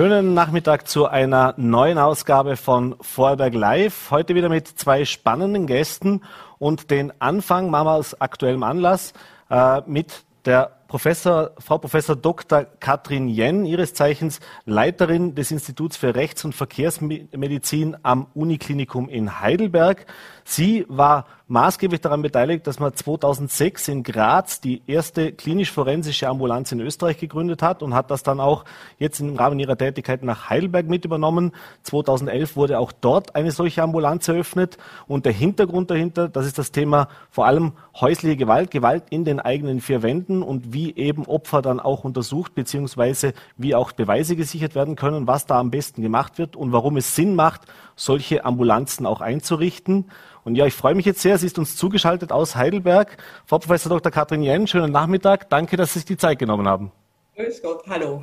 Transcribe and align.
Schönen 0.00 0.32
Nachmittag 0.32 0.88
zu 0.88 1.08
einer 1.08 1.52
neuen 1.58 1.98
Ausgabe 1.98 2.56
von 2.56 2.96
Vorberg 3.02 3.52
Live. 3.52 4.10
Heute 4.10 4.34
wieder 4.34 4.48
mit 4.48 4.66
zwei 4.66 5.04
spannenden 5.04 5.66
Gästen 5.66 6.22
und 6.58 6.90
den 6.90 7.12
Anfang 7.20 7.68
machen 7.68 7.86
wir 7.86 7.96
aus 7.96 8.18
aktuellem 8.18 8.62
Anlass 8.62 9.12
äh, 9.50 9.82
mit 9.84 10.24
der 10.46 10.79
Professor, 10.90 11.52
Frau 11.60 11.78
Professor 11.78 12.16
Dr. 12.16 12.66
Katrin 12.80 13.28
Jen, 13.28 13.64
ihres 13.64 13.94
Zeichens 13.94 14.40
Leiterin 14.64 15.36
des 15.36 15.52
Instituts 15.52 15.96
für 15.96 16.16
Rechts- 16.16 16.44
und 16.44 16.52
Verkehrsmedizin 16.52 17.96
am 18.02 18.26
Uniklinikum 18.34 19.08
in 19.08 19.40
Heidelberg. 19.40 20.04
Sie 20.42 20.84
war 20.88 21.26
maßgeblich 21.46 22.00
daran 22.00 22.22
beteiligt, 22.22 22.66
dass 22.66 22.80
man 22.80 22.92
2006 22.94 23.86
in 23.86 24.02
Graz 24.02 24.60
die 24.60 24.82
erste 24.88 25.32
klinisch-forensische 25.32 26.28
Ambulanz 26.28 26.72
in 26.72 26.80
Österreich 26.80 27.18
gegründet 27.18 27.62
hat 27.62 27.84
und 27.84 27.94
hat 27.94 28.10
das 28.10 28.24
dann 28.24 28.40
auch 28.40 28.64
jetzt 28.98 29.20
im 29.20 29.36
Rahmen 29.36 29.60
ihrer 29.60 29.78
Tätigkeit 29.78 30.24
nach 30.24 30.50
Heidelberg 30.50 30.88
mit 30.88 31.04
übernommen. 31.04 31.52
2011 31.84 32.56
wurde 32.56 32.80
auch 32.80 32.90
dort 32.90 33.36
eine 33.36 33.52
solche 33.52 33.82
Ambulanz 33.82 34.26
eröffnet 34.26 34.76
und 35.06 35.24
der 35.24 35.32
Hintergrund 35.32 35.90
dahinter, 35.90 36.28
das 36.28 36.46
ist 36.46 36.58
das 36.58 36.72
Thema 36.72 37.08
vor 37.30 37.46
allem 37.46 37.72
häusliche 38.00 38.36
Gewalt, 38.36 38.72
Gewalt 38.72 39.04
in 39.10 39.24
den 39.24 39.38
eigenen 39.38 39.80
vier 39.80 40.02
Wänden 40.02 40.42
und 40.42 40.72
wie 40.72 40.79
eben 40.88 41.26
Opfer 41.26 41.62
dann 41.62 41.80
auch 41.80 42.04
untersucht 42.04 42.54
beziehungsweise 42.54 43.34
wie 43.56 43.74
auch 43.74 43.92
Beweise 43.92 44.36
gesichert 44.36 44.74
werden 44.74 44.96
können, 44.96 45.26
was 45.26 45.46
da 45.46 45.58
am 45.58 45.70
besten 45.70 46.02
gemacht 46.02 46.38
wird 46.38 46.56
und 46.56 46.72
warum 46.72 46.96
es 46.96 47.14
Sinn 47.14 47.34
macht, 47.34 47.62
solche 47.96 48.44
Ambulanzen 48.44 49.06
auch 49.06 49.20
einzurichten. 49.20 50.10
Und 50.44 50.54
ja, 50.54 50.66
ich 50.66 50.74
freue 50.74 50.94
mich 50.94 51.04
jetzt 51.04 51.20
sehr. 51.20 51.36
Sie 51.38 51.46
ist 51.46 51.58
uns 51.58 51.76
zugeschaltet 51.76 52.32
aus 52.32 52.56
Heidelberg. 52.56 53.18
Frau 53.46 53.58
Professor 53.58 53.90
Dr. 53.90 54.10
Katrin 54.10 54.42
Jen, 54.42 54.66
schönen 54.66 54.90
Nachmittag. 54.90 55.50
Danke, 55.50 55.76
dass 55.76 55.92
Sie 55.92 56.00
sich 56.00 56.06
die 56.06 56.16
Zeit 56.16 56.38
genommen 56.38 56.66
haben. 56.66 56.90
Grüß 57.36 57.62
Gott, 57.62 57.82
hallo. 57.88 58.22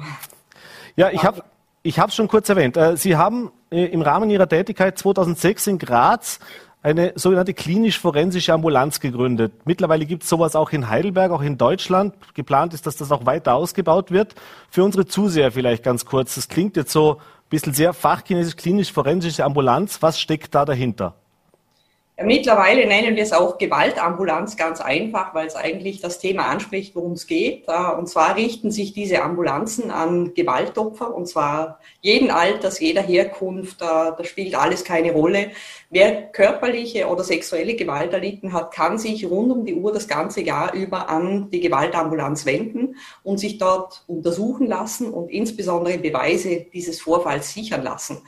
Ja, 0.95 1.11
ich 1.11 1.23
habe 1.23 1.44
ich 1.83 1.99
habe 1.99 2.11
schon 2.11 2.27
kurz 2.27 2.49
erwähnt. 2.49 2.75
Äh, 2.75 2.97
Sie 2.97 3.16
haben 3.16 3.52
äh, 3.71 3.86
im 3.86 4.02
Rahmen 4.02 4.30
Ihrer 4.30 4.49
Tätigkeit 4.49 4.97
2006 4.97 5.67
in 5.67 5.77
Graz 5.77 6.39
eine 6.81 7.14
sogenannte 7.16 7.53
klinisch-forensische 7.53 8.53
Ambulanz 8.53 9.00
gegründet. 9.00 9.53
Mittlerweile 9.66 10.06
gibt 10.06 10.23
es 10.23 10.30
sowas 10.30 10.56
auch 10.56 10.72
in 10.72 10.89
Heidelberg, 10.89 11.31
auch 11.31 11.42
in 11.42 11.58
Deutschland. 11.58 12.14
Geplant 12.33 12.73
ist, 12.73 12.86
dass 12.86 12.97
das 12.97 13.11
auch 13.11 13.25
weiter 13.25 13.56
ausgebaut 13.56 14.11
wird. 14.11 14.36
Für 14.70 14.83
unsere 14.83 15.05
Zuseher 15.05 15.52
vielleicht 15.52 15.83
ganz 15.83 16.05
kurz. 16.05 16.36
Das 16.36 16.48
klingt 16.48 16.78
jetzt 16.78 16.92
so 16.92 17.16
ein 17.16 17.50
bisschen 17.50 17.73
sehr 17.73 17.94
fachchinesisch, 17.94 18.55
klinisch-forensische 18.55 19.44
Ambulanz. 19.44 20.02
Was 20.02 20.20
steckt 20.20 20.53
da 20.55 20.66
dahinter? 20.66 21.16
Mittlerweile 22.23 22.88
nennen 22.88 23.16
wir 23.16 23.22
es 23.22 23.32
auch 23.32 23.60
Gewaltambulanz 23.60 24.58
ganz 24.58 24.82
einfach, 24.82 25.36
weil 25.36 25.46
es 25.46 25.56
eigentlich 25.56 26.02
das 26.02 26.18
Thema 26.18 26.48
anspricht, 26.48 26.96
worum 26.96 27.12
es 27.12 27.28
geht. 27.28 27.68
Und 27.68 28.10
zwar 28.10 28.36
richten 28.36 28.72
sich 28.72 28.94
diese 28.94 29.22
Ambulanzen 29.22 29.92
an 29.92 30.34
Gewaltopfer, 30.34 31.14
und 31.14 31.28
zwar 31.28 31.80
jeden 32.02 32.32
Alters, 32.32 32.80
jeder 32.80 33.04
Herkunft. 33.04 33.82
Da 33.82 34.18
spielt 34.23 34.56
alles 34.56 34.84
keine 34.84 35.12
Rolle. 35.12 35.52
Wer 35.92 36.23
körperliche 36.32 37.08
oder 37.08 37.23
sexuelle 37.23 37.76
Gewalt 37.76 38.14
erlitten 38.14 38.52
hat, 38.52 38.73
kann 38.73 38.98
sich 38.98 39.30
rund 39.30 39.52
um 39.52 39.64
die 39.64 39.76
Uhr 39.76 39.94
das 39.94 40.08
ganze 40.08 40.42
Jahr 40.42 40.73
über 40.73 41.10
an 41.10 41.52
die 41.52 41.60
Gewaltambulanz 41.60 42.48
wenden 42.48 42.95
und 43.22 43.40
sich 43.40 43.60
dort 43.60 44.04
untersuchen 44.08 44.66
lassen 44.66 45.14
und 45.14 45.30
insbesondere 45.30 46.00
Beweise 46.00 46.66
dieses 46.73 47.00
Vorfalls 47.00 47.54
sichern 47.54 47.84
lassen. 47.84 48.23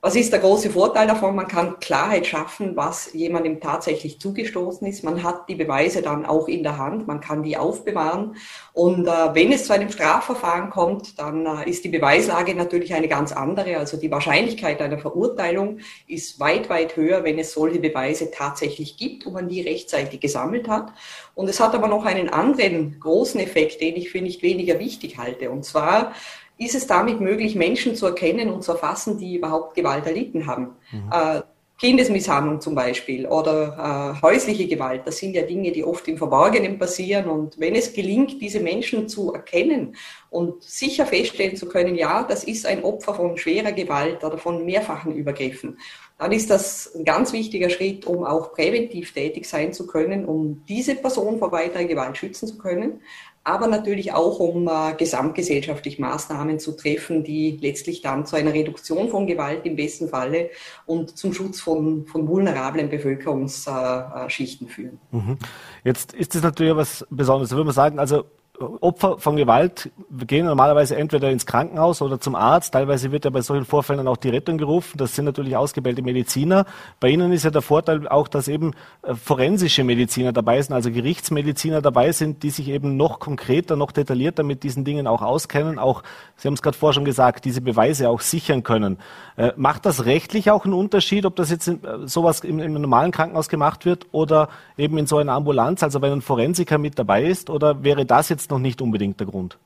Was 0.00 0.14
ist 0.14 0.32
der 0.32 0.38
große 0.38 0.70
Vorteil 0.70 1.08
davon? 1.08 1.34
Man 1.34 1.48
kann 1.48 1.80
Klarheit 1.80 2.24
schaffen, 2.24 2.76
was 2.76 3.12
jemandem 3.14 3.60
tatsächlich 3.60 4.20
zugestoßen 4.20 4.86
ist. 4.86 5.02
Man 5.02 5.24
hat 5.24 5.48
die 5.48 5.56
Beweise 5.56 6.02
dann 6.02 6.24
auch 6.24 6.46
in 6.46 6.62
der 6.62 6.78
Hand, 6.78 7.08
man 7.08 7.20
kann 7.20 7.42
die 7.42 7.56
aufbewahren. 7.56 8.36
Und 8.72 9.08
äh, 9.08 9.34
wenn 9.34 9.50
es 9.50 9.64
zu 9.64 9.72
einem 9.72 9.90
Strafverfahren 9.90 10.70
kommt, 10.70 11.18
dann 11.18 11.46
äh, 11.46 11.68
ist 11.68 11.82
die 11.82 11.88
Beweislage 11.88 12.54
natürlich 12.54 12.94
eine 12.94 13.08
ganz 13.08 13.32
andere. 13.32 13.76
Also 13.76 13.96
die 13.96 14.12
Wahrscheinlichkeit 14.12 14.80
einer 14.80 14.98
Verurteilung 14.98 15.80
ist 16.06 16.38
weit, 16.38 16.70
weit 16.70 16.94
höher, 16.94 17.24
wenn 17.24 17.40
es 17.40 17.52
solche 17.52 17.80
Beweise 17.80 18.30
tatsächlich 18.30 18.98
gibt 18.98 19.26
und 19.26 19.32
man 19.32 19.48
die 19.48 19.62
rechtzeitig 19.62 20.20
gesammelt 20.20 20.68
hat. 20.68 20.92
Und 21.34 21.48
es 21.48 21.58
hat 21.58 21.74
aber 21.74 21.88
noch 21.88 22.04
einen 22.04 22.28
anderen 22.28 23.00
großen 23.00 23.40
Effekt, 23.40 23.80
den 23.80 23.96
ich 23.96 24.10
für 24.10 24.20
nicht 24.20 24.42
weniger 24.42 24.78
wichtig 24.78 25.18
halte. 25.18 25.50
Und 25.50 25.64
zwar 25.64 26.12
ist 26.58 26.74
es 26.74 26.86
damit 26.86 27.20
möglich, 27.20 27.54
Menschen 27.54 27.94
zu 27.94 28.06
erkennen 28.06 28.50
und 28.50 28.62
zu 28.62 28.72
erfassen, 28.72 29.18
die 29.18 29.36
überhaupt 29.36 29.74
Gewalt 29.74 30.06
erlitten 30.06 30.46
haben. 30.46 30.76
Mhm. 30.92 31.10
Äh, 31.12 31.42
Kindesmisshandlung 31.78 32.60
zum 32.60 32.74
Beispiel 32.74 33.24
oder 33.24 34.16
äh, 34.18 34.22
häusliche 34.22 34.66
Gewalt, 34.66 35.02
das 35.06 35.18
sind 35.18 35.34
ja 35.34 35.42
Dinge, 35.42 35.70
die 35.70 35.84
oft 35.84 36.08
im 36.08 36.18
Verborgenen 36.18 36.76
passieren. 36.76 37.26
Und 37.26 37.60
wenn 37.60 37.76
es 37.76 37.92
gelingt, 37.92 38.42
diese 38.42 38.58
Menschen 38.58 39.08
zu 39.08 39.32
erkennen 39.32 39.94
und 40.28 40.60
sicher 40.64 41.06
feststellen 41.06 41.54
zu 41.54 41.68
können, 41.68 41.94
ja, 41.94 42.24
das 42.24 42.42
ist 42.42 42.66
ein 42.66 42.82
Opfer 42.82 43.14
von 43.14 43.36
schwerer 43.36 43.70
Gewalt 43.70 44.24
oder 44.24 44.38
von 44.38 44.64
mehrfachen 44.64 45.14
Übergriffen, 45.14 45.78
dann 46.18 46.32
ist 46.32 46.50
das 46.50 46.92
ein 46.96 47.04
ganz 47.04 47.32
wichtiger 47.32 47.70
Schritt, 47.70 48.04
um 48.06 48.24
auch 48.24 48.52
präventiv 48.52 49.14
tätig 49.14 49.46
sein 49.46 49.72
zu 49.72 49.86
können, 49.86 50.24
um 50.24 50.64
diese 50.68 50.96
Person 50.96 51.38
vor 51.38 51.52
weiterer 51.52 51.84
Gewalt 51.84 52.16
schützen 52.16 52.48
zu 52.48 52.58
können, 52.58 53.02
aber 53.48 53.66
natürlich 53.66 54.12
auch, 54.12 54.40
um 54.40 54.68
äh, 54.68 54.92
gesamtgesellschaftlich 54.98 55.98
Maßnahmen 55.98 56.58
zu 56.58 56.72
treffen, 56.72 57.24
die 57.24 57.58
letztlich 57.62 58.02
dann 58.02 58.26
zu 58.26 58.36
einer 58.36 58.52
Reduktion 58.52 59.08
von 59.08 59.26
Gewalt 59.26 59.64
im 59.64 59.74
besten 59.74 60.10
Falle 60.10 60.50
und 60.84 61.16
zum 61.16 61.32
Schutz 61.32 61.58
von, 61.58 62.04
von 62.04 62.28
vulnerablen 62.28 62.90
Bevölkerungsschichten 62.90 64.66
äh, 64.66 64.70
führen. 64.70 65.00
Mhm. 65.12 65.38
Jetzt 65.82 66.12
ist 66.12 66.34
es 66.34 66.42
natürlich 66.42 66.76
was 66.76 67.06
Besonderes. 67.08 67.48
Da 67.48 67.56
würde 67.56 67.64
man 67.64 67.74
sagen, 67.74 67.98
also 67.98 68.24
Opfer 68.60 69.18
von 69.18 69.36
Gewalt 69.36 69.90
gehen 70.26 70.46
normalerweise 70.46 70.96
entweder 70.96 71.30
ins 71.30 71.46
Krankenhaus 71.46 72.02
oder 72.02 72.20
zum 72.20 72.34
Arzt. 72.34 72.72
Teilweise 72.72 73.12
wird 73.12 73.24
ja 73.24 73.30
bei 73.30 73.40
solchen 73.40 73.64
Vorfällen 73.64 74.08
auch 74.08 74.16
die 74.16 74.30
Rettung 74.30 74.58
gerufen. 74.58 74.98
Das 74.98 75.14
sind 75.14 75.26
natürlich 75.26 75.56
ausgebildete 75.56 76.02
Mediziner. 76.02 76.66
Bei 76.98 77.08
Ihnen 77.08 77.32
ist 77.32 77.44
ja 77.44 77.50
der 77.50 77.62
Vorteil 77.62 78.08
auch, 78.08 78.26
dass 78.26 78.48
eben 78.48 78.72
äh, 79.02 79.14
forensische 79.14 79.84
Mediziner 79.84 80.32
dabei 80.32 80.60
sind, 80.60 80.74
also 80.74 80.90
Gerichtsmediziner 80.90 81.82
dabei 81.82 82.12
sind, 82.12 82.42
die 82.42 82.50
sich 82.50 82.68
eben 82.68 82.96
noch 82.96 83.20
konkreter, 83.20 83.76
noch 83.76 83.92
detaillierter 83.92 84.42
mit 84.42 84.62
diesen 84.64 84.84
Dingen 84.84 85.06
auch 85.06 85.22
auskennen. 85.22 85.78
Auch, 85.78 86.02
Sie 86.36 86.48
haben 86.48 86.54
es 86.54 86.62
gerade 86.62 86.76
vorher 86.76 86.94
schon 86.94 87.04
gesagt, 87.04 87.44
diese 87.44 87.60
Beweise 87.60 88.08
auch 88.08 88.20
sichern 88.20 88.64
können. 88.64 88.98
Äh, 89.36 89.52
macht 89.56 89.86
das 89.86 90.04
rechtlich 90.04 90.50
auch 90.50 90.64
einen 90.64 90.74
Unterschied, 90.74 91.24
ob 91.26 91.36
das 91.36 91.50
jetzt 91.50 91.68
in, 91.68 91.84
äh, 91.84 92.06
sowas 92.08 92.40
im, 92.40 92.58
im 92.58 92.72
normalen 92.72 93.12
Krankenhaus 93.12 93.48
gemacht 93.48 93.84
wird 93.84 94.06
oder 94.10 94.48
eben 94.76 94.98
in 94.98 95.06
so 95.06 95.18
einer 95.18 95.32
Ambulanz, 95.32 95.82
also 95.82 96.02
wenn 96.02 96.12
ein 96.12 96.22
Forensiker 96.22 96.78
mit 96.78 96.98
dabei 96.98 97.24
ist? 97.24 97.50
Oder 97.50 97.84
wäre 97.84 98.04
das 98.04 98.28
jetzt 98.28 98.47
noch 98.50 98.58
nicht 98.58 98.80
unbedingt 98.80 99.18
der 99.20 99.26
Grund? 99.26 99.58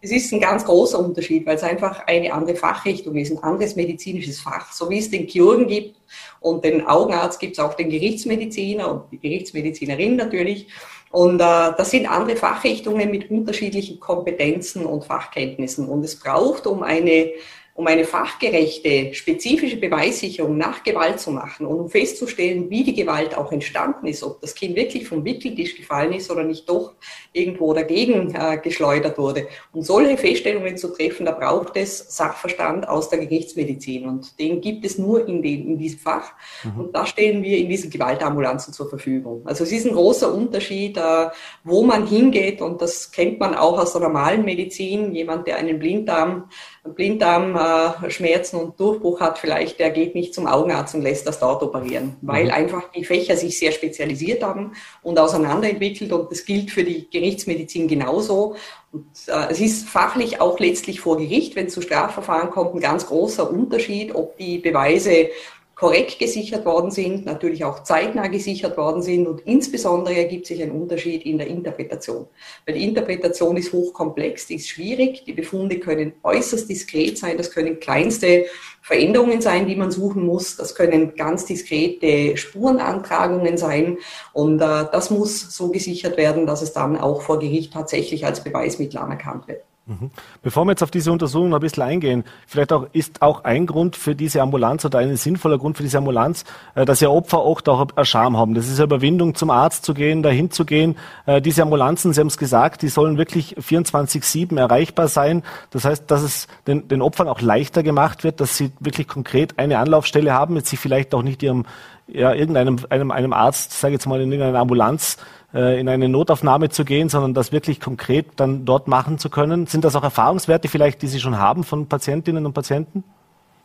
Es 0.00 0.12
ist 0.12 0.32
ein 0.32 0.40
ganz 0.40 0.64
großer 0.64 0.98
Unterschied, 0.98 1.46
weil 1.46 1.56
es 1.56 1.62
einfach 1.62 2.06
eine 2.06 2.32
andere 2.32 2.56
Fachrichtung 2.56 3.16
ist, 3.16 3.32
ein 3.32 3.42
anderes 3.42 3.74
medizinisches 3.74 4.40
Fach. 4.40 4.70
So 4.72 4.90
wie 4.90 4.98
es 4.98 5.10
den 5.10 5.26
Chirurgen 5.26 5.66
gibt 5.66 5.96
und 6.40 6.64
den 6.64 6.86
Augenarzt 6.86 7.40
gibt 7.40 7.54
es 7.54 7.58
auch 7.58 7.74
den 7.74 7.88
Gerichtsmediziner 7.88 8.90
und 8.90 9.12
die 9.12 9.18
Gerichtsmedizinerin 9.18 10.16
natürlich. 10.16 10.68
Und 11.10 11.36
äh, 11.36 11.72
das 11.76 11.90
sind 11.90 12.10
andere 12.10 12.36
Fachrichtungen 12.36 13.10
mit 13.10 13.30
unterschiedlichen 13.30 14.00
Kompetenzen 14.00 14.84
und 14.84 15.04
Fachkenntnissen. 15.04 15.88
Und 15.88 16.04
es 16.04 16.18
braucht, 16.18 16.66
um 16.66 16.82
eine 16.82 17.30
um 17.76 17.88
eine 17.88 18.04
fachgerechte, 18.04 19.12
spezifische 19.14 19.76
Beweissicherung 19.76 20.56
nach 20.56 20.84
Gewalt 20.84 21.18
zu 21.18 21.32
machen 21.32 21.66
und 21.66 21.80
um 21.80 21.90
festzustellen, 21.90 22.70
wie 22.70 22.84
die 22.84 22.94
Gewalt 22.94 23.36
auch 23.36 23.50
entstanden 23.50 24.06
ist, 24.06 24.22
ob 24.22 24.40
das 24.40 24.54
Kind 24.54 24.76
wirklich 24.76 25.08
vom 25.08 25.24
Wickeltisch 25.24 25.76
gefallen 25.76 26.12
ist 26.12 26.30
oder 26.30 26.44
nicht 26.44 26.68
doch 26.68 26.92
irgendwo 27.32 27.74
dagegen 27.74 28.32
äh, 28.32 28.58
geschleudert 28.58 29.18
wurde. 29.18 29.48
Um 29.72 29.82
solche 29.82 30.16
Feststellungen 30.16 30.76
zu 30.76 30.94
treffen, 30.94 31.26
da 31.26 31.32
braucht 31.32 31.76
es 31.76 32.16
Sachverstand 32.16 32.88
aus 32.88 33.08
der 33.08 33.18
Gerichtsmedizin 33.18 34.06
und 34.06 34.38
den 34.38 34.60
gibt 34.60 34.84
es 34.84 34.96
nur 34.96 35.26
in, 35.26 35.42
den, 35.42 35.66
in 35.66 35.78
diesem 35.78 35.98
Fach 35.98 36.30
mhm. 36.62 36.80
und 36.80 36.94
da 36.94 37.04
stellen 37.06 37.42
wir 37.42 37.58
in 37.58 37.68
diesen 37.68 37.90
Gewaltambulanzen 37.90 38.72
zur 38.72 38.88
Verfügung. 38.88 39.42
Also 39.46 39.64
es 39.64 39.72
ist 39.72 39.84
ein 39.84 39.94
großer 39.94 40.32
Unterschied, 40.32 40.96
äh, 40.96 41.26
wo 41.64 41.82
man 41.82 42.06
hingeht 42.06 42.60
und 42.60 42.80
das 42.80 43.10
kennt 43.10 43.40
man 43.40 43.56
auch 43.56 43.80
aus 43.80 43.92
der 43.92 44.02
normalen 44.02 44.44
Medizin. 44.44 45.12
Jemand, 45.12 45.48
der 45.48 45.56
einen 45.56 45.80
Blinddarm 45.80 46.48
Blinddarmschmerzen 46.84 48.60
und 48.60 48.78
Durchbruch 48.78 49.20
hat, 49.20 49.38
vielleicht 49.38 49.78
der 49.78 49.90
geht 49.90 50.14
nicht 50.14 50.34
zum 50.34 50.46
Augenarzt 50.46 50.94
und 50.94 51.02
lässt 51.02 51.26
das 51.26 51.40
dort 51.40 51.62
operieren, 51.62 52.16
weil 52.20 52.44
mhm. 52.44 52.50
einfach 52.50 52.90
die 52.92 53.04
Fächer 53.04 53.36
sich 53.36 53.58
sehr 53.58 53.72
spezialisiert 53.72 54.42
haben 54.42 54.72
und 55.02 55.18
auseinanderentwickelt 55.18 56.12
und 56.12 56.30
das 56.30 56.44
gilt 56.44 56.70
für 56.70 56.84
die 56.84 57.08
Gerichtsmedizin 57.10 57.88
genauso. 57.88 58.56
Und, 58.92 59.06
äh, 59.26 59.50
es 59.50 59.60
ist 59.60 59.88
fachlich 59.88 60.40
auch 60.42 60.60
letztlich 60.60 61.00
vor 61.00 61.16
Gericht, 61.16 61.56
wenn 61.56 61.66
es 61.66 61.74
zu 61.74 61.80
Strafverfahren 61.80 62.50
kommt, 62.50 62.74
ein 62.74 62.80
ganz 62.80 63.06
großer 63.06 63.50
Unterschied, 63.50 64.14
ob 64.14 64.36
die 64.36 64.58
Beweise 64.58 65.30
korrekt 65.74 66.18
gesichert 66.18 66.64
worden 66.64 66.90
sind, 66.90 67.26
natürlich 67.26 67.64
auch 67.64 67.82
zeitnah 67.82 68.28
gesichert 68.28 68.76
worden 68.76 69.02
sind 69.02 69.26
und 69.26 69.40
insbesondere 69.40 70.14
ergibt 70.16 70.46
sich 70.46 70.62
ein 70.62 70.70
Unterschied 70.70 71.26
in 71.26 71.38
der 71.38 71.48
Interpretation. 71.48 72.26
Weil 72.64 72.76
die 72.76 72.84
Interpretation 72.84 73.56
ist 73.56 73.72
hochkomplex, 73.72 74.46
die 74.46 74.56
ist 74.56 74.68
schwierig, 74.68 75.24
die 75.24 75.32
Befunde 75.32 75.80
können 75.80 76.14
äußerst 76.22 76.68
diskret 76.68 77.18
sein, 77.18 77.36
das 77.36 77.50
können 77.50 77.80
kleinste 77.80 78.46
Veränderungen 78.82 79.40
sein, 79.40 79.66
die 79.66 79.76
man 79.76 79.90
suchen 79.90 80.24
muss, 80.24 80.56
das 80.56 80.74
können 80.74 81.14
ganz 81.16 81.46
diskrete 81.46 82.36
Spurenantragungen 82.36 83.56
sein 83.56 83.98
und 84.32 84.60
äh, 84.60 84.84
das 84.92 85.10
muss 85.10 85.56
so 85.56 85.70
gesichert 85.70 86.16
werden, 86.16 86.46
dass 86.46 86.62
es 86.62 86.72
dann 86.72 86.96
auch 86.96 87.22
vor 87.22 87.38
Gericht 87.38 87.72
tatsächlich 87.72 88.26
als 88.26 88.44
Beweismittel 88.44 88.98
anerkannt 88.98 89.48
wird. 89.48 89.62
Mhm. 89.86 90.10
Bevor 90.42 90.64
wir 90.64 90.70
jetzt 90.72 90.82
auf 90.82 90.90
diese 90.90 91.12
Untersuchung 91.12 91.50
noch 91.50 91.58
ein 91.58 91.60
bisschen 91.60 91.82
eingehen, 91.82 92.24
vielleicht 92.46 92.72
auch 92.72 92.86
ist 92.94 93.20
auch 93.20 93.44
ein 93.44 93.66
Grund 93.66 93.96
für 93.96 94.14
diese 94.14 94.40
Ambulanz 94.40 94.82
oder 94.86 95.00
ein 95.00 95.14
sinnvoller 95.16 95.58
Grund 95.58 95.76
für 95.76 95.82
diese 95.82 95.98
Ambulanz, 95.98 96.46
äh, 96.74 96.86
dass 96.86 97.00
ja 97.00 97.10
Opfer 97.10 97.40
auch 97.40 97.60
eine 97.66 98.06
Scham 98.06 98.38
haben. 98.38 98.54
Das 98.54 98.66
ist 98.66 98.78
eine 98.78 98.84
Überwindung, 98.84 99.34
zum 99.34 99.50
Arzt 99.50 99.84
zu 99.84 99.92
gehen, 99.92 100.22
dahin 100.22 100.50
zu 100.50 100.64
gehen. 100.64 100.96
Äh, 101.26 101.42
diese 101.42 101.62
Ambulanzen, 101.62 102.14
Sie 102.14 102.20
haben 102.20 102.28
es 102.28 102.38
gesagt, 102.38 102.80
die 102.80 102.88
sollen 102.88 103.18
wirklich 103.18 103.56
24-7 103.58 104.58
erreichbar 104.58 105.08
sein. 105.08 105.42
Das 105.70 105.84
heißt, 105.84 106.10
dass 106.10 106.22
es 106.22 106.48
den, 106.66 106.88
den 106.88 107.02
Opfern 107.02 107.28
auch 107.28 107.42
leichter 107.42 107.82
gemacht 107.82 108.24
wird, 108.24 108.40
dass 108.40 108.56
sie 108.56 108.72
wirklich 108.80 109.06
konkret 109.06 109.58
eine 109.58 109.78
Anlaufstelle 109.78 110.32
haben, 110.32 110.56
jetzt 110.56 110.70
sich 110.70 110.78
vielleicht 110.78 111.14
auch 111.14 111.22
nicht 111.22 111.42
ihrem, 111.42 111.66
ja, 112.06 112.32
irgendeinem 112.32 112.78
einem, 112.88 113.10
einem 113.10 113.34
Arzt, 113.34 113.78
sage 113.78 113.92
ich 113.92 114.00
jetzt 114.00 114.06
mal, 114.06 114.20
in 114.20 114.32
irgendeiner 114.32 114.60
Ambulanz 114.60 115.18
äh, 115.54 115.78
in 115.78 115.88
eine 115.88 116.08
Notaufnahme 116.08 116.68
zu 116.68 116.84
gehen, 116.84 117.08
sondern 117.08 117.32
das 117.32 117.52
wirklich 117.52 117.80
konkret 117.80 118.26
dann 118.36 118.64
dort 118.64 118.88
machen 118.88 119.18
zu 119.18 119.30
können. 119.30 119.66
Sind 119.66 119.84
das 119.84 119.94
auch 119.96 120.02
Erfahrungswerte 120.02 120.68
vielleicht, 120.68 121.00
die 121.02 121.06
Sie 121.06 121.20
schon 121.20 121.38
haben 121.38 121.64
von 121.64 121.86
Patientinnen 121.86 122.44
und 122.44 122.52
Patienten? 122.52 123.04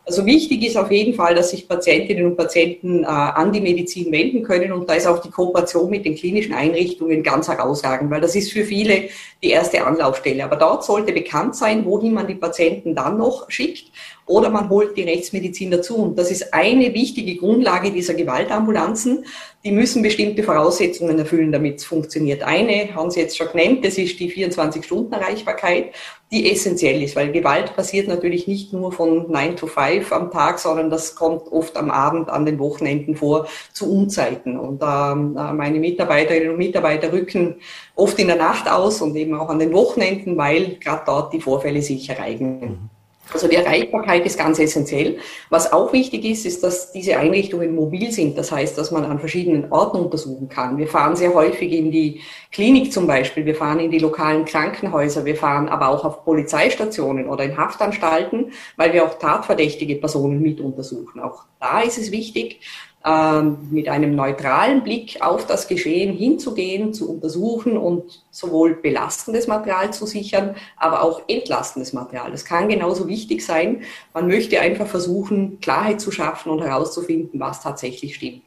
Also 0.06 0.24
wichtig 0.26 0.66
ist 0.66 0.76
auf 0.76 0.90
jeden 0.90 1.14
Fall, 1.14 1.34
dass 1.34 1.50
sich 1.50 1.68
Patientinnen 1.68 2.26
und 2.26 2.36
Patienten 2.36 3.04
äh, 3.04 3.06
an 3.06 3.52
die 3.52 3.60
Medizin 3.60 4.10
wenden 4.10 4.42
können 4.42 4.72
und 4.72 4.88
da 4.88 4.94
ist 4.94 5.06
auch 5.06 5.20
die 5.20 5.30
Kooperation 5.30 5.90
mit 5.90 6.04
den 6.04 6.16
klinischen 6.16 6.54
Einrichtungen 6.54 7.22
ganz 7.22 7.48
herausragend, 7.48 8.10
weil 8.10 8.20
das 8.20 8.34
ist 8.34 8.50
für 8.50 8.64
viele 8.64 9.08
die 9.42 9.50
erste 9.50 9.86
Anlaufstelle. 9.86 10.42
Aber 10.42 10.56
dort 10.56 10.84
sollte 10.84 11.12
bekannt 11.12 11.54
sein, 11.54 11.84
wohin 11.84 12.14
man 12.14 12.26
die 12.26 12.34
Patienten 12.34 12.94
dann 12.94 13.18
noch 13.18 13.50
schickt 13.50 13.92
oder 14.30 14.48
man 14.48 14.70
holt 14.70 14.96
die 14.96 15.02
Rechtsmedizin 15.02 15.72
dazu. 15.72 15.96
Und 15.96 16.18
das 16.18 16.30
ist 16.30 16.54
eine 16.54 16.94
wichtige 16.94 17.34
Grundlage 17.36 17.90
dieser 17.90 18.14
Gewaltambulanzen. 18.14 19.24
Die 19.64 19.72
müssen 19.72 20.02
bestimmte 20.02 20.44
Voraussetzungen 20.44 21.18
erfüllen, 21.18 21.50
damit 21.50 21.78
es 21.78 21.84
funktioniert. 21.84 22.42
Eine 22.44 22.94
haben 22.94 23.10
Sie 23.10 23.20
jetzt 23.20 23.36
schon 23.36 23.48
genannt, 23.48 23.84
das 23.84 23.98
ist 23.98 24.20
die 24.20 24.32
24-Stunden-Erreichbarkeit, 24.32 25.92
die 26.30 26.50
essentiell 26.50 27.02
ist, 27.02 27.16
weil 27.16 27.32
Gewalt 27.32 27.74
passiert 27.74 28.06
natürlich 28.06 28.46
nicht 28.46 28.72
nur 28.72 28.92
von 28.92 29.28
9 29.30 29.56
to 29.56 29.66
5 29.66 30.12
am 30.12 30.30
Tag, 30.30 30.60
sondern 30.60 30.90
das 30.90 31.16
kommt 31.16 31.50
oft 31.50 31.76
am 31.76 31.90
Abend, 31.90 32.30
an 32.30 32.46
den 32.46 32.60
Wochenenden 32.60 33.16
vor, 33.16 33.48
zu 33.72 33.92
Unzeiten. 33.92 34.56
Und 34.56 34.80
ähm, 34.80 35.36
äh, 35.36 35.52
meine 35.52 35.80
Mitarbeiterinnen 35.80 36.50
und 36.50 36.58
Mitarbeiter 36.58 37.12
rücken 37.12 37.56
oft 37.96 38.16
in 38.20 38.28
der 38.28 38.36
Nacht 38.36 38.70
aus 38.70 39.02
und 39.02 39.16
eben 39.16 39.34
auch 39.34 39.48
an 39.48 39.58
den 39.58 39.72
Wochenenden, 39.72 40.36
weil 40.36 40.76
gerade 40.76 41.02
dort 41.04 41.32
die 41.32 41.40
Vorfälle 41.40 41.82
sich 41.82 42.08
ereignen. 42.08 42.60
Mhm. 42.60 42.99
Also 43.32 43.48
die 43.48 43.56
Erreichbarkeit 43.56 44.26
ist 44.26 44.38
ganz 44.38 44.58
essentiell. 44.58 45.18
Was 45.48 45.72
auch 45.72 45.92
wichtig 45.92 46.24
ist, 46.24 46.46
ist, 46.46 46.62
dass 46.62 46.92
diese 46.92 47.16
Einrichtungen 47.16 47.74
mobil 47.74 48.10
sind. 48.12 48.36
Das 48.36 48.50
heißt, 48.50 48.76
dass 48.76 48.90
man 48.90 49.04
an 49.04 49.18
verschiedenen 49.18 49.70
Orten 49.70 49.98
untersuchen 49.98 50.48
kann. 50.48 50.78
Wir 50.78 50.88
fahren 50.88 51.16
sehr 51.16 51.34
häufig 51.34 51.72
in 51.72 51.90
die 51.90 52.20
Klinik 52.52 52.92
zum 52.92 53.06
Beispiel. 53.06 53.46
Wir 53.46 53.54
fahren 53.54 53.80
in 53.80 53.90
die 53.90 53.98
lokalen 53.98 54.44
Krankenhäuser. 54.44 55.24
Wir 55.24 55.36
fahren 55.36 55.68
aber 55.68 55.88
auch 55.88 56.04
auf 56.04 56.24
Polizeistationen 56.24 57.28
oder 57.28 57.44
in 57.44 57.56
Haftanstalten, 57.56 58.52
weil 58.76 58.92
wir 58.92 59.04
auch 59.04 59.18
tatverdächtige 59.18 59.96
Personen 59.96 60.42
mit 60.42 60.60
untersuchen. 60.60 61.20
Auch 61.20 61.44
da 61.60 61.80
ist 61.80 61.98
es 61.98 62.10
wichtig, 62.10 62.60
mit 63.02 63.88
einem 63.88 64.14
neutralen 64.14 64.82
Blick 64.82 65.22
auf 65.22 65.46
das 65.46 65.68
Geschehen 65.68 66.14
hinzugehen, 66.14 66.92
zu 66.92 67.10
untersuchen 67.10 67.78
und 67.78 68.22
sowohl 68.30 68.74
belastendes 68.74 69.46
Material 69.46 69.90
zu 69.90 70.04
sichern, 70.04 70.54
aber 70.76 71.02
auch 71.02 71.22
entlastendes 71.26 71.94
Material. 71.94 72.30
Das 72.30 72.44
kann 72.44 72.68
genauso 72.68 73.08
wichtig 73.08 73.44
sein. 73.44 73.84
Man 74.12 74.26
möchte 74.26 74.60
einfach 74.60 74.86
versuchen, 74.86 75.60
Klarheit 75.60 76.02
zu 76.02 76.10
schaffen 76.10 76.50
und 76.50 76.60
herauszufinden, 76.60 77.40
was 77.40 77.62
tatsächlich 77.62 78.16
stimmt. 78.16 78.42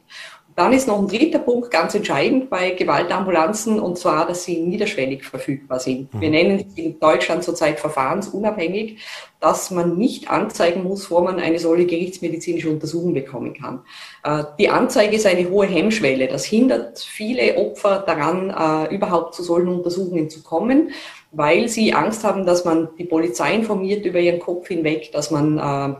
Dann 0.56 0.72
ist 0.72 0.86
noch 0.86 1.00
ein 1.00 1.08
dritter 1.08 1.40
Punkt 1.40 1.70
ganz 1.72 1.94
entscheidend 1.94 2.48
bei 2.48 2.70
Gewaltambulanzen, 2.70 3.80
und 3.80 3.98
zwar, 3.98 4.26
dass 4.26 4.44
sie 4.44 4.58
niederschwellig 4.58 5.24
verfügbar 5.24 5.80
sind. 5.80 6.14
Mhm. 6.14 6.20
Wir 6.20 6.30
nennen 6.30 6.64
sie 6.74 6.84
in 6.84 7.00
Deutschland 7.00 7.42
zurzeit 7.42 7.80
verfahrensunabhängig, 7.80 8.98
dass 9.40 9.72
man 9.72 9.96
nicht 9.96 10.30
anzeigen 10.30 10.84
muss, 10.84 11.10
wo 11.10 11.20
man 11.20 11.40
eine 11.40 11.58
solche 11.58 11.86
gerichtsmedizinische 11.86 12.70
Untersuchung 12.70 13.14
bekommen 13.14 13.54
kann. 13.54 13.80
Äh, 14.22 14.44
die 14.58 14.68
Anzeige 14.68 15.16
ist 15.16 15.26
eine 15.26 15.50
hohe 15.50 15.66
Hemmschwelle. 15.66 16.28
Das 16.28 16.44
hindert 16.44 17.00
viele 17.00 17.56
Opfer 17.56 18.04
daran, 18.06 18.50
äh, 18.50 18.94
überhaupt 18.94 19.34
zu 19.34 19.42
solchen 19.42 19.68
Untersuchungen 19.68 20.30
zu 20.30 20.42
kommen, 20.42 20.92
weil 21.32 21.68
sie 21.68 21.92
Angst 21.94 22.22
haben, 22.22 22.46
dass 22.46 22.64
man 22.64 22.90
die 22.96 23.04
Polizei 23.04 23.54
informiert 23.54 24.06
über 24.06 24.20
ihren 24.20 24.38
Kopf 24.38 24.68
hinweg, 24.68 25.10
dass 25.10 25.32
man 25.32 25.58
äh, 25.58 25.96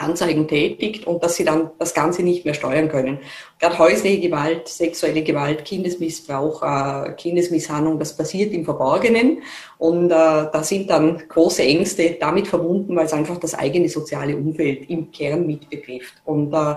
Anzeigen 0.00 0.48
tätigt 0.48 1.06
und 1.06 1.22
dass 1.22 1.36
sie 1.36 1.44
dann 1.44 1.70
das 1.78 1.94
Ganze 1.94 2.22
nicht 2.22 2.44
mehr 2.44 2.54
steuern 2.54 2.88
können. 2.88 3.18
Gerade 3.58 3.78
häusliche 3.78 4.20
Gewalt, 4.20 4.68
sexuelle 4.68 5.22
Gewalt, 5.22 5.64
Kindesmissbrauch, 5.64 6.62
äh, 6.62 7.12
Kindesmisshandlung, 7.12 7.98
das 7.98 8.16
passiert 8.16 8.52
im 8.52 8.64
Verborgenen 8.64 9.42
und 9.78 10.06
äh, 10.06 10.08
da 10.10 10.62
sind 10.62 10.90
dann 10.90 11.22
große 11.28 11.62
Ängste 11.62 12.16
damit 12.20 12.48
verbunden, 12.48 12.96
weil 12.96 13.06
es 13.06 13.12
einfach 13.12 13.38
das 13.38 13.54
eigene 13.54 13.88
soziale 13.88 14.36
Umfeld 14.36 14.88
im 14.88 15.10
Kern 15.10 15.46
mit 15.46 15.68
betrifft. 15.68 16.14
Und 16.24 16.52
äh, 16.52 16.76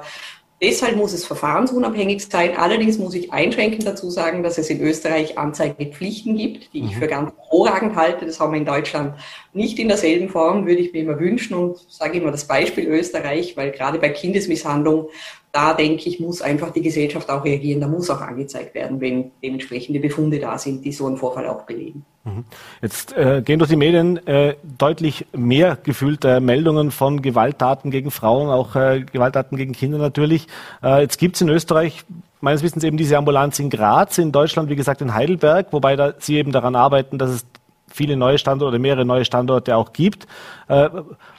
Deshalb 0.64 0.96
muss 0.96 1.12
es 1.12 1.25
verfahrensunabhängig 1.25 2.25
sein. 2.25 2.56
Allerdings 2.56 2.98
muss 2.98 3.14
ich 3.16 3.34
einschränkend 3.34 3.86
dazu 3.86 4.10
sagen, 4.10 4.44
dass 4.44 4.58
es 4.58 4.70
in 4.70 4.80
Österreich 4.80 5.38
Anzeigepflichten 5.38 6.38
gibt, 6.38 6.74
die 6.74 6.86
ich 6.86 6.96
mhm. 6.96 7.00
für 7.02 7.08
ganz 7.08 7.34
hervorragend 7.36 7.98
halte. 7.98 8.25
Das 8.25 8.40
haben 8.40 8.54
wir 8.54 8.60
in 8.60 8.66
Deutschland 8.66 9.16
nicht 9.54 9.80
in 9.80 9.88
derselben 9.88 10.30
Form, 10.30 10.66
würde 10.66 10.82
ich 10.82 10.94
mir 10.94 11.02
immer 11.04 11.20
wünschen 11.20 11.56
und 11.56 11.78
sage 11.90 12.18
immer 12.20 12.32
das 12.32 12.48
Beispiel 12.48 12.88
Österreich, 12.88 13.56
weil 13.56 13.72
gerade 13.72 14.00
bei 14.00 14.10
Kindesmisshandlung 14.10 15.10
da 15.54 15.76
denke 15.76 16.10
ich, 16.10 16.20
muss 16.20 16.42
einfach 16.42 16.72
die 16.72 16.82
Gesellschaft 16.82 17.30
auch 17.30 17.46
reagieren. 17.46 17.80
Da 17.80 17.88
muss 17.88 18.10
auch 18.10 18.22
angezeigt 18.22 18.74
werden, 18.74 19.00
wenn 19.00 19.32
dementsprechende 19.44 20.00
Befunde 20.00 20.40
da 20.40 20.58
sind, 20.58 20.84
die 20.84 20.92
so 20.92 21.06
einen 21.06 21.16
Vorfall 21.16 21.48
auch 21.48 21.62
belegen. 21.62 22.04
Mhm. 22.24 22.44
Jetzt 22.82 23.16
äh, 23.16 23.44
gehen 23.46 23.60
durch 23.60 23.70
die 23.70 23.76
Medien 23.76 24.26
äh, 24.26 24.56
deutlich 24.80 25.28
mehr 25.32 25.78
gefühlte 25.84 26.42
Meldungen 26.42 26.90
von 26.90 27.22
Gewalttaten 27.22 27.92
gegen 27.92 28.10
Frauen, 28.10 28.50
auch 28.50 28.76
äh, 28.76 29.02
Gewalttaten 29.02 29.56
gegen 29.56 29.74
Kinder 29.74 30.00
natürlich. 30.00 30.48
Äh, 30.82 31.02
jetzt 31.02 31.20
gibt 31.20 31.36
es 31.36 31.42
in 31.42 31.50
Österreich 31.50 32.04
meines 32.42 32.64
Wissens 32.64 32.84
eben 32.84 32.98
diese 32.98 33.16
Ambulanz 33.20 33.60
in 33.60 33.70
Graz, 33.70 34.18
in 34.18 34.32
Deutschland, 34.32 34.72
wie 34.72 34.76
gesagt, 34.76 35.02
in 35.02 35.14
Heidelberg, 35.14 35.68
wobei 35.72 35.96
da 35.96 36.16
Sie 36.18 36.38
eben 36.38 36.52
daran 36.52 36.76
arbeiten, 36.76 37.20
dass 37.20 37.30
es 37.30 37.46
viele 37.95 38.18
neue 38.18 38.38
Standorte 38.38 38.80
mehrere 38.80 39.06
neue 39.06 39.25
Standorte 39.25 39.75
auch 39.75 39.94
gibt. 39.94 40.28
Äh, 40.68 40.90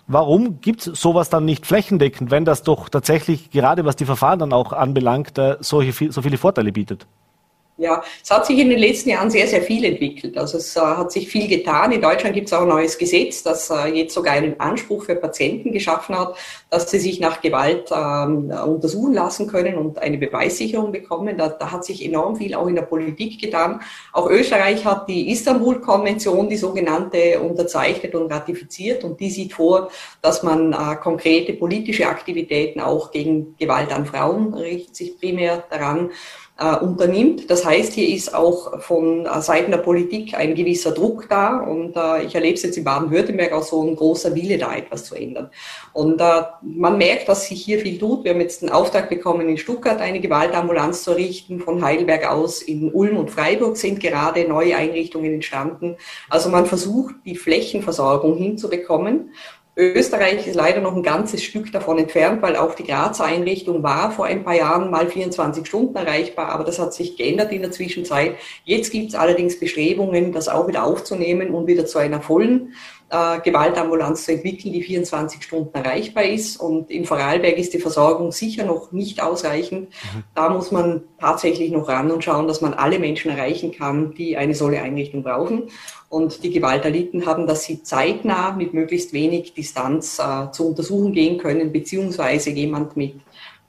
warum 0.07 0.61
gibt 0.61 0.87
es 0.87 1.01
sowas 1.01 1.31
dann 1.31 1.45
nicht 1.45 1.67
flächendeckend, 1.67 2.31
wenn 2.31 2.45
das 2.45 2.63
doch 2.63 2.89
tatsächlich, 2.89 3.51
gerade 3.51 3.85
was 3.85 3.97
die 3.97 4.05
Verfahren 4.05 4.39
dann 4.39 4.53
auch 4.53 4.73
anbelangt, 4.73 5.39
äh, 5.39 5.57
solche, 5.61 6.13
so 6.13 6.23
viele 6.23 6.39
Vorteile 6.39 6.73
bietet? 6.73 7.07
Ja, 7.77 8.05
es 8.23 8.31
hat 8.31 8.47
sich 8.47 8.57
in 8.61 8.71
den 8.71 8.79
letzten 8.79 9.11
Jahren 9.11 9.31
sehr, 9.31 9.49
sehr 9.49 9.61
viel 9.61 9.85
entwickelt. 9.85 10.39
Also 10.39 10.59
es 10.59 10.77
äh, 10.77 10.81
hat 10.81 11.11
sich 11.11 11.29
viel 11.29 11.49
getan. 11.49 11.91
In 11.91 12.01
Deutschland 12.01 12.33
gibt 12.33 12.47
es 12.47 12.53
auch 12.53 12.63
ein 12.63 12.69
neues 12.69 12.97
Gesetz, 12.97 13.43
das 13.43 13.69
äh, 13.69 13.89
jetzt 13.89 14.15
sogar 14.15 14.35
einen 14.35 14.61
Anspruch 14.61 15.03
für 15.03 15.17
Patienten 15.17 15.73
geschaffen 15.73 16.17
hat, 16.17 16.37
dass 16.71 16.89
sie 16.89 17.01
sich 17.01 17.19
nach 17.19 17.41
Gewalt 17.41 17.91
ähm, 17.91 18.53
untersuchen 18.65 19.13
lassen 19.13 19.49
können 19.49 19.75
und 19.75 19.99
eine 19.99 20.19
Beweissicherung 20.19 20.93
bekommen. 20.93 21.37
Da, 21.37 21.49
da, 21.49 21.73
hat 21.73 21.85
sich 21.85 22.05
enorm 22.05 22.37
viel 22.37 22.55
auch 22.55 22.69
in 22.69 22.77
der 22.77 22.83
Politik 22.83 23.41
getan. 23.41 23.81
Auch 24.13 24.31
Österreich 24.31 24.85
hat 24.85 25.09
die 25.09 25.33
Istanbul-Konvention, 25.33 26.49
die 26.49 26.57
sogenannte, 26.57 27.41
unterzeichnet 27.41 28.15
und 28.15 28.33
ratifiziert 28.33 29.03
und 29.03 29.19
die 29.19 29.31
sieht 29.31 29.53
vor, 29.53 29.91
dass 30.23 30.45
man 30.45 30.73
äh, 30.73 30.95
konkrete 31.03 31.55
politische 31.55 32.07
Aktivitäten 32.07 32.79
auch 32.79 33.11
gegen 33.11 33.57
Gewalt 33.59 33.93
an 33.93 34.07
Frauen 34.07 34.55
richtet 34.55 34.95
sich 34.95 35.19
primär 35.19 35.65
daran 35.71 36.11
äh, 36.57 36.77
unternimmt. 36.77 37.51
Das 37.51 37.65
heißt, 37.65 37.95
hier 37.95 38.15
ist 38.15 38.33
auch 38.33 38.81
von 38.81 39.27
äh, 39.27 39.43
Seiten 39.43 39.73
der 39.73 39.79
Politik 39.79 40.35
ein 40.35 40.55
gewisser 40.55 40.93
Druck 40.93 41.29
da 41.29 41.59
und 41.59 41.97
äh, 41.97 42.25
ich 42.25 42.35
erlebe 42.35 42.55
es 42.55 42.63
jetzt 42.63 42.77
in 42.77 42.85
Baden-Württemberg 42.85 43.53
auch 43.53 43.65
so 43.65 43.83
ein 43.83 43.97
großer 43.97 44.35
Wille 44.35 44.57
da 44.57 44.75
etwas 44.75 45.05
zu 45.05 45.17
ändern. 45.17 45.51
Und 45.93 46.21
äh, 46.21 46.43
man 46.63 46.97
merkt, 46.97 47.29
dass 47.29 47.49
sich 47.49 47.65
hier 47.65 47.81
viel 47.81 47.99
tut. 47.99 48.25
Wir 48.25 48.33
haben 48.33 48.41
jetzt 48.41 48.63
den 48.63 48.71
Auftrag 48.71 49.09
bekommen, 49.09 49.49
in 49.49 49.59
Stuttgart 49.59 50.01
eine 50.01 50.21
Gewaltambulanz 50.21 51.03
zu 51.03 51.13
errichten. 51.13 51.59
Von 51.59 51.85
Heidelberg 51.85 52.31
aus 52.31 52.63
in 52.63 52.93
Ulm 52.93 53.17
und 53.17 53.33
Freiburg 53.33 53.77
sind 53.77 53.99
gerade 53.99 54.47
neue 54.49 54.77
Einrichtungen 54.77 55.35
entstanden. 55.35 55.97
Also 56.31 56.51
man 56.51 56.67
versucht, 56.67 57.17
die 57.25 57.37
Flächenversorgung 57.37 58.37
hinzubekommen. 58.37 59.31
Österreich 59.77 60.47
ist 60.47 60.55
leider 60.55 60.81
noch 60.81 60.95
ein 60.95 61.03
ganzes 61.03 61.43
Stück 61.43 61.73
davon 61.73 61.99
entfernt, 61.99 62.43
weil 62.43 62.55
auch 62.55 62.77
die 62.77 62.85
Grazer 62.85 63.25
Einrichtung 63.25 63.83
war 63.83 64.13
vor 64.13 64.27
ein 64.27 64.45
paar 64.45 64.55
Jahren 64.55 64.89
mal 64.89 65.09
24 65.09 65.67
Stunden 65.67 65.97
erreichbar, 65.97 66.51
aber 66.51 66.63
das 66.63 66.79
hat 66.79 66.95
sich 66.95 67.17
geändert 67.17 67.51
in 67.51 67.63
der 67.63 67.73
Zwischenzeit. 67.73 68.37
Jetzt 68.65 68.93
gibt 68.93 69.09
es 69.09 69.15
allerdings 69.17 69.59
Bestrebungen, 69.59 70.33
das 70.33 70.49
auch 70.49 70.69
wieder 70.69 70.85
aufzunehmen 70.85 71.51
und 71.51 71.67
wieder 71.67 71.87
zu 71.87 71.99
einer 71.99 72.21
vollen 72.21 72.75
äh, 73.15 73.41
Gewaltambulanz 73.41 74.25
zu 74.25 74.33
entwickeln, 74.33 74.73
die 74.73 74.83
24 74.83 75.43
Stunden 75.43 75.73
erreichbar 75.73 76.25
ist. 76.25 76.57
Und 76.57 76.91
in 76.91 77.05
Vorarlberg 77.05 77.57
ist 77.57 77.73
die 77.73 77.79
Versorgung 77.79 78.33
sicher 78.33 78.65
noch 78.65 78.91
nicht 78.91 79.23
ausreichend. 79.23 79.91
Mhm. 79.91 80.25
Da 80.35 80.49
muss 80.49 80.73
man 80.73 81.03
tatsächlich 81.21 81.71
noch 81.71 81.89
ran 81.89 82.11
und 82.11 82.25
schauen, 82.25 82.49
dass 82.49 82.61
man 82.61 82.75
alle 82.75 82.99
Menschen 82.99 83.31
erreichen 83.31 83.71
kann, 83.71 84.15
die 84.15 84.37
eine 84.37 84.55
solche 84.55 84.83
Einrichtung 84.83 85.23
brauchen. 85.23 85.69
Und 86.09 86.43
die 86.43 86.51
Gewalterlitten 86.51 87.25
haben, 87.25 87.47
dass 87.47 87.65
sie 87.65 87.85
zeitnah 87.85 88.53
mit 88.53 88.75
möglichst 88.75 89.13
wenig 89.13 89.55
Distanz 89.55 90.19
äh, 90.19 90.51
zu 90.51 90.69
untersuchen 90.69 91.13
gehen 91.13 91.39
können, 91.39 91.73
beziehungsweise 91.73 92.51
jemand 92.51 92.97
mit 92.97 93.15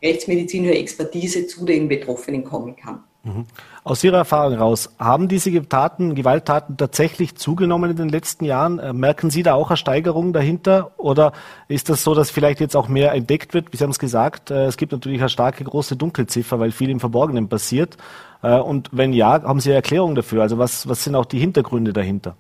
rechtsmedizinischer 0.02 0.76
Expertise 0.76 1.46
zu 1.46 1.66
den 1.66 1.88
Betroffenen 1.88 2.44
kommen 2.44 2.76
kann. 2.76 3.04
Mhm. 3.26 3.46
Aus 3.84 4.04
Ihrer 4.04 4.18
Erfahrung 4.18 4.54
heraus, 4.54 4.92
haben 5.00 5.28
diese 5.28 5.68
Taten, 5.68 6.14
Gewalttaten 6.14 6.78
tatsächlich 6.78 7.36
zugenommen 7.36 7.90
in 7.90 7.98
den 7.98 8.10
letzten 8.10 8.46
Jahren? 8.46 8.78
Äh, 8.78 8.94
merken 8.94 9.32
Sie 9.32 9.42
da 9.42 9.56
auch 9.56 9.72
eine 9.72 9.78
Steigerung 9.78 10.32
dahinter? 10.32 10.92
Oder 10.98 11.34
ist 11.68 11.90
das 11.90 12.04
so, 12.04 12.14
dass 12.14 12.30
vielleicht 12.30 12.60
jetzt 12.60 12.76
auch 12.76 12.88
mehr 12.88 13.14
entdeckt 13.14 13.56
wird? 13.56 13.74
Wie 13.74 13.78
Sie 13.78 13.84
haben 13.84 13.92
es 13.92 13.98
gesagt, 13.98 14.52
äh, 14.52 14.66
es 14.66 14.78
gibt 14.78 14.92
natürlich 14.92 15.20
eine 15.20 15.30
starke 15.30 15.64
große 15.64 15.96
Dunkelziffer, 15.96 16.60
weil 16.60 16.70
viel 16.72 16.92
im 16.92 17.00
Verborgenen 17.00 17.50
passiert. 17.50 17.98
Äh, 18.44 18.60
und 18.60 18.90
wenn 18.92 19.12
ja, 19.12 19.42
haben 19.42 19.60
Sie 19.60 19.70
eine 19.70 19.78
Erklärung 19.78 20.14
dafür? 20.14 20.44
Also 20.44 20.60
was, 20.60 20.88
was 20.88 21.04
sind 21.04 21.16
auch 21.16 21.26
die 21.26 21.40
Hintergründe 21.40 21.94
dahinter? 21.94 22.36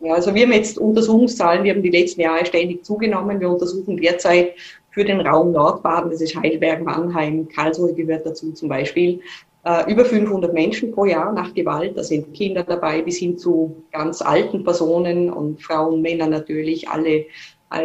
Ja, 0.00 0.14
also 0.14 0.34
wir 0.34 0.42
haben 0.42 0.52
jetzt 0.52 0.78
Untersuchungszahlen, 0.78 1.64
wir 1.64 1.74
haben 1.74 1.82
die 1.82 1.90
letzten 1.90 2.22
Jahre 2.22 2.46
ständig 2.46 2.82
zugenommen. 2.84 3.40
Wir 3.40 3.50
untersuchen 3.50 3.98
derzeit 3.98 4.54
für 4.90 5.04
den 5.04 5.20
Raum 5.20 5.52
Nordbaden, 5.52 6.10
das 6.10 6.22
ist 6.22 6.34
Heidelberg, 6.34 6.82
Mannheim, 6.82 7.48
Karlsruhe 7.48 7.92
gehört 7.92 8.24
dazu 8.24 8.52
zum 8.52 8.68
Beispiel, 8.68 9.20
äh, 9.64 9.90
über 9.90 10.04
500 10.04 10.52
Menschen 10.52 10.92
pro 10.92 11.04
Jahr 11.06 11.32
nach 11.32 11.54
Gewalt. 11.54 11.96
Da 11.96 12.04
sind 12.04 12.34
Kinder 12.34 12.62
dabei 12.62 13.02
bis 13.02 13.18
hin 13.18 13.38
zu 13.38 13.84
ganz 13.92 14.20
alten 14.22 14.64
Personen 14.64 15.30
und 15.30 15.62
Frauen, 15.62 16.02
Männer 16.02 16.26
natürlich, 16.26 16.88
alle, 16.88 17.26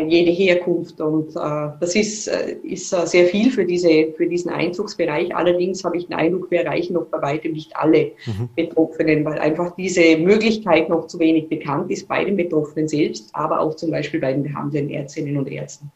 jede 0.08 0.32
Herkunft. 0.32 1.02
Und 1.02 1.36
äh, 1.36 1.70
das 1.80 1.96
ist, 1.96 2.28
äh, 2.28 2.58
ist 2.64 2.94
äh, 2.94 3.08
sehr 3.08 3.26
viel 3.26 3.50
für, 3.50 3.66
diese, 3.66 4.12
für 4.16 4.28
diesen 4.28 4.52
Einzugsbereich. 4.52 5.36
Allerdings 5.36 5.84
habe 5.84 5.98
ich 5.98 6.08
den 6.08 6.16
Eindruck, 6.16 6.52
wir 6.52 6.64
erreichen 6.64 6.94
noch 6.94 7.06
bei 7.06 7.22
weitem 7.22 7.54
nicht 7.54 7.76
alle 7.76 8.12
mhm. 8.26 8.50
Betroffenen, 8.56 9.26
weil 9.26 9.40
einfach 9.40 9.76
diese 9.76 10.18
Möglichkeit 10.18 10.90
noch 10.90 11.08
zu 11.08 11.18
wenig 11.20 11.50
bekannt 11.50 11.90
ist 11.92 12.08
bei 12.08 12.24
den 12.24 12.38
Betroffenen 12.38 12.88
selbst, 12.88 13.34
aber 13.34 13.62
auch 13.62 13.76
zum 13.76 13.92
Beispiel 13.92 14.20
bei 14.20 14.34
den 14.34 14.44
behandelnden 14.44 14.94
Ärztinnen 14.94 15.38
und 15.38 15.50
Ärzten. 15.50 15.92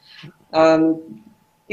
Ähm, 0.54 0.96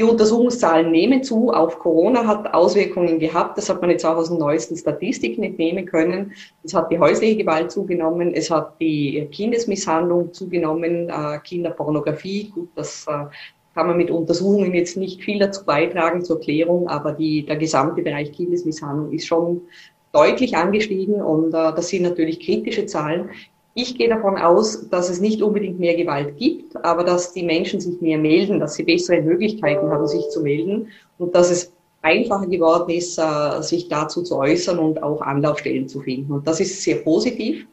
die 0.01 0.09
Untersuchungszahlen 0.09 0.91
nehmen 0.91 1.23
zu. 1.23 1.51
Auch 1.53 1.77
Corona 1.77 2.25
hat 2.25 2.51
Auswirkungen 2.55 3.19
gehabt. 3.19 3.57
Das 3.57 3.69
hat 3.69 3.81
man 3.81 3.91
jetzt 3.91 4.03
auch 4.03 4.17
aus 4.17 4.29
den 4.29 4.39
neuesten 4.39 4.75
Statistiken 4.75 5.43
entnehmen 5.43 5.85
können. 5.85 6.33
Es 6.63 6.73
hat 6.73 6.91
die 6.91 6.97
häusliche 6.97 7.37
Gewalt 7.37 7.71
zugenommen. 7.71 8.33
Es 8.33 8.49
hat 8.49 8.81
die 8.81 9.27
Kindesmisshandlung 9.31 10.33
zugenommen, 10.33 11.09
äh, 11.09 11.37
Kinderpornografie. 11.43 12.49
Gut, 12.49 12.69
das 12.75 13.05
äh, 13.07 13.25
kann 13.75 13.87
man 13.87 13.97
mit 13.97 14.09
Untersuchungen 14.09 14.73
jetzt 14.73 14.97
nicht 14.97 15.21
viel 15.21 15.37
dazu 15.37 15.65
beitragen 15.65 16.25
zur 16.25 16.39
Klärung, 16.39 16.87
aber 16.87 17.11
die, 17.11 17.45
der 17.45 17.57
gesamte 17.57 18.01
Bereich 18.01 18.31
Kindesmisshandlung 18.31 19.13
ist 19.13 19.27
schon 19.27 19.61
deutlich 20.13 20.57
angestiegen 20.57 21.21
und 21.21 21.49
äh, 21.49 21.73
das 21.75 21.89
sind 21.89 22.03
natürlich 22.03 22.39
kritische 22.39 22.87
Zahlen. 22.87 23.29
Ich 23.73 23.97
gehe 23.97 24.09
davon 24.09 24.37
aus, 24.37 24.89
dass 24.89 25.09
es 25.09 25.21
nicht 25.21 25.41
unbedingt 25.41 25.79
mehr 25.79 25.95
Gewalt 25.95 26.37
gibt, 26.37 26.75
aber 26.83 27.05
dass 27.05 27.31
die 27.31 27.43
Menschen 27.43 27.79
sich 27.79 28.01
mehr 28.01 28.17
melden, 28.17 28.59
dass 28.59 28.73
sie 28.73 28.83
bessere 28.83 29.21
Möglichkeiten 29.21 29.89
haben, 29.89 30.07
sich 30.07 30.27
zu 30.29 30.41
melden 30.41 30.89
und 31.17 31.33
dass 31.33 31.49
es 31.49 31.71
einfacher 32.01 32.47
geworden 32.47 32.89
ist, 32.89 33.17
äh, 33.17 33.61
sich 33.61 33.87
dazu 33.87 34.23
zu 34.23 34.37
äußern 34.37 34.77
und 34.77 35.01
auch 35.01 35.21
Anlaufstellen 35.21 35.87
zu 35.87 36.01
finden. 36.01 36.33
Und 36.33 36.47
das 36.47 36.59
ist 36.59 36.81
sehr 36.81 36.97
positiv. 36.97 37.65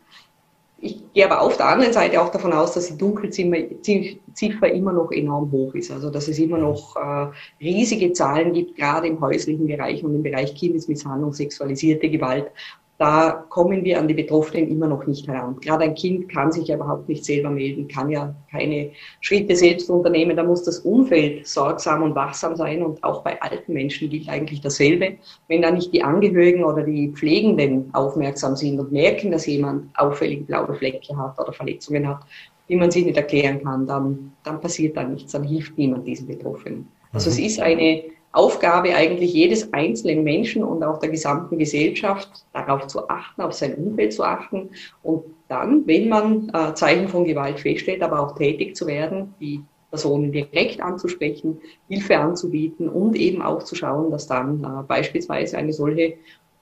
Ich 0.81 1.03
gehe 1.13 1.29
aber 1.29 1.41
auf 1.41 1.57
der 1.57 1.67
anderen 1.67 1.93
Seite 1.93 2.23
auch 2.23 2.29
davon 2.29 2.53
aus, 2.53 2.75
dass 2.75 2.87
die 2.87 2.97
Dunkelziffer 2.97 4.71
immer 4.71 4.93
noch 4.93 5.11
enorm 5.11 5.51
hoch 5.51 5.75
ist. 5.75 5.91
Also 5.91 6.11
dass 6.11 6.29
es 6.29 6.39
immer 6.39 6.59
noch 6.59 6.95
äh, 6.95 7.27
riesige 7.61 8.13
Zahlen 8.13 8.53
gibt, 8.53 8.77
gerade 8.77 9.09
im 9.09 9.21
häuslichen 9.21 9.67
Bereich 9.67 10.05
und 10.05 10.15
im 10.15 10.23
Bereich 10.23 10.55
Kindesmisshandlung, 10.55 11.33
sexualisierte 11.33 12.09
Gewalt 12.09 12.53
da 12.99 13.45
kommen 13.49 13.85
wir 13.85 14.01
an 14.01 14.09
die 14.09 14.15
Betroffenen 14.15 14.69
immer 14.69 14.89
noch 14.89 15.07
nicht 15.07 15.29
heran. 15.29 15.57
Gerade 15.61 15.85
ein 15.85 15.95
Kind 15.95 16.29
kann 16.29 16.51
sich 16.51 16.67
ja 16.67 16.75
überhaupt 16.75 17.09
nicht 17.09 17.25
selber 17.25 17.49
melden, 17.49 17.87
kann 17.87 18.11
ja 18.11 18.35
keine 18.51 18.91
Schritte 19.21 19.55
selbst 19.55 19.89
unternehmen. 19.89 20.37
Da 20.37 20.43
muss 20.43 20.65
das 20.65 20.81
Umfeld 20.81 21.47
sorgsam 21.47 22.03
und 22.03 22.17
wachsam 22.17 22.57
sein. 22.57 22.83
Und 22.83 23.03
auch 23.05 23.23
bei 23.23 23.41
alten 23.41 23.73
Menschen 23.73 24.11
gilt 24.11 24.29
eigentlich 24.29 24.61
dasselbe. 24.61 25.15
Wenn 25.47 25.63
da 25.63 25.71
nicht 25.71 25.93
die 25.93 26.03
Angehörigen 26.03 26.65
oder 26.65 26.83
die 26.83 27.13
Pflegenden 27.13 27.89
aufmerksam 27.95 28.57
sind 28.57 28.81
und 28.81 28.91
merken, 28.91 29.31
dass 29.31 29.47
jemand 29.47 29.97
auffällig 29.97 30.45
blaue 30.49 30.75
Flecke 30.75 31.17
hat 31.17 31.39
oder 31.39 31.53
Verletzungen 31.53 32.09
hat, 32.09 32.23
die 32.69 32.75
man 32.75 32.91
sich 32.91 33.05
nicht 33.05 33.17
erklären 33.17 33.63
kann, 33.63 33.87
dann, 33.87 34.33
dann 34.43 34.61
passiert 34.61 34.97
da 34.97 35.05
nichts, 35.05 35.31
dann 35.31 35.45
hilft 35.45 35.79
niemand 35.79 36.05
diesen 36.05 36.27
Betroffenen. 36.27 36.89
Also 37.13 37.31
mhm. 37.31 37.37
es 37.37 37.39
ist 37.39 37.61
eine 37.61 38.03
Aufgabe 38.39 38.95
eigentlich 38.95 39.33
jedes 39.33 39.73
einzelnen 39.73 40.23
Menschen 40.23 40.63
und 40.63 40.85
auch 40.85 41.01
der 41.01 41.09
gesamten 41.09 41.59
Gesellschaft, 41.59 42.47
darauf 42.53 42.87
zu 42.87 43.09
achten, 43.09 43.43
auf 43.43 43.53
sein 43.53 43.75
Umfeld 43.75 44.13
zu 44.13 44.23
achten 44.23 44.71
und 45.03 45.25
dann, 45.49 45.85
wenn 45.89 46.09
man 46.09 46.49
äh, 46.51 46.73
Zeichen 46.75 47.09
von 47.09 47.25
Gewalt 47.25 47.59
feststellt, 47.59 48.01
aber 48.01 48.21
auch 48.21 48.37
tätig 48.37 48.77
zu 48.77 48.87
werden, 48.87 49.35
die 49.41 49.61
Personen 49.91 50.31
direkt 50.31 50.81
anzusprechen, 50.81 51.59
Hilfe 51.89 52.17
anzubieten 52.17 52.89
und 52.89 53.17
eben 53.17 53.43
auch 53.43 53.65
zu 53.65 53.75
schauen, 53.75 54.13
dass 54.13 54.29
dann 54.29 54.63
äh, 54.63 54.85
beispielsweise 54.87 55.59
eine 55.59 55.73
solche 55.73 56.15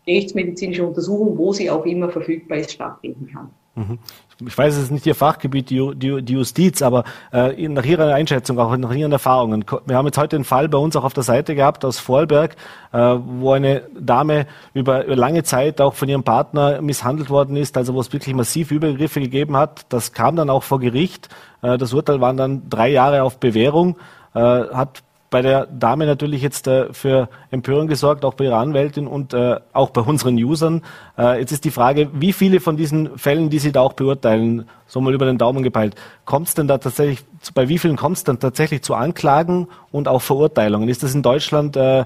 gerichtsmedizinische 0.06 0.86
Untersuchung, 0.86 1.36
wo 1.36 1.52
sie 1.52 1.68
auch 1.70 1.84
immer 1.84 2.08
verfügbar 2.08 2.56
ist, 2.58 2.72
stattfinden 2.72 3.26
kann. 3.26 3.50
Mhm. 3.76 3.98
Ich 4.46 4.56
weiß, 4.56 4.74
es 4.74 4.84
ist 4.84 4.90
nicht 4.90 5.06
Ihr 5.06 5.14
Fachgebiet, 5.14 5.70
die, 5.70 5.76
Justiz, 5.76 6.82
aber 6.82 7.04
äh, 7.32 7.68
nach 7.68 7.84
Ihrer 7.84 8.14
Einschätzung, 8.14 8.58
auch 8.58 8.76
nach 8.76 8.92
Ihren 8.92 9.12
Erfahrungen. 9.12 9.64
Wir 9.86 9.96
haben 9.96 10.04
jetzt 10.06 10.18
heute 10.18 10.36
einen 10.36 10.44
Fall 10.44 10.68
bei 10.68 10.76
uns 10.76 10.94
auch 10.94 11.04
auf 11.04 11.14
der 11.14 11.22
Seite 11.22 11.54
gehabt 11.54 11.86
aus 11.86 11.98
Vorarlberg, 11.98 12.54
äh, 12.92 12.98
wo 12.98 13.52
eine 13.52 13.82
Dame 13.98 14.46
über, 14.74 15.04
lange 15.04 15.42
Zeit 15.42 15.80
auch 15.80 15.94
von 15.94 16.08
ihrem 16.08 16.22
Partner 16.22 16.82
misshandelt 16.82 17.30
worden 17.30 17.56
ist, 17.56 17.78
also 17.78 17.94
wo 17.94 18.00
es 18.00 18.12
wirklich 18.12 18.34
massiv 18.34 18.72
Übergriffe 18.72 19.20
gegeben 19.20 19.56
hat. 19.56 19.86
Das 19.88 20.12
kam 20.12 20.36
dann 20.36 20.50
auch 20.50 20.62
vor 20.62 20.80
Gericht. 20.80 21.30
Äh, 21.62 21.78
das 21.78 21.94
Urteil 21.94 22.20
waren 22.20 22.36
dann 22.36 22.68
drei 22.68 22.90
Jahre 22.90 23.22
auf 23.22 23.38
Bewährung. 23.38 23.96
Äh, 24.34 24.40
hat 24.40 25.02
bei 25.30 25.42
der 25.42 25.66
Dame 25.66 26.06
natürlich 26.06 26.42
jetzt 26.42 26.66
äh, 26.66 26.92
für 26.92 27.28
Empörung 27.50 27.86
gesorgt, 27.88 28.24
auch 28.24 28.34
bei 28.34 28.44
ihrer 28.44 28.58
Anwältin 28.58 29.06
und 29.06 29.34
äh, 29.34 29.60
auch 29.72 29.90
bei 29.90 30.00
unseren 30.00 30.36
Usern. 30.36 30.82
Äh, 31.18 31.40
jetzt 31.40 31.52
ist 31.52 31.64
die 31.64 31.70
Frage, 31.70 32.08
wie 32.12 32.32
viele 32.32 32.60
von 32.60 32.76
diesen 32.76 33.18
Fällen, 33.18 33.50
die 33.50 33.58
Sie 33.58 33.72
da 33.72 33.80
auch 33.80 33.94
beurteilen, 33.94 34.68
so 34.86 35.00
mal 35.00 35.14
über 35.14 35.26
den 35.26 35.38
Daumen 35.38 35.62
gepeilt, 35.62 35.94
kommt 36.24 36.48
es 36.48 36.54
denn 36.54 36.68
da 36.68 36.78
tatsächlich, 36.78 37.24
bei 37.54 37.68
wie 37.68 37.78
vielen 37.78 37.96
kommt 37.96 38.18
es 38.18 38.24
dann 38.24 38.38
tatsächlich 38.38 38.82
zu 38.82 38.94
Anklagen 38.94 39.68
und 39.90 40.08
auch 40.08 40.22
Verurteilungen? 40.22 40.88
Ist 40.88 41.02
das 41.02 41.14
in 41.14 41.22
Deutschland, 41.22 41.76
äh, 41.76 42.04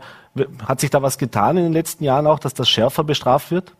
hat 0.64 0.80
sich 0.80 0.90
da 0.90 1.02
was 1.02 1.18
getan 1.18 1.56
in 1.56 1.64
den 1.64 1.72
letzten 1.72 2.04
Jahren 2.04 2.26
auch, 2.26 2.38
dass 2.38 2.54
das 2.54 2.68
schärfer 2.68 3.04
bestraft 3.04 3.50
wird? 3.50 3.74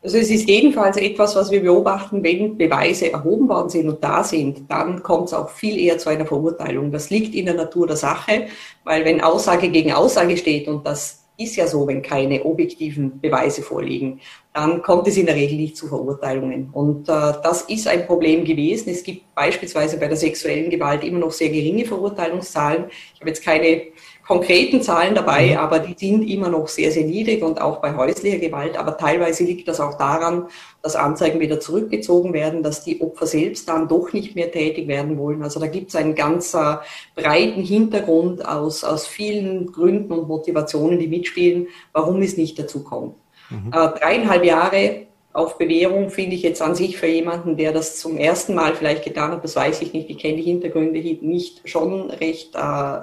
Also 0.00 0.18
es 0.18 0.30
ist 0.30 0.48
jedenfalls 0.48 0.96
etwas, 0.96 1.34
was 1.34 1.50
wir 1.50 1.60
beobachten, 1.60 2.22
wenn 2.22 2.56
Beweise 2.56 3.12
erhoben 3.12 3.48
worden 3.48 3.68
sind 3.68 3.88
und 3.88 4.02
da 4.02 4.22
sind, 4.22 4.70
dann 4.70 5.02
kommt 5.02 5.26
es 5.26 5.34
auch 5.34 5.50
viel 5.50 5.76
eher 5.76 5.98
zu 5.98 6.08
einer 6.08 6.24
Verurteilung. 6.24 6.92
Das 6.92 7.10
liegt 7.10 7.34
in 7.34 7.46
der 7.46 7.54
Natur 7.54 7.88
der 7.88 7.96
Sache, 7.96 8.46
weil 8.84 9.04
wenn 9.04 9.20
Aussage 9.20 9.70
gegen 9.70 9.92
Aussage 9.92 10.36
steht 10.36 10.68
und 10.68 10.86
das 10.86 11.24
ist 11.36 11.56
ja 11.56 11.66
so, 11.66 11.86
wenn 11.86 12.02
keine 12.02 12.44
objektiven 12.44 13.20
Beweise 13.20 13.62
vorliegen, 13.62 14.20
dann 14.52 14.82
kommt 14.82 15.06
es 15.06 15.16
in 15.16 15.26
der 15.26 15.36
Regel 15.36 15.56
nicht 15.56 15.76
zu 15.76 15.86
Verurteilungen. 15.86 16.70
Und 16.72 17.08
äh, 17.08 17.32
das 17.42 17.62
ist 17.62 17.86
ein 17.86 18.06
Problem 18.06 18.44
gewesen. 18.44 18.90
Es 18.90 19.04
gibt 19.04 19.32
beispielsweise 19.36 19.98
bei 19.98 20.08
der 20.08 20.16
sexuellen 20.16 20.68
Gewalt 20.68 21.04
immer 21.04 21.20
noch 21.20 21.30
sehr 21.30 21.48
geringe 21.48 21.84
Verurteilungszahlen. 21.84 22.86
Ich 23.14 23.20
habe 23.20 23.30
jetzt 23.30 23.44
keine 23.44 23.82
konkreten 24.28 24.82
Zahlen 24.82 25.14
dabei, 25.14 25.52
mhm. 25.52 25.56
aber 25.56 25.78
die 25.78 25.94
sind 25.96 26.22
immer 26.28 26.50
noch 26.50 26.68
sehr, 26.68 26.92
sehr 26.92 27.04
niedrig 27.04 27.42
und 27.42 27.62
auch 27.62 27.78
bei 27.78 27.96
häuslicher 27.96 28.36
Gewalt. 28.36 28.76
Aber 28.76 28.98
teilweise 28.98 29.42
liegt 29.42 29.66
das 29.66 29.80
auch 29.80 29.96
daran, 29.96 30.48
dass 30.82 30.96
Anzeigen 30.96 31.40
wieder 31.40 31.60
zurückgezogen 31.60 32.34
werden, 32.34 32.62
dass 32.62 32.84
die 32.84 33.00
Opfer 33.00 33.26
selbst 33.26 33.70
dann 33.70 33.88
doch 33.88 34.12
nicht 34.12 34.34
mehr 34.34 34.52
tätig 34.52 34.86
werden 34.86 35.16
wollen. 35.16 35.42
Also 35.42 35.58
da 35.58 35.66
gibt 35.66 35.88
es 35.88 35.96
einen 35.96 36.14
ganz 36.14 36.52
äh, 36.52 36.76
breiten 37.16 37.62
Hintergrund 37.62 38.46
aus, 38.46 38.84
aus 38.84 39.06
vielen 39.06 39.72
Gründen 39.72 40.12
und 40.12 40.28
Motivationen, 40.28 40.98
die 40.98 41.08
mitspielen, 41.08 41.68
warum 41.94 42.20
es 42.20 42.36
nicht 42.36 42.58
dazu 42.58 42.84
kommt. 42.84 43.14
Mhm. 43.48 43.72
Äh, 43.72 43.98
dreieinhalb 43.98 44.44
Jahre 44.44 45.06
auf 45.32 45.56
Bewährung 45.56 46.10
finde 46.10 46.36
ich 46.36 46.42
jetzt 46.42 46.60
an 46.60 46.74
sich 46.74 46.98
für 46.98 47.06
jemanden, 47.06 47.56
der 47.56 47.72
das 47.72 47.96
zum 47.96 48.18
ersten 48.18 48.54
Mal 48.54 48.74
vielleicht 48.74 49.04
getan 49.04 49.30
hat, 49.30 49.44
das 49.44 49.56
weiß 49.56 49.80
ich 49.80 49.94
nicht, 49.94 50.10
ich 50.10 50.18
kenne 50.18 50.36
die 50.36 50.42
Hintergründe 50.42 51.00
nicht, 51.00 51.66
schon 51.66 52.10
recht 52.10 52.54
äh, 52.56 52.98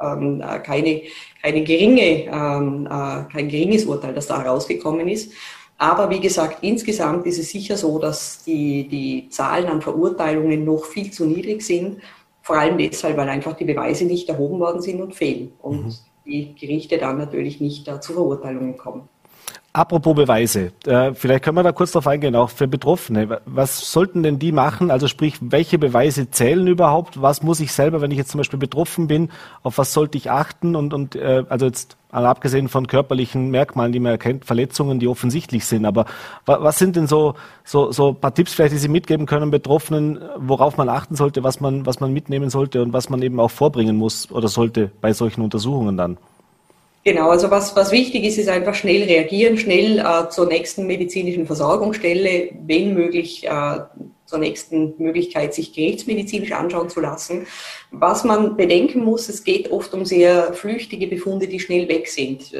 ähm, 0.00 0.40
äh, 0.40 0.58
keine, 0.60 1.02
keine 1.42 1.64
geringe, 1.64 2.24
ähm, 2.26 2.86
äh, 2.86 3.32
kein 3.32 3.48
geringes 3.48 3.84
Urteil, 3.84 4.14
das 4.14 4.26
da 4.26 4.42
herausgekommen 4.42 5.08
ist. 5.08 5.32
Aber 5.78 6.10
wie 6.10 6.20
gesagt, 6.20 6.58
insgesamt 6.62 7.26
ist 7.26 7.38
es 7.38 7.50
sicher 7.50 7.76
so, 7.76 7.98
dass 7.98 8.44
die, 8.44 8.86
die 8.86 9.28
Zahlen 9.30 9.66
an 9.66 9.80
Verurteilungen 9.80 10.64
noch 10.64 10.84
viel 10.84 11.10
zu 11.10 11.24
niedrig 11.24 11.62
sind. 11.62 12.00
Vor 12.42 12.56
allem 12.58 12.76
deshalb, 12.76 13.16
weil 13.16 13.28
einfach 13.28 13.54
die 13.54 13.64
Beweise 13.64 14.04
nicht 14.04 14.28
erhoben 14.28 14.60
worden 14.60 14.82
sind 14.82 15.00
und 15.00 15.14
fehlen. 15.14 15.52
Und 15.62 15.86
mhm. 15.86 15.94
die 16.26 16.54
Gerichte 16.54 16.98
dann 16.98 17.16
natürlich 17.16 17.60
nicht 17.60 17.88
äh, 17.88 17.98
zu 18.00 18.12
Verurteilungen 18.12 18.76
kommen. 18.76 19.08
Apropos 19.72 20.16
Beweise, 20.16 20.72
äh, 20.84 21.14
vielleicht 21.14 21.44
können 21.44 21.56
wir 21.56 21.62
da 21.62 21.70
kurz 21.70 21.92
darauf 21.92 22.08
eingehen, 22.08 22.34
auch 22.34 22.50
für 22.50 22.66
Betroffene. 22.66 23.40
Was 23.46 23.92
sollten 23.92 24.24
denn 24.24 24.40
die 24.40 24.50
machen? 24.50 24.90
Also 24.90 25.06
sprich, 25.06 25.36
welche 25.40 25.78
Beweise 25.78 26.28
zählen 26.28 26.66
überhaupt? 26.66 27.22
Was 27.22 27.44
muss 27.44 27.60
ich 27.60 27.72
selber, 27.72 28.00
wenn 28.00 28.10
ich 28.10 28.18
jetzt 28.18 28.32
zum 28.32 28.38
Beispiel 28.38 28.58
betroffen 28.58 29.06
bin, 29.06 29.30
auf 29.62 29.78
was 29.78 29.92
sollte 29.92 30.18
ich 30.18 30.28
achten? 30.28 30.74
Und, 30.74 30.92
und 30.92 31.14
äh, 31.14 31.44
also 31.48 31.66
jetzt 31.66 31.96
abgesehen 32.10 32.68
von 32.68 32.88
körperlichen 32.88 33.52
Merkmalen, 33.52 33.92
die 33.92 34.00
man 34.00 34.10
erkennt, 34.10 34.44
Verletzungen, 34.44 34.98
die 34.98 35.06
offensichtlich 35.06 35.64
sind. 35.64 35.84
Aber 35.86 36.06
was 36.46 36.80
sind 36.80 36.96
denn 36.96 37.06
so, 37.06 37.34
so, 37.62 37.92
so 37.92 38.12
paar 38.12 38.34
Tipps 38.34 38.52
vielleicht, 38.52 38.74
die 38.74 38.78
Sie 38.78 38.88
mitgeben 38.88 39.26
können, 39.26 39.52
Betroffenen, 39.52 40.18
worauf 40.36 40.78
man 40.78 40.88
achten 40.88 41.14
sollte, 41.14 41.44
was 41.44 41.60
man, 41.60 41.86
was 41.86 42.00
man 42.00 42.12
mitnehmen 42.12 42.50
sollte 42.50 42.82
und 42.82 42.92
was 42.92 43.08
man 43.08 43.22
eben 43.22 43.38
auch 43.38 43.52
vorbringen 43.52 43.96
muss 43.96 44.32
oder 44.32 44.48
sollte 44.48 44.90
bei 45.00 45.12
solchen 45.12 45.42
Untersuchungen 45.42 45.96
dann? 45.96 46.18
Genau, 47.02 47.30
also 47.30 47.50
was, 47.50 47.74
was 47.76 47.92
wichtig 47.92 48.24
ist, 48.24 48.36
ist 48.36 48.48
einfach 48.48 48.74
schnell 48.74 49.04
reagieren, 49.04 49.56
schnell 49.56 49.98
äh, 50.00 50.28
zur 50.28 50.46
nächsten 50.46 50.86
medizinischen 50.86 51.46
Versorgungsstelle, 51.46 52.50
wenn 52.66 52.92
möglich 52.92 53.46
äh, 53.46 53.78
zur 54.26 54.38
nächsten 54.38 54.94
Möglichkeit, 54.98 55.54
sich 55.54 55.72
gerichtsmedizinisch 55.72 56.52
anschauen 56.52 56.90
zu 56.90 57.00
lassen. 57.00 57.46
Was 57.90 58.24
man 58.24 58.56
bedenken 58.56 59.02
muss, 59.02 59.28
es 59.28 59.44
geht 59.44 59.72
oft 59.72 59.94
um 59.94 60.04
sehr 60.04 60.52
flüchtige 60.52 61.06
Befunde, 61.06 61.48
die 61.48 61.58
schnell 61.58 61.88
weg 61.88 62.06
sind. 62.06 62.52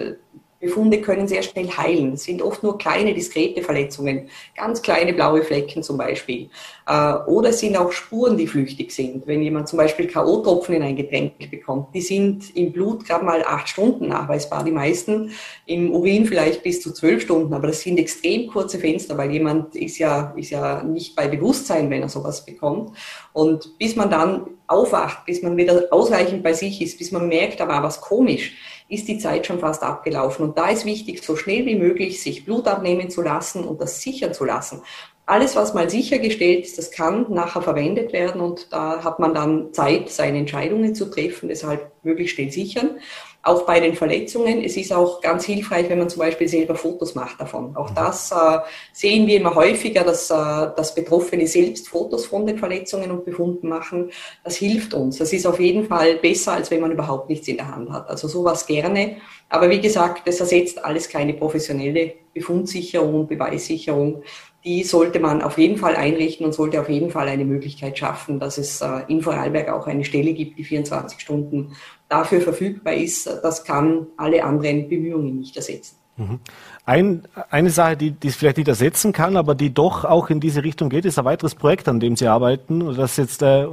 Befunde 0.61 1.01
können 1.01 1.27
sehr 1.27 1.43
schnell 1.43 1.69
heilen. 1.71 2.13
Es 2.13 2.25
sind 2.25 2.43
oft 2.43 2.63
nur 2.63 2.77
kleine, 2.77 3.15
diskrete 3.15 3.63
Verletzungen, 3.63 4.29
ganz 4.55 4.83
kleine 4.83 5.15
blaue 5.15 5.43
Flecken 5.43 5.83
zum 5.83 5.97
Beispiel. 5.97 6.51
Äh, 6.87 7.15
oder 7.27 7.49
es 7.49 7.61
sind 7.61 7.77
auch 7.79 7.91
Spuren, 7.93 8.37
die 8.37 8.47
flüchtig 8.47 8.93
sind. 8.93 9.27
Wenn 9.27 9.41
jemand 9.41 9.69
zum 9.69 9.79
Beispiel 9.79 10.07
K.O.-Tropfen 10.07 10.75
in 10.75 10.83
ein 10.83 10.97
Getränk 10.97 11.51
bekommt, 11.51 11.95
die 11.95 12.03
sind 12.03 12.55
im 12.55 12.73
Blut 12.73 13.07
gerade 13.07 13.25
mal 13.25 13.43
acht 13.43 13.71
Stunden 13.71 14.09
nachweisbar, 14.09 14.63
die 14.63 14.71
meisten. 14.71 15.33
Im 15.65 15.93
Urin 15.93 16.27
vielleicht 16.27 16.63
bis 16.63 16.83
zu 16.83 16.93
zwölf 16.93 17.23
Stunden, 17.23 17.55
aber 17.55 17.69
das 17.69 17.81
sind 17.81 17.99
extrem 17.99 18.47
kurze 18.49 18.79
Fenster, 18.79 19.17
weil 19.17 19.31
jemand 19.31 19.75
ist 19.75 19.99
ja, 19.99 20.35
ist 20.37 20.51
ja 20.51 20.83
nicht 20.83 21.17
bei 21.17 21.27
Bewusstsein, 21.27 21.89
wenn 21.89 22.03
er 22.03 22.11
sowas 22.11 22.45
bekommt. 22.45 22.97
Und 23.33 23.79
bis 23.79 23.97
man 23.97 24.11
dann 24.11 24.47
aufwacht, 24.67 25.25
bis 25.27 25.43
man 25.43 25.57
wieder 25.57 25.89
ausreichend 25.91 26.43
bei 26.43 26.53
sich 26.53 26.81
ist, 26.83 26.99
bis 26.99 27.13
man 27.13 27.29
merkt, 27.29 27.61
da 27.61 27.67
war 27.67 27.83
was 27.83 28.01
komisch, 28.01 28.53
ist 28.91 29.09
die 29.09 29.19
Zeit 29.19 29.47
schon 29.47 29.61
fast 29.61 29.83
abgelaufen. 29.83 30.45
Und 30.45 30.59
da 30.59 30.69
ist 30.69 30.85
wichtig, 30.85 31.23
so 31.23 31.37
schnell 31.37 31.65
wie 31.65 31.77
möglich 31.77 32.23
sich 32.23 32.45
Blut 32.45 32.67
abnehmen 32.67 33.09
zu 33.09 33.23
lassen 33.23 33.65
und 33.65 33.81
das 33.81 34.03
sichern 34.03 34.35
zu 34.35 34.45
lassen. 34.45 34.83
Alles, 35.25 35.55
was 35.55 35.75
mal 35.75 35.89
sichergestellt 35.89 36.65
ist, 36.65 36.77
das 36.77 36.91
kann 36.91 37.27
nachher 37.33 37.63
verwendet 37.63 38.13
werden 38.13 38.41
und 38.41 38.73
da 38.73 39.05
hat 39.05 39.21
man 39.21 39.33
dann 39.33 39.73
Zeit, 39.73 40.11
seine 40.11 40.39
Entscheidungen 40.39 40.95
zu 40.95 41.09
treffen, 41.09 41.49
deshalb 41.49 41.93
möglichst 42.03 42.35
schnell 42.35 42.51
sichern 42.51 42.99
auch 43.43 43.65
bei 43.65 43.81
den 43.81 43.95
Verletzungen. 43.95 44.63
Es 44.63 44.77
ist 44.77 44.93
auch 44.93 45.21
ganz 45.21 45.45
hilfreich, 45.45 45.89
wenn 45.89 45.99
man 45.99 46.11
zum 46.11 46.21
Beispiel 46.21 46.47
selber 46.47 46.75
Fotos 46.75 47.15
macht 47.15 47.41
davon. 47.41 47.75
Auch 47.75 47.91
das 47.91 48.31
äh, 48.33 48.59
sehen 48.93 49.27
wir 49.27 49.39
immer 49.39 49.55
häufiger, 49.55 50.05
dass, 50.05 50.31
äh, 50.31 50.35
dass 50.35 50.95
Betroffene 50.95 51.47
selbst 51.47 51.89
Fotos 51.89 52.27
von 52.27 52.47
den 52.47 52.59
Verletzungen 52.59 53.11
und 53.11 53.25
Befunden 53.25 53.69
machen. 53.69 54.11
Das 54.45 54.57
hilft 54.57 54.93
uns. 54.93 55.19
Das 55.19 55.33
ist 55.33 55.47
auf 55.47 55.59
jeden 55.59 55.87
Fall 55.87 56.17
besser, 56.17 56.53
als 56.53 56.71
wenn 56.71 56.81
man 56.81 56.93
überhaupt 56.93 57.31
nichts 57.31 57.49
in 57.49 57.57
der 57.57 57.75
Hand 57.75 57.91
hat. 57.91 58.09
Also 58.11 58.29
sowas 58.29 58.67
gerne. 58.67 59.17
Aber 59.49 59.71
wie 59.71 59.81
gesagt, 59.81 60.29
das 60.29 60.41
ersetzt 60.41 60.85
alles 60.85 61.09
keine 61.09 61.33
professionelle 61.33 62.13
Befundsicherung 62.35 63.15
und 63.15 63.29
Beweissicherung 63.29 64.23
die 64.65 64.85
sollte 64.85 65.21
man 65.21 65.41
auf 65.41 65.57
jeden 65.57 65.79
Fall 65.79 65.97
einrichten 65.97 66.45
und 66.45 66.53
sollte 66.53 66.81
auf 66.81 66.91
jeden 66.91 67.11
Fall 67.11 67.29
eine 67.29 67.45
Möglichkeit 67.45 67.97
schaffen, 67.97 68.39
dass 68.39 68.59
es 68.59 68.83
äh, 68.83 69.01
in 69.09 69.23
Vorarlberg 69.23 69.71
auch 69.71 69.87
eine 69.87 70.05
Stelle 70.05 70.35
gibt, 70.35 70.59
die 70.59 70.65
24 70.65 71.19
Stunden 71.19 71.77
dafür 72.11 72.43
verfügbar 72.43 72.93
ist. 72.93 73.27
Das 73.43 73.65
kann 73.65 74.07
alle 74.19 74.45
anderen 74.45 74.89
Bemühungen 74.89 75.39
nicht 75.39 75.57
ersetzen. 75.57 75.97
Mhm. 76.17 76.41
Ein, 76.85 77.23
eine 77.51 77.71
Sache, 77.71 77.97
die, 77.97 78.11
die 78.11 78.29
es 78.29 78.37
vielleicht 78.37 78.59
nicht 78.59 78.69
ersetzen 78.69 79.13
kann, 79.13 79.37
aber 79.37 79.55
die 79.55 79.73
doch 79.73 80.05
auch 80.05 80.29
in 80.29 80.41
diese 80.41 80.65
Richtung 80.65 80.91
geht, 80.91 81.05
ist 81.05 81.19
ein 81.19 81.25
weiteres 81.25 81.55
Projekt, 81.55 81.89
an 81.89 82.01
dem 82.01 82.17
Sie 82.17 82.27
arbeiten. 82.27 82.95
Das, 82.95 83.17
jetzt, 83.17 83.43
äh, 83.43 83.65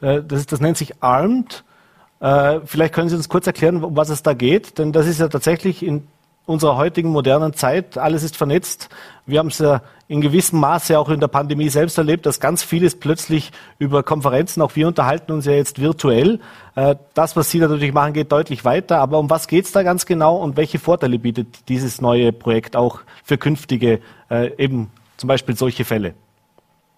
äh 0.00 0.22
das, 0.26 0.44
das 0.46 0.60
nennt 0.60 0.76
sich 0.76 1.02
ARMED. 1.02 1.64
Äh, 2.20 2.60
vielleicht 2.64 2.94
können 2.94 3.08
Sie 3.08 3.16
uns 3.16 3.28
kurz 3.28 3.46
erklären, 3.46 3.82
um 3.82 3.96
was 3.96 4.08
es 4.08 4.22
da 4.22 4.34
geht, 4.34 4.78
denn 4.78 4.92
das 4.92 5.06
ist 5.06 5.20
ja 5.20 5.28
tatsächlich 5.28 5.84
in 5.84 6.06
unserer 6.46 6.76
heutigen 6.76 7.10
modernen 7.10 7.54
Zeit. 7.54 7.98
Alles 7.98 8.22
ist 8.22 8.36
vernetzt. 8.36 8.88
Wir 9.26 9.38
haben 9.38 9.48
es 9.48 9.58
ja 9.58 9.82
in 10.06 10.20
gewissem 10.20 10.60
Maße 10.60 10.98
auch 10.98 11.08
in 11.08 11.20
der 11.20 11.28
Pandemie 11.28 11.70
selbst 11.70 11.96
erlebt, 11.96 12.26
dass 12.26 12.40
ganz 12.40 12.62
vieles 12.62 12.98
plötzlich 12.98 13.52
über 13.78 14.02
Konferenzen, 14.02 14.60
auch 14.60 14.76
wir 14.76 14.86
unterhalten 14.86 15.32
uns 15.32 15.46
ja 15.46 15.52
jetzt 15.52 15.80
virtuell. 15.80 16.40
Äh, 16.74 16.96
das, 17.14 17.36
was 17.36 17.50
Sie 17.50 17.58
da 17.58 17.68
natürlich 17.68 17.94
machen, 17.94 18.12
geht 18.12 18.30
deutlich 18.30 18.64
weiter. 18.64 18.98
Aber 18.98 19.18
um 19.18 19.30
was 19.30 19.48
geht 19.48 19.64
es 19.64 19.72
da 19.72 19.82
ganz 19.82 20.04
genau 20.04 20.36
und 20.36 20.56
welche 20.56 20.78
Vorteile 20.78 21.18
bietet 21.18 21.68
dieses 21.68 22.00
neue 22.00 22.32
Projekt 22.32 22.76
auch 22.76 23.00
für 23.22 23.38
künftige, 23.38 24.00
äh, 24.30 24.50
eben 24.62 24.90
zum 25.16 25.28
Beispiel 25.28 25.56
solche 25.56 25.84
Fälle? 25.84 26.14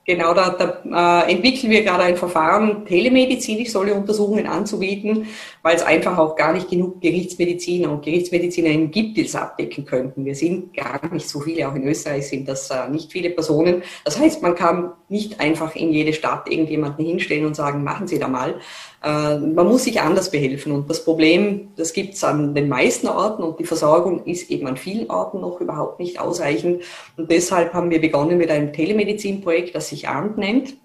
Genau, 0.09 0.35
da, 0.35 0.51
da 0.51 1.25
äh, 1.27 1.33
entwickeln 1.33 1.73
wir 1.73 1.83
gerade 1.83 2.05
ein 2.05 2.17
Verfahren, 2.17 2.87
telemedizinisch 2.87 3.71
solche 3.71 3.93
Untersuchungen 3.93 4.47
anzubieten, 4.47 5.27
weil 5.63 5.75
es 5.75 5.83
einfach 5.83 6.17
auch 6.17 6.37
gar 6.37 6.53
nicht 6.53 6.71
genug 6.71 7.01
Gerichtsmediziner 7.01 7.91
und 7.91 8.05
Gerichtsmedizinerinnen 8.05 8.93
gibt, 8.93 9.17
die 9.17 9.25
das 9.25 9.35
abdecken 9.35 9.85
könnten. 9.85 10.25
Wir 10.25 10.37
sind 10.37 10.75
gar 10.75 11.01
nicht 11.13 11.29
so 11.29 11.41
viele, 11.41 11.69
auch 11.69 11.75
in 11.75 11.89
Österreich 11.89 12.29
sind 12.29 12.47
das 12.47 12.71
äh, 12.71 12.89
nicht 12.89 13.11
viele 13.11 13.31
Personen. 13.31 13.83
Das 14.05 14.17
heißt, 14.17 14.43
man 14.43 14.55
kann 14.55 14.93
nicht 15.09 15.41
einfach 15.41 15.77
in 15.77 15.93
jede 15.93 16.13
Stadt 16.13 16.51
irgendjemanden 16.51 17.05
hinstellen 17.05 17.47
und 17.47 17.55
sagen, 17.55 17.85
machen 17.85 18.09
Sie 18.09 18.19
da 18.19 18.27
mal. 18.29 18.57
Äh, 19.03 19.39
man 19.39 19.67
muss 19.67 19.85
sich 19.85 20.01
anders 20.01 20.31
behelfen. 20.31 20.73
Und 20.73 20.91
das 20.91 21.05
Problem, 21.05 21.69
das 21.77 21.93
gibt 21.93 22.15
es 22.15 22.25
an 22.25 22.55
den 22.55 22.69
meisten 22.69 23.07
Orten 23.07 23.43
und 23.43 23.61
die 23.61 23.65
Versorgung 23.65 24.25
ist 24.25 24.51
eben 24.51 24.67
an 24.67 24.77
vielen 24.77 25.09
Orten 25.11 25.41
noch 25.41 25.61
überhaupt 25.61 26.01
nicht 26.01 26.19
ausreichend. 26.19 26.83
Und 27.17 27.31
deshalb 27.31 27.73
haben 27.73 27.91
wir 27.91 28.01
begonnen 28.01 28.39
mit 28.39 28.51
einem 28.51 28.73
Telemedizinprojekt, 28.73 29.75
das 29.75 29.89
sich 29.89 30.09
ARMT 30.09 30.39
nennt. 30.39 30.77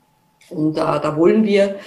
Und 0.49 0.77
äh, 0.77 0.81
da 0.81 1.15
wollen 1.17 1.45
wir 1.45 1.77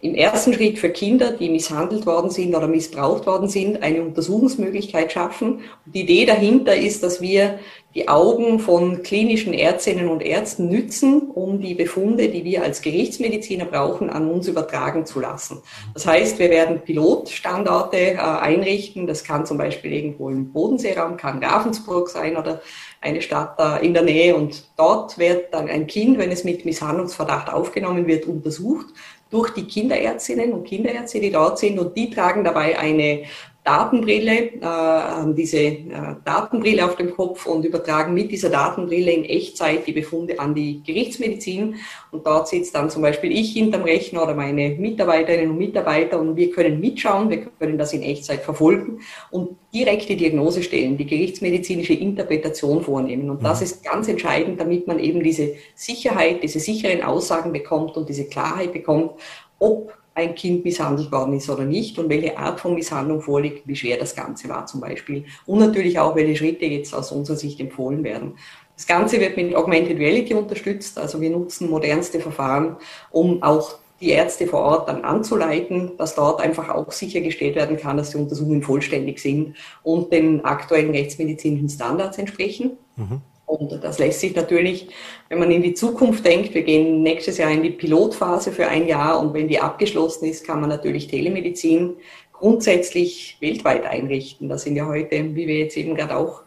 im 0.00 0.14
ersten 0.14 0.52
Schritt 0.52 0.78
für 0.78 0.90
Kinder, 0.90 1.32
die 1.32 1.50
misshandelt 1.50 2.06
worden 2.06 2.30
sind 2.30 2.54
oder 2.54 2.68
missbraucht 2.68 3.26
worden 3.26 3.48
sind, 3.48 3.82
eine 3.82 4.02
Untersuchungsmöglichkeit 4.02 5.10
schaffen. 5.10 5.60
Und 5.84 5.94
die 5.94 6.02
Idee 6.02 6.24
dahinter 6.24 6.76
ist, 6.76 7.02
dass 7.02 7.20
wir 7.20 7.58
die 7.96 8.06
Augen 8.06 8.60
von 8.60 9.02
klinischen 9.02 9.52
Ärztinnen 9.54 10.08
und 10.08 10.22
Ärzten 10.22 10.68
nützen, 10.68 11.22
um 11.34 11.60
die 11.60 11.74
Befunde, 11.74 12.28
die 12.28 12.44
wir 12.44 12.62
als 12.62 12.80
Gerichtsmediziner 12.82 13.64
brauchen, 13.64 14.08
an 14.08 14.30
uns 14.30 14.46
übertragen 14.46 15.04
zu 15.04 15.18
lassen. 15.18 15.62
Das 15.94 16.06
heißt, 16.06 16.38
wir 16.38 16.50
werden 16.50 16.80
Pilotstandorte 16.82 17.96
äh, 17.96 18.18
einrichten. 18.18 19.08
Das 19.08 19.24
kann 19.24 19.46
zum 19.46 19.58
Beispiel 19.58 19.92
irgendwo 19.92 20.28
im 20.28 20.52
Bodenseeraum, 20.52 21.16
kann 21.16 21.42
Ravensburg 21.42 22.08
sein 22.08 22.36
oder 22.36 22.60
eine 23.00 23.22
Stadt 23.22 23.82
in 23.82 23.94
der 23.94 24.02
Nähe. 24.02 24.34
Und 24.34 24.64
dort 24.76 25.18
wird 25.18 25.54
dann 25.54 25.68
ein 25.68 25.86
Kind, 25.86 26.18
wenn 26.18 26.30
es 26.30 26.44
mit 26.44 26.64
Misshandlungsverdacht 26.64 27.52
aufgenommen 27.52 28.06
wird, 28.06 28.26
untersucht 28.26 28.86
durch 29.30 29.50
die 29.50 29.64
Kinderärztinnen 29.64 30.52
und 30.52 30.64
Kinderärzte, 30.64 31.20
die 31.20 31.30
dort 31.30 31.58
sind. 31.58 31.78
Und 31.78 31.96
die 31.96 32.10
tragen 32.10 32.44
dabei 32.44 32.78
eine 32.78 33.24
Datenbrille, 33.64 34.54
äh, 34.54 34.62
haben 34.62 35.34
diese 35.34 35.58
äh, 35.58 35.84
Datenbrille 36.24 36.84
auf 36.84 36.96
dem 36.96 37.14
Kopf 37.14 37.44
und 37.46 37.66
übertragen 37.66 38.14
mit 38.14 38.30
dieser 38.30 38.48
Datenbrille 38.48 39.12
in 39.12 39.24
Echtzeit 39.24 39.86
die 39.86 39.92
Befunde 39.92 40.40
an 40.40 40.54
die 40.54 40.82
Gerichtsmedizin. 40.82 41.74
Und 42.10 42.26
dort 42.26 42.48
sitzt 42.48 42.74
dann 42.74 42.88
zum 42.88 43.02
Beispiel 43.02 43.30
ich 43.30 43.52
hinterm 43.52 43.82
Rechner 43.82 44.22
oder 44.22 44.34
meine 44.34 44.70
Mitarbeiterinnen 44.70 45.50
und 45.50 45.58
Mitarbeiter 45.58 46.18
und 46.18 46.36
wir 46.36 46.50
können 46.50 46.80
mitschauen, 46.80 47.28
wir 47.28 47.46
können 47.58 47.76
das 47.76 47.92
in 47.92 48.02
Echtzeit 48.02 48.40
verfolgen 48.40 49.00
und 49.30 49.56
direkte 49.74 50.16
Diagnose 50.16 50.62
stellen, 50.62 50.96
die 50.96 51.06
gerichtsmedizinische 51.06 51.92
Interpretation 51.92 52.82
vornehmen. 52.82 53.28
Und 53.28 53.44
das 53.44 53.60
mhm. 53.60 53.64
ist 53.64 53.84
ganz 53.84 54.08
entscheidend, 54.08 54.60
damit 54.60 54.86
man 54.86 54.98
eben 54.98 55.22
diese 55.22 55.54
Sicherheit, 55.74 56.42
diese 56.42 56.60
sicheren 56.60 57.02
Aussagen 57.02 57.52
bekommt 57.52 57.96
und 57.98 58.08
diese 58.08 58.24
Klarheit 58.28 58.72
bekommt, 58.72 59.12
ob 59.58 59.97
ein 60.18 60.34
Kind 60.34 60.64
misshandelt 60.64 61.12
worden 61.12 61.34
ist 61.34 61.48
oder 61.48 61.64
nicht 61.64 61.98
und 61.98 62.08
welche 62.08 62.36
Art 62.36 62.60
von 62.60 62.74
Misshandlung 62.74 63.20
vorliegt, 63.20 63.66
wie 63.66 63.76
schwer 63.76 63.98
das 63.98 64.14
Ganze 64.14 64.48
war 64.48 64.66
zum 64.66 64.80
Beispiel. 64.80 65.24
Und 65.46 65.60
natürlich 65.60 65.98
auch, 65.98 66.16
welche 66.16 66.36
Schritte 66.36 66.66
jetzt 66.66 66.94
aus 66.94 67.12
unserer 67.12 67.36
Sicht 67.36 67.60
empfohlen 67.60 68.02
werden. 68.02 68.34
Das 68.74 68.86
Ganze 68.86 69.20
wird 69.20 69.36
mit 69.36 69.54
Augmented 69.54 69.98
Reality 69.98 70.34
unterstützt, 70.34 70.98
also 70.98 71.20
wir 71.20 71.30
nutzen 71.30 71.70
modernste 71.70 72.20
Verfahren, 72.20 72.76
um 73.10 73.42
auch 73.42 73.78
die 74.00 74.10
Ärzte 74.10 74.46
vor 74.46 74.60
Ort 74.60 74.88
dann 74.88 75.04
anzuleiten, 75.04 75.92
dass 75.98 76.14
dort 76.14 76.40
einfach 76.40 76.68
auch 76.68 76.92
sichergestellt 76.92 77.56
werden 77.56 77.76
kann, 77.76 77.96
dass 77.96 78.10
die 78.10 78.18
Untersuchungen 78.18 78.62
vollständig 78.62 79.18
sind 79.18 79.56
und 79.82 80.12
den 80.12 80.44
aktuellen 80.44 80.90
rechtsmedizinischen 80.90 81.68
Standards 81.68 82.18
entsprechen. 82.18 82.76
Mhm. 82.96 83.20
Und 83.48 83.82
das 83.82 83.98
lässt 83.98 84.20
sich 84.20 84.36
natürlich, 84.36 84.88
wenn 85.30 85.38
man 85.38 85.50
in 85.50 85.62
die 85.62 85.72
Zukunft 85.72 86.24
denkt, 86.24 86.54
wir 86.54 86.62
gehen 86.62 87.02
nächstes 87.02 87.38
Jahr 87.38 87.50
in 87.50 87.62
die 87.62 87.70
Pilotphase 87.70 88.52
für 88.52 88.68
ein 88.68 88.86
Jahr 88.86 89.18
und 89.18 89.32
wenn 89.32 89.48
die 89.48 89.58
abgeschlossen 89.58 90.26
ist, 90.26 90.46
kann 90.46 90.60
man 90.60 90.68
natürlich 90.68 91.08
Telemedizin 91.08 91.96
grundsätzlich 92.32 93.38
weltweit 93.40 93.86
einrichten. 93.86 94.50
Da 94.50 94.58
sind 94.58 94.76
ja 94.76 94.86
heute, 94.86 95.34
wie 95.34 95.46
wir 95.46 95.58
jetzt 95.58 95.76
eben 95.78 95.94
gerade 95.94 96.16
auch 96.16 96.42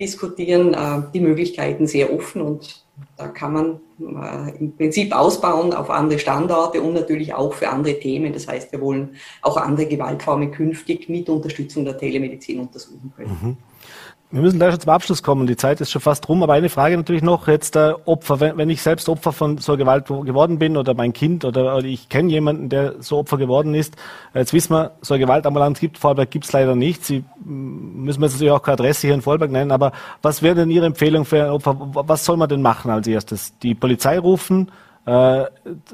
diskutieren, 0.00 0.74
äh, 0.74 1.02
die 1.12 1.20
Möglichkeiten 1.20 1.86
sehr 1.86 2.12
offen 2.12 2.40
und 2.40 2.84
da 3.16 3.28
kann 3.28 3.52
man 3.52 3.80
äh, 4.00 4.58
im 4.58 4.76
Prinzip 4.76 5.14
ausbauen 5.14 5.72
auf 5.72 5.90
andere 5.90 6.18
Standorte 6.18 6.80
und 6.80 6.94
natürlich 6.94 7.34
auch 7.34 7.52
für 7.52 7.68
andere 7.68 7.98
Themen. 8.00 8.32
Das 8.32 8.48
heißt, 8.48 8.72
wir 8.72 8.80
wollen 8.80 9.16
auch 9.42 9.56
andere 9.56 9.86
Gewaltformen 9.86 10.50
künftig 10.50 11.08
mit 11.08 11.28
Unterstützung 11.28 11.84
der 11.84 11.98
Telemedizin 11.98 12.60
untersuchen 12.60 13.12
können. 13.14 13.38
Mhm. 13.42 13.56
Wir 14.30 14.42
müssen 14.42 14.58
gleich 14.58 14.72
schon 14.72 14.80
zum 14.80 14.92
Abschluss 14.92 15.22
kommen. 15.22 15.46
Die 15.46 15.56
Zeit 15.56 15.80
ist 15.80 15.90
schon 15.90 16.02
fast 16.02 16.28
rum. 16.28 16.42
Aber 16.42 16.52
eine 16.52 16.68
Frage 16.68 16.98
natürlich 16.98 17.22
noch 17.22 17.48
jetzt 17.48 17.76
äh, 17.76 17.94
Opfer. 18.04 18.40
Wenn, 18.40 18.58
wenn 18.58 18.68
ich 18.68 18.82
selbst 18.82 19.08
Opfer 19.08 19.32
von 19.32 19.56
so 19.56 19.78
Gewalt 19.78 20.04
geworden 20.06 20.58
bin 20.58 20.76
oder 20.76 20.92
mein 20.92 21.14
Kind 21.14 21.46
oder, 21.46 21.74
oder 21.74 21.86
ich 21.86 22.10
kenne 22.10 22.30
jemanden, 22.30 22.68
der 22.68 22.96
so 23.00 23.16
Opfer 23.16 23.38
geworden 23.38 23.72
ist. 23.72 23.96
Jetzt 24.34 24.52
wissen 24.52 24.74
wir, 24.74 24.92
so 25.00 25.14
eine 25.14 25.22
Gewaltambulanz 25.24 25.80
gibt 25.80 25.96
Vorarlberg 25.96 26.30
gibt 26.30 26.44
es 26.44 26.52
leider 26.52 26.74
nicht. 26.74 27.06
Sie 27.06 27.24
müssen 27.42 28.22
jetzt 28.22 28.32
natürlich 28.32 28.52
auch 28.52 28.60
keine 28.62 28.74
Adresse 28.74 29.06
hier 29.06 29.14
in 29.14 29.22
Vorarlberg 29.22 29.50
nennen. 29.50 29.70
Aber 29.70 29.92
was 30.20 30.42
wäre 30.42 30.56
denn 30.56 30.70
Ihre 30.70 30.84
Empfehlung 30.84 31.24
für 31.24 31.44
ein 31.44 31.50
Opfer? 31.50 31.76
Was 31.78 32.26
soll 32.26 32.36
man 32.36 32.50
denn 32.50 32.60
machen 32.60 32.90
als 32.90 33.06
erstes? 33.06 33.56
Die 33.60 33.74
Polizei 33.74 34.18
rufen? 34.18 34.70
Äh, 35.06 35.46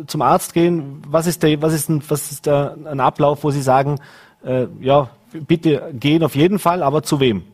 zum 0.09 0.23
Arzt 0.23 0.55
gehen? 0.55 1.03
Was 1.07 1.29
ist 1.29 1.45
der, 1.45 1.63
was 1.63 1.73
ist, 1.73 1.89
ein, 1.89 2.03
was 2.09 2.33
ist 2.33 2.47
der, 2.47 2.77
ein 2.85 2.99
Ablauf, 2.99 3.45
wo 3.45 3.53
Sie 3.53 3.63
sagen, 3.63 4.01
äh, 4.45 4.67
ja, 4.81 5.09
bitte 5.33 5.93
gehen 5.93 6.25
auf 6.25 6.35
jeden 6.35 6.59
Fall, 6.59 6.83
aber 6.83 7.05
zu 7.05 7.21
wem? 7.21 7.45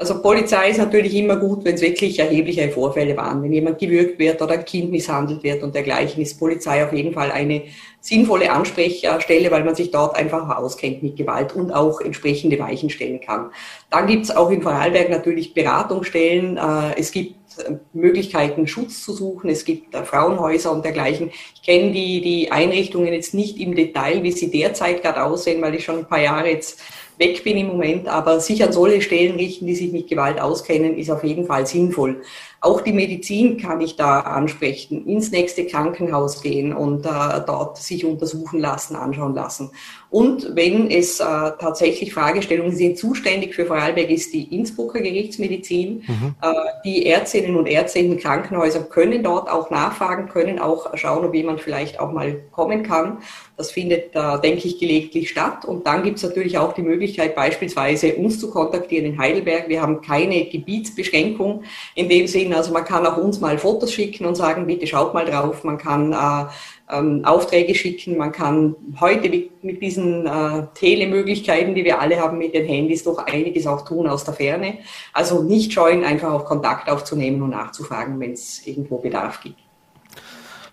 Also 0.00 0.22
Polizei 0.22 0.70
ist 0.70 0.78
natürlich 0.78 1.14
immer 1.14 1.36
gut, 1.36 1.62
wenn 1.62 1.74
es 1.74 1.82
wirklich 1.82 2.18
erhebliche 2.18 2.70
Vorfälle 2.70 3.14
waren. 3.18 3.42
Wenn 3.42 3.52
jemand 3.52 3.78
gewürgt 3.78 4.18
wird 4.18 4.40
oder 4.40 4.54
ein 4.54 4.64
Kind 4.64 4.90
misshandelt 4.90 5.42
wird 5.42 5.62
und 5.62 5.74
dergleichen, 5.74 6.22
ist 6.22 6.38
Polizei 6.38 6.82
auf 6.82 6.94
jeden 6.94 7.12
Fall 7.12 7.30
eine 7.30 7.64
sinnvolle 8.00 8.50
Ansprechstelle, 8.50 9.50
weil 9.50 9.62
man 9.62 9.74
sich 9.74 9.90
dort 9.90 10.16
einfach 10.16 10.56
auskennt 10.56 11.02
mit 11.02 11.16
Gewalt 11.16 11.54
und 11.54 11.70
auch 11.70 12.00
entsprechende 12.00 12.58
Weichen 12.58 12.88
stellen 12.88 13.20
kann. 13.20 13.50
Dann 13.90 14.06
gibt 14.06 14.24
es 14.24 14.34
auch 14.34 14.50
in 14.50 14.62
Vorarlberg 14.62 15.10
natürlich 15.10 15.52
Beratungsstellen. 15.52 16.56
Äh, 16.56 16.98
es 16.98 17.12
gibt 17.12 17.34
äh, 17.58 17.72
Möglichkeiten, 17.92 18.66
Schutz 18.66 19.04
zu 19.04 19.12
suchen. 19.12 19.50
Es 19.50 19.66
gibt 19.66 19.94
äh, 19.94 20.02
Frauenhäuser 20.04 20.72
und 20.72 20.82
dergleichen. 20.82 21.30
Ich 21.56 21.62
kenne 21.62 21.92
die, 21.92 22.22
die 22.22 22.50
Einrichtungen 22.50 23.12
jetzt 23.12 23.34
nicht 23.34 23.60
im 23.60 23.74
Detail, 23.74 24.22
wie 24.22 24.32
sie 24.32 24.50
derzeit 24.50 25.02
gerade 25.02 25.22
aussehen, 25.24 25.60
weil 25.60 25.74
ich 25.74 25.84
schon 25.84 25.98
ein 25.98 26.08
paar 26.08 26.22
Jahre 26.22 26.48
jetzt 26.48 26.80
weg 27.20 27.44
bin 27.44 27.56
im 27.58 27.68
Moment, 27.68 28.08
aber 28.08 28.40
sich 28.40 28.64
an 28.64 28.72
solche 28.72 29.02
Stellen 29.02 29.36
richten, 29.36 29.66
die 29.66 29.76
sich 29.76 29.92
mit 29.92 30.08
Gewalt 30.08 30.40
auskennen, 30.40 30.96
ist 30.96 31.10
auf 31.10 31.22
jeden 31.22 31.46
Fall 31.46 31.66
sinnvoll. 31.66 32.22
Auch 32.62 32.82
die 32.82 32.92
Medizin 32.92 33.56
kann 33.56 33.80
ich 33.80 33.96
da 33.96 34.20
ansprechen, 34.20 35.06
ins 35.06 35.30
nächste 35.30 35.66
Krankenhaus 35.66 36.42
gehen 36.42 36.74
und 36.74 37.06
äh, 37.06 37.40
dort 37.46 37.78
sich 37.78 38.04
untersuchen 38.04 38.60
lassen, 38.60 38.96
anschauen 38.96 39.34
lassen. 39.34 39.70
Und 40.10 40.56
wenn 40.56 40.90
es 40.90 41.20
äh, 41.20 41.24
tatsächlich 41.24 42.12
Fragestellungen 42.12 42.74
sind, 42.74 42.98
zuständig 42.98 43.54
für 43.54 43.64
Vorarlberg 43.64 44.10
ist 44.10 44.34
die 44.34 44.54
Innsbrucker 44.54 45.00
Gerichtsmedizin. 45.00 46.02
Mhm. 46.06 46.34
Äh, 46.42 46.52
die 46.84 47.06
Ärztinnen 47.06 47.56
und 47.56 47.66
Ärzte 47.66 48.00
in 48.00 48.10
den 48.10 48.18
Krankenhäusern 48.18 48.88
können 48.90 49.22
dort 49.22 49.48
auch 49.48 49.70
nachfragen, 49.70 50.28
können 50.28 50.58
auch 50.58 50.96
schauen, 50.98 51.24
ob 51.24 51.34
jemand 51.34 51.60
vielleicht 51.60 52.00
auch 52.00 52.10
mal 52.10 52.40
kommen 52.50 52.82
kann. 52.82 53.18
Das 53.56 53.70
findet, 53.70 54.14
äh, 54.16 54.40
denke 54.42 54.66
ich, 54.66 54.80
gelegentlich 54.80 55.30
statt. 55.30 55.64
Und 55.64 55.86
dann 55.86 56.02
gibt 56.02 56.16
es 56.16 56.24
natürlich 56.24 56.58
auch 56.58 56.72
die 56.72 56.82
Möglichkeit, 56.82 57.36
beispielsweise 57.36 58.16
uns 58.16 58.40
zu 58.40 58.50
kontaktieren 58.50 59.06
in 59.06 59.18
Heidelberg. 59.18 59.68
Wir 59.68 59.80
haben 59.80 60.00
keine 60.00 60.44
Gebietsbeschränkung 60.46 61.62
in 61.94 62.08
dem 62.08 62.26
Sinn, 62.26 62.49
sehen. 62.50 62.54
Also 62.56 62.72
man 62.72 62.84
kann 62.84 63.06
auch 63.06 63.16
uns 63.16 63.40
mal 63.40 63.58
Fotos 63.58 63.92
schicken 63.92 64.26
und 64.26 64.34
sagen, 64.34 64.66
bitte 64.66 64.86
schaut 64.86 65.14
mal 65.14 65.24
drauf. 65.24 65.64
Man 65.64 65.78
kann 65.78 66.12
äh, 66.12 66.96
ähm, 66.96 67.24
Aufträge 67.24 67.74
schicken. 67.74 68.16
Man 68.16 68.32
kann 68.32 68.76
heute 69.00 69.28
mit, 69.28 69.64
mit 69.64 69.82
diesen 69.82 70.26
äh, 70.26 70.66
Telemöglichkeiten, 70.74 71.74
die 71.74 71.84
wir 71.84 72.00
alle 72.00 72.20
haben 72.20 72.38
mit 72.38 72.54
den 72.54 72.66
Handys, 72.66 73.04
doch 73.04 73.18
einiges 73.26 73.66
auch 73.66 73.84
tun 73.84 74.06
aus 74.06 74.24
der 74.24 74.34
Ferne. 74.34 74.78
Also 75.12 75.42
nicht 75.42 75.72
scheuen, 75.72 76.04
einfach 76.04 76.32
auch 76.32 76.44
Kontakt 76.44 76.90
aufzunehmen 76.90 77.42
und 77.42 77.50
nachzufragen, 77.50 78.18
wenn 78.20 78.32
es 78.32 78.66
irgendwo 78.66 78.98
Bedarf 78.98 79.40
gibt. 79.40 79.56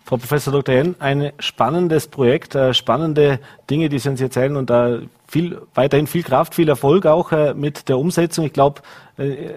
Frau 0.05 0.15
Professor 0.15 0.53
Dr. 0.53 0.73
Henn, 0.73 0.95
ein 0.99 1.33
spannendes 1.37 2.07
Projekt, 2.07 2.55
äh, 2.55 2.73
spannende 2.73 3.39
Dinge, 3.69 3.89
die 3.89 3.99
Sie 3.99 4.07
uns 4.07 4.21
erzählen 4.21 4.55
und 4.55 4.69
da 4.69 4.99
viel, 5.27 5.61
weiterhin 5.73 6.07
viel 6.07 6.23
Kraft, 6.23 6.55
viel 6.55 6.69
Erfolg 6.69 7.05
auch 7.05 7.33
äh, 7.33 7.53
mit 7.53 7.89
der 7.89 7.97
Umsetzung. 7.97 8.45
Ich 8.45 8.53
glaube, 8.53 8.81
äh, 9.17 9.55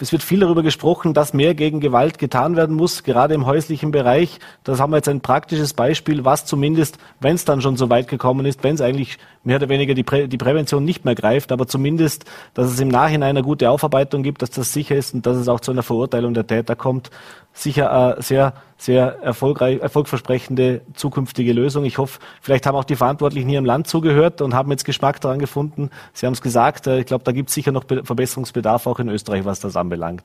es 0.00 0.12
wird 0.12 0.22
viel 0.22 0.40
darüber 0.40 0.62
gesprochen, 0.62 1.12
dass 1.14 1.34
mehr 1.34 1.54
gegen 1.54 1.80
Gewalt 1.80 2.18
getan 2.18 2.56
werden 2.56 2.74
muss, 2.74 3.02
gerade 3.02 3.34
im 3.34 3.46
häuslichen 3.46 3.90
Bereich. 3.90 4.38
Das 4.64 4.80
haben 4.80 4.92
wir 4.92 4.96
jetzt 4.96 5.08
ein 5.08 5.20
praktisches 5.20 5.74
Beispiel, 5.74 6.24
was 6.24 6.46
zumindest, 6.46 6.98
wenn 7.20 7.34
es 7.34 7.44
dann 7.44 7.60
schon 7.60 7.76
so 7.76 7.90
weit 7.90 8.08
gekommen 8.08 8.46
ist, 8.46 8.64
wenn 8.64 8.74
es 8.74 8.80
eigentlich 8.80 9.18
mehr 9.44 9.56
oder 9.56 9.68
weniger 9.68 9.94
die, 9.94 10.02
Prä 10.02 10.26
die 10.26 10.38
Prävention 10.38 10.84
nicht 10.84 11.04
mehr 11.04 11.14
greift, 11.14 11.52
aber 11.52 11.66
zumindest, 11.66 12.24
dass 12.54 12.70
es 12.70 12.80
im 12.80 12.88
Nachhinein 12.88 13.30
eine 13.30 13.42
gute 13.42 13.70
Aufarbeitung 13.70 14.22
gibt, 14.22 14.42
dass 14.42 14.50
das 14.50 14.72
sicher 14.72 14.96
ist 14.96 15.14
und 15.14 15.26
dass 15.26 15.36
es 15.36 15.48
auch 15.48 15.60
zu 15.60 15.70
einer 15.70 15.82
Verurteilung 15.82 16.34
der 16.34 16.46
Täter 16.46 16.76
kommt. 16.76 17.10
Sicher 17.52 18.16
äh, 18.16 18.22
sehr, 18.22 18.54
sehr 18.78 19.18
erfolgreich, 19.22 19.80
erfolgversprechende 19.80 20.82
zukünftige 20.94 21.52
Lösung. 21.52 21.84
Ich 21.84 21.98
hoffe, 21.98 22.20
vielleicht 22.40 22.66
haben 22.66 22.76
auch 22.76 22.84
die 22.84 22.96
Verantwortlichen 22.96 23.48
hier 23.48 23.58
im 23.58 23.64
Land 23.64 23.88
zugehört 23.88 24.40
und 24.40 24.54
haben 24.54 24.70
jetzt 24.70 24.84
Geschmack 24.84 25.20
daran 25.20 25.38
gefunden. 25.38 25.90
Sie 26.12 26.26
haben 26.26 26.32
es 26.32 26.42
gesagt, 26.42 26.86
äh, 26.86 27.00
ich 27.00 27.06
glaube, 27.06 27.24
da 27.24 27.32
gibt 27.32 27.48
es 27.48 27.54
sicher 27.54 27.72
noch 27.72 27.84
Verbesserungsbedarf 27.86 28.86
auch 28.86 28.98
in 29.00 29.08
Österreich, 29.08 29.44
was 29.44 29.60
das 29.60 29.76
anbelangt. 29.76 30.22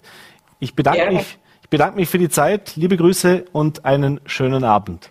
Ich 0.59 0.75
bedanke 0.75 0.99
ja. 0.99 1.11
mich. 1.11 1.37
Ich 1.63 1.69
bedanke 1.69 1.95
mich 1.95 2.09
für 2.09 2.19
die 2.19 2.29
Zeit. 2.29 2.75
Liebe 2.75 2.95
Grüße 2.95 3.45
und 3.51 3.85
einen 3.85 4.21
schönen 4.25 4.63
Abend. 4.63 5.09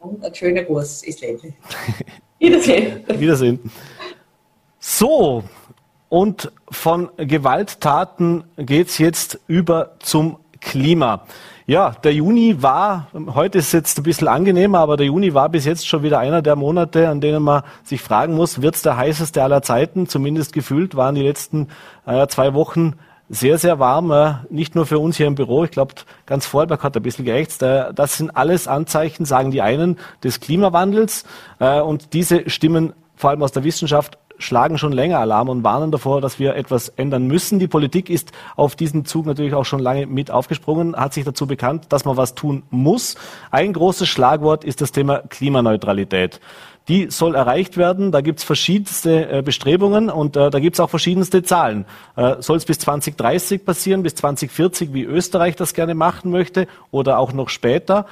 Und 0.00 0.22
ein 0.24 0.34
schöner 0.34 0.64
Gruß, 0.64 1.04
Islande. 1.04 1.54
Wiedersehen. 2.38 3.04
Wiedersehen. 3.06 3.60
So, 4.80 5.44
und 6.08 6.52
von 6.70 7.10
Gewalttaten 7.16 8.44
geht 8.56 8.88
es 8.88 8.98
jetzt 8.98 9.40
über 9.46 9.96
zum 10.00 10.36
Klima. 10.64 11.24
Ja, 11.66 11.92
der 12.04 12.12
Juni 12.12 12.62
war, 12.62 13.08
heute 13.34 13.58
ist 13.58 13.72
jetzt 13.72 13.98
ein 13.98 14.02
bisschen 14.02 14.28
angenehmer, 14.28 14.80
aber 14.80 14.98
der 14.98 15.06
Juni 15.06 15.32
war 15.32 15.48
bis 15.48 15.64
jetzt 15.64 15.88
schon 15.88 16.02
wieder 16.02 16.18
einer 16.18 16.42
der 16.42 16.56
Monate, 16.56 17.08
an 17.08 17.22
denen 17.22 17.42
man 17.42 17.62
sich 17.84 18.02
fragen 18.02 18.34
muss, 18.34 18.60
wird 18.60 18.74
es 18.74 18.82
der 18.82 18.98
heißeste 18.98 19.42
aller 19.42 19.62
Zeiten? 19.62 20.06
Zumindest 20.06 20.52
gefühlt 20.52 20.94
waren 20.94 21.14
die 21.14 21.22
letzten 21.22 21.68
äh, 22.04 22.26
zwei 22.26 22.52
Wochen 22.52 22.94
sehr, 23.30 23.56
sehr 23.56 23.78
warm, 23.78 24.10
äh, 24.10 24.34
nicht 24.50 24.74
nur 24.74 24.84
für 24.84 24.98
uns 24.98 25.16
hier 25.16 25.26
im 25.26 25.34
Büro. 25.34 25.64
Ich 25.64 25.70
glaube, 25.70 25.94
ganz 26.26 26.44
Vorberg 26.44 26.82
hat 26.82 26.96
ein 26.96 27.02
bisschen 27.02 27.24
geächtzt. 27.24 27.62
Äh, 27.62 27.94
das 27.94 28.18
sind 28.18 28.36
alles 28.36 28.68
Anzeichen, 28.68 29.24
sagen 29.24 29.50
die 29.50 29.62
einen, 29.62 29.98
des 30.22 30.40
Klimawandels. 30.40 31.24
Äh, 31.60 31.80
und 31.80 32.12
diese 32.12 32.50
Stimmen, 32.50 32.92
vor 33.16 33.30
allem 33.30 33.42
aus 33.42 33.52
der 33.52 33.64
Wissenschaft, 33.64 34.18
schlagen 34.38 34.78
schon 34.78 34.92
länger 34.92 35.18
Alarm 35.20 35.48
und 35.48 35.64
warnen 35.64 35.90
davor, 35.90 36.20
dass 36.20 36.38
wir 36.38 36.56
etwas 36.56 36.88
ändern 36.90 37.26
müssen. 37.26 37.58
Die 37.58 37.68
Politik 37.68 38.10
ist 38.10 38.32
auf 38.56 38.76
diesen 38.76 39.04
Zug 39.04 39.26
natürlich 39.26 39.54
auch 39.54 39.64
schon 39.64 39.80
lange 39.80 40.06
mit 40.06 40.30
aufgesprungen, 40.30 40.96
hat 40.96 41.14
sich 41.14 41.24
dazu 41.24 41.46
bekannt, 41.46 41.86
dass 41.90 42.04
man 42.04 42.16
was 42.16 42.34
tun 42.34 42.64
muss. 42.70 43.16
Ein 43.50 43.72
großes 43.72 44.08
Schlagwort 44.08 44.64
ist 44.64 44.80
das 44.80 44.92
Thema 44.92 45.18
Klimaneutralität 45.28 46.40
die 46.88 47.10
soll 47.10 47.34
erreicht 47.34 47.76
werden. 47.76 48.12
Da 48.12 48.20
gibt 48.20 48.40
es 48.40 48.44
verschiedenste 48.44 49.30
äh, 49.30 49.42
Bestrebungen 49.42 50.10
und 50.10 50.36
äh, 50.36 50.50
da 50.50 50.58
gibt 50.58 50.76
es 50.76 50.80
auch 50.80 50.90
verschiedenste 50.90 51.42
Zahlen. 51.42 51.86
Äh, 52.16 52.36
soll 52.40 52.58
es 52.58 52.64
bis 52.64 52.78
2030 52.78 53.64
passieren, 53.64 54.02
bis 54.02 54.14
2040, 54.16 54.92
wie 54.92 55.04
Österreich 55.04 55.56
das 55.56 55.72
gerne 55.72 55.94
machen 55.94 56.30
möchte 56.30 56.66
oder 56.90 57.18
auch 57.18 57.32
noch 57.32 57.48
später? 57.48 58.06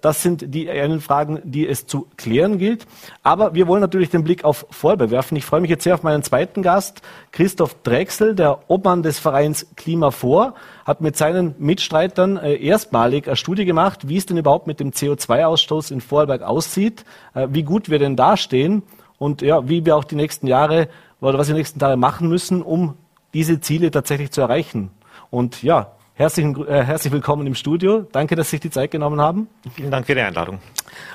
Das 0.00 0.22
sind 0.22 0.54
die 0.54 0.70
einen 0.70 1.00
Fragen, 1.00 1.40
die 1.42 1.66
es 1.66 1.88
zu 1.88 2.06
klären 2.16 2.58
gilt. 2.58 2.86
Aber 3.24 3.54
wir 3.54 3.66
wollen 3.66 3.80
natürlich 3.80 4.10
den 4.10 4.22
Blick 4.22 4.44
auf 4.44 4.64
Vorarlberg 4.70 5.10
werfen. 5.10 5.34
Ich 5.34 5.44
freue 5.44 5.60
mich 5.60 5.70
jetzt 5.70 5.82
sehr 5.82 5.94
auf 5.94 6.04
meinen 6.04 6.22
zweiten 6.22 6.62
Gast, 6.62 7.02
Christoph 7.32 7.74
Drechsel, 7.82 8.36
der 8.36 8.60
Obmann 8.70 9.02
des 9.02 9.18
Vereins 9.18 9.66
Klima 9.74 10.12
vor, 10.12 10.54
hat 10.86 11.00
mit 11.00 11.16
seinen 11.16 11.56
Mitstreitern 11.58 12.36
äh, 12.36 12.54
erstmalig 12.54 13.26
eine 13.26 13.34
Studie 13.34 13.64
gemacht, 13.64 14.08
wie 14.08 14.16
es 14.16 14.26
denn 14.26 14.36
überhaupt 14.36 14.68
mit 14.68 14.78
dem 14.78 14.92
CO2-Ausstoß 14.92 15.90
in 15.92 16.00
Vorarlberg 16.00 16.42
aussieht, 16.42 17.04
äh, 17.34 17.48
wie 17.50 17.64
gut 17.64 17.90
wir 17.90 17.98
denn 17.98 18.14
dastehen 18.14 18.84
und 19.18 19.42
ja, 19.42 19.68
wie 19.68 19.84
wir 19.84 19.96
auch 19.96 20.04
die 20.04 20.14
nächsten 20.14 20.46
Jahre 20.46 20.88
oder 21.20 21.38
was 21.38 21.48
wir 21.48 21.54
die 21.54 21.60
nächsten 21.60 21.80
Jahre 21.80 21.96
machen 21.96 22.28
müssen, 22.28 22.62
um 22.62 22.94
diese 23.34 23.60
Ziele 23.60 23.90
tatsächlich 23.90 24.30
zu 24.30 24.40
erreichen. 24.40 24.90
Und 25.30 25.62
ja, 25.64 25.90
Herzlichen, 26.18 26.66
äh, 26.66 26.82
herzlich 26.82 27.12
willkommen 27.12 27.46
im 27.46 27.54
Studio. 27.54 28.06
Danke, 28.10 28.36
dass 28.36 28.46
Sie 28.46 28.52
sich 28.52 28.60
die 28.60 28.70
Zeit 28.70 28.90
genommen 28.90 29.20
haben. 29.20 29.48
Vielen 29.74 29.90
Dank 29.90 30.06
für 30.06 30.14
die 30.14 30.22
Einladung. 30.22 30.60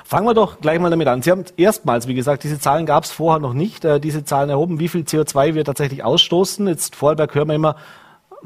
Fangen 0.04 0.28
wir 0.28 0.34
doch 0.34 0.60
gleich 0.60 0.78
mal 0.78 0.90
damit 0.90 1.08
an. 1.08 1.22
Sie 1.22 1.32
haben 1.32 1.44
erstmals, 1.56 2.06
wie 2.06 2.14
gesagt, 2.14 2.44
diese 2.44 2.60
Zahlen 2.60 2.86
gab 2.86 3.02
es 3.02 3.10
vorher 3.10 3.40
noch 3.40 3.52
nicht, 3.52 3.84
äh, 3.84 3.98
diese 3.98 4.24
Zahlen 4.24 4.48
erhoben, 4.48 4.78
wie 4.78 4.86
viel 4.86 5.00
CO2 5.00 5.56
wir 5.56 5.64
tatsächlich 5.64 6.04
ausstoßen. 6.04 6.68
Jetzt 6.68 6.94
Vorarlberg 6.94 7.34
hören 7.34 7.48
wir 7.48 7.56
immer 7.56 7.76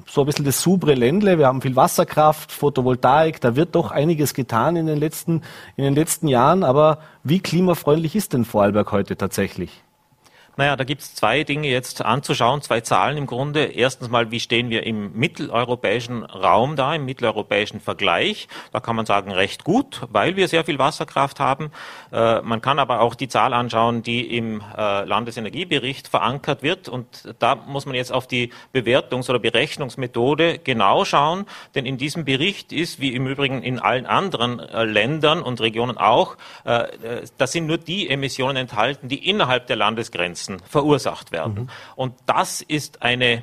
so 0.06 0.22
ein 0.22 0.26
bisschen 0.26 0.44
das 0.44 0.60
subre 0.60 0.94
Ländle. 0.94 1.38
Wir 1.38 1.46
haben 1.46 1.62
viel 1.62 1.76
Wasserkraft, 1.76 2.52
Photovoltaik. 2.52 3.40
Da 3.40 3.56
wird 3.56 3.74
doch 3.74 3.90
einiges 3.90 4.34
getan 4.34 4.76
in 4.76 4.86
den 4.86 4.98
letzten, 4.98 5.42
in 5.76 5.84
den 5.84 5.94
letzten 5.94 6.28
Jahren. 6.28 6.62
Aber 6.62 6.98
wie 7.24 7.40
klimafreundlich 7.40 8.14
ist 8.14 8.32
denn 8.32 8.44
Vorarlberg 8.44 8.92
heute 8.92 9.16
tatsächlich? 9.16 9.82
Naja, 10.58 10.74
da 10.74 10.84
gibt 10.84 11.02
es 11.02 11.14
zwei 11.14 11.44
Dinge 11.44 11.68
jetzt 11.68 12.02
anzuschauen, 12.02 12.62
zwei 12.62 12.80
Zahlen 12.80 13.18
im 13.18 13.26
Grunde. 13.26 13.64
Erstens 13.64 14.08
mal, 14.08 14.30
wie 14.30 14.40
stehen 14.40 14.70
wir 14.70 14.86
im 14.86 15.12
mitteleuropäischen 15.12 16.24
Raum 16.24 16.76
da, 16.76 16.94
im 16.94 17.04
mitteleuropäischen 17.04 17.78
Vergleich? 17.78 18.48
Da 18.72 18.80
kann 18.80 18.96
man 18.96 19.04
sagen, 19.04 19.30
recht 19.30 19.64
gut, 19.64 20.00
weil 20.08 20.36
wir 20.36 20.48
sehr 20.48 20.64
viel 20.64 20.78
Wasserkraft 20.78 21.40
haben. 21.40 21.72
Äh, 22.10 22.40
man 22.40 22.62
kann 22.62 22.78
aber 22.78 23.00
auch 23.00 23.14
die 23.14 23.28
Zahl 23.28 23.52
anschauen, 23.52 24.02
die 24.02 24.34
im 24.34 24.62
äh, 24.74 25.04
Landesenergiebericht 25.04 26.08
verankert 26.08 26.62
wird. 26.62 26.88
Und 26.88 27.34
da 27.38 27.54
muss 27.54 27.84
man 27.84 27.94
jetzt 27.94 28.10
auf 28.10 28.26
die 28.26 28.50
Bewertungs- 28.72 29.28
oder 29.28 29.38
Berechnungsmethode 29.38 30.58
genau 30.58 31.04
schauen, 31.04 31.44
denn 31.74 31.84
in 31.84 31.98
diesem 31.98 32.24
Bericht 32.24 32.72
ist, 32.72 32.98
wie 32.98 33.14
im 33.14 33.26
Übrigen 33.26 33.62
in 33.62 33.78
allen 33.78 34.06
anderen 34.06 34.58
äh, 34.60 34.84
Ländern 34.84 35.42
und 35.42 35.60
Regionen 35.60 35.98
auch, 35.98 36.38
äh, 36.64 36.84
äh 36.84 37.26
da 37.36 37.46
sind 37.46 37.66
nur 37.66 37.76
die 37.76 38.08
Emissionen 38.08 38.56
enthalten, 38.56 39.08
die 39.08 39.28
innerhalb 39.28 39.66
der 39.66 39.76
Landesgrenzen 39.76 40.45
Grenzen 40.46 40.58
verursacht 40.66 41.32
werden. 41.32 41.54
Mhm. 41.54 41.68
Und 41.96 42.14
das 42.26 42.62
ist 42.62 43.02
eine 43.02 43.42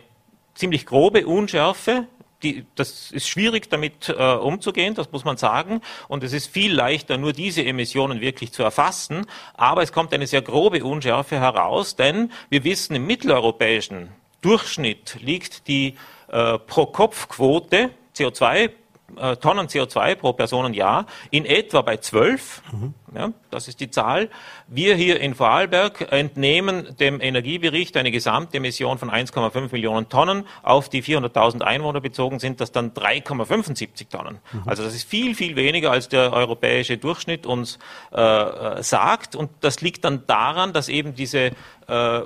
ziemlich 0.55 0.85
grobe 0.85 1.25
Unschärfe, 1.25 2.07
die, 2.41 2.65
das 2.75 3.11
ist 3.11 3.29
schwierig 3.29 3.69
damit 3.69 4.09
äh, 4.09 4.33
umzugehen, 4.33 4.95
das 4.95 5.11
muss 5.13 5.23
man 5.23 5.37
sagen. 5.37 5.79
Und 6.09 6.25
es 6.25 6.33
ist 6.33 6.47
viel 6.47 6.73
leichter, 6.73 7.17
nur 7.17 7.31
diese 7.31 7.63
Emissionen 7.63 8.19
wirklich 8.19 8.51
zu 8.51 8.63
erfassen. 8.63 9.25
Aber 9.53 9.81
es 9.81 9.93
kommt 9.93 10.13
eine 10.13 10.27
sehr 10.27 10.41
grobe 10.41 10.83
Unschärfe 10.83 11.39
heraus, 11.39 11.95
denn 11.95 12.33
wir 12.49 12.65
wissen, 12.65 12.95
im 12.95 13.07
mitteleuropäischen 13.07 14.09
Durchschnitt 14.41 15.17
liegt 15.21 15.69
die 15.69 15.95
äh, 16.27 16.59
Pro-Kopf-Quote 16.59 17.91
CO2 18.13 18.71
äh, 19.17 19.38
Tonnen 19.38 19.67
CO2 19.67 20.15
pro 20.15 20.34
Personenjahr 20.34 21.06
in 21.32 21.45
etwa 21.45 21.82
bei 21.82 21.97
12. 21.97 22.62
Mhm. 22.71 22.93
Ja, 23.15 23.32
das 23.52 23.67
ist 23.67 23.80
die 23.80 23.91
Zahl. 23.91 24.30
Wir 24.67 24.95
hier 24.95 25.19
in 25.19 25.36
Vorarlberg 25.36 26.12
entnehmen 26.12 26.95
dem 26.99 27.21
Energiebericht 27.21 27.95
eine 27.95 28.10
Gesamtemission 28.10 28.97
von 28.97 29.12
1,5 29.12 29.71
Millionen 29.71 30.10
Tonnen. 30.10 30.45
Auf 30.63 30.89
die 30.89 31.04
400.000 31.04 31.62
Einwohner 31.62 32.02
bezogen 32.02 32.39
sind 32.39 32.60
das 32.60 32.71
dann 32.71 32.93
3,75 32.93 34.10
Tonnen. 34.10 34.39
Mhm. 34.52 34.63
Also 34.65 34.84
das 34.84 34.95
ist 34.95 35.08
viel, 35.08 35.36
viel 35.36 35.56
weniger, 35.56 35.91
als 35.91 36.10
der 36.10 36.34
europäische 36.34 36.97
Durchschnitt 36.97 37.45
uns 37.45 37.78
äh, 38.12 38.82
sagt. 38.82 39.36
Und 39.36 39.52
das 39.60 39.82
liegt 39.82 40.06
dann 40.06 40.26
daran, 40.26 40.73
dass 40.73 40.89
eben 40.89 41.13
diese 41.13 41.52
äh, 41.88 42.21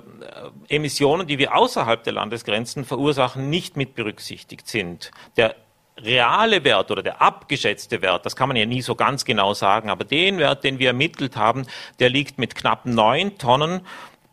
Emissionen, 0.70 1.28
die 1.28 1.38
wir 1.38 1.56
außerhalb 1.56 2.04
der 2.04 2.14
Landesgrenzen 2.14 2.86
verursachen, 2.86 3.50
nicht 3.50 3.76
mit 3.76 3.96
berücksichtigt 3.96 4.68
sind. 4.68 5.12
Der 5.36 5.56
reale 6.00 6.64
Wert 6.64 6.92
oder 6.92 7.04
der 7.04 7.22
abgeschätzte 7.22 8.02
Wert, 8.02 8.26
das 8.26 8.36
kann 8.36 8.48
man 8.48 8.58
ja 8.58 8.66
nie 8.66 8.82
so 8.82 8.96
ganz 8.96 9.26
genau 9.26 9.54
sagen, 9.54 9.90
aber 9.90 10.04
den 10.04 10.38
Wert, 10.38 10.64
den 10.64 10.80
wir 10.80 10.90
ermittelt 10.90 11.36
haben, 11.36 11.66
der 12.00 12.10
liegt 12.10 12.38
mit 12.38 12.56
knapp 12.56 12.86
neun 12.86 13.38
Tonnen 13.38 13.82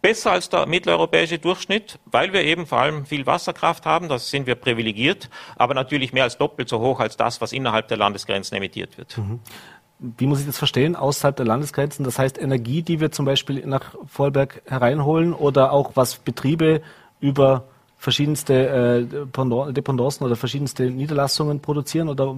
besser 0.03 0.33
als 0.33 0.51
der 0.51 0.67
mitteleuropäische 0.67 1.39
Durchschnitt, 1.39 1.99
weil 2.05 2.35
wir 2.35 2.45
eben 2.45 2.67
vor 2.67 2.79
allem 2.79 3.07
viel 3.07 3.25
Wasserkraft 3.25 3.87
haben, 3.87 4.11
das 4.11 4.29
sind 4.29 4.47
wir 4.47 4.55
privilegiert, 4.55 5.31
aber 5.57 5.73
natürlich 5.73 6.13
mehr 6.13 6.25
als 6.25 6.37
doppelt 6.37 6.69
so 6.69 6.79
hoch 6.81 7.01
als 7.01 7.17
das, 7.17 7.41
was 7.41 7.53
innerhalb 7.53 7.89
der 7.89 7.97
Landesgrenzen 7.97 8.55
emittiert 8.57 8.99
wird. 8.99 9.17
Mhm. 9.17 9.41
Wie 9.99 10.27
muss 10.27 10.41
ich 10.41 10.47
das 10.47 10.59
verstehen, 10.59 10.97
außerhalb 10.97 11.37
der 11.37 11.47
Landesgrenzen? 11.47 12.05
Das 12.05 12.19
heißt 12.19 12.37
Energie, 12.37 12.83
die 12.83 13.01
wir 13.01 13.13
zum 13.13 13.25
Beispiel 13.25 13.65
nach 13.65 13.95
Vorarlberg 14.07 14.61
hereinholen 14.67 15.33
oder 15.33 15.73
auch 15.73 15.93
was 15.95 16.17
Betriebe 16.17 16.83
über 17.21 17.65
verschiedenste 18.05 19.09
äh, 19.11 19.73
Dependancen 19.73 20.25
oder 20.27 20.37
verschiedenste 20.37 20.85
Niederlassungen 20.91 21.61
produzieren 21.61 22.09
oder 22.09 22.37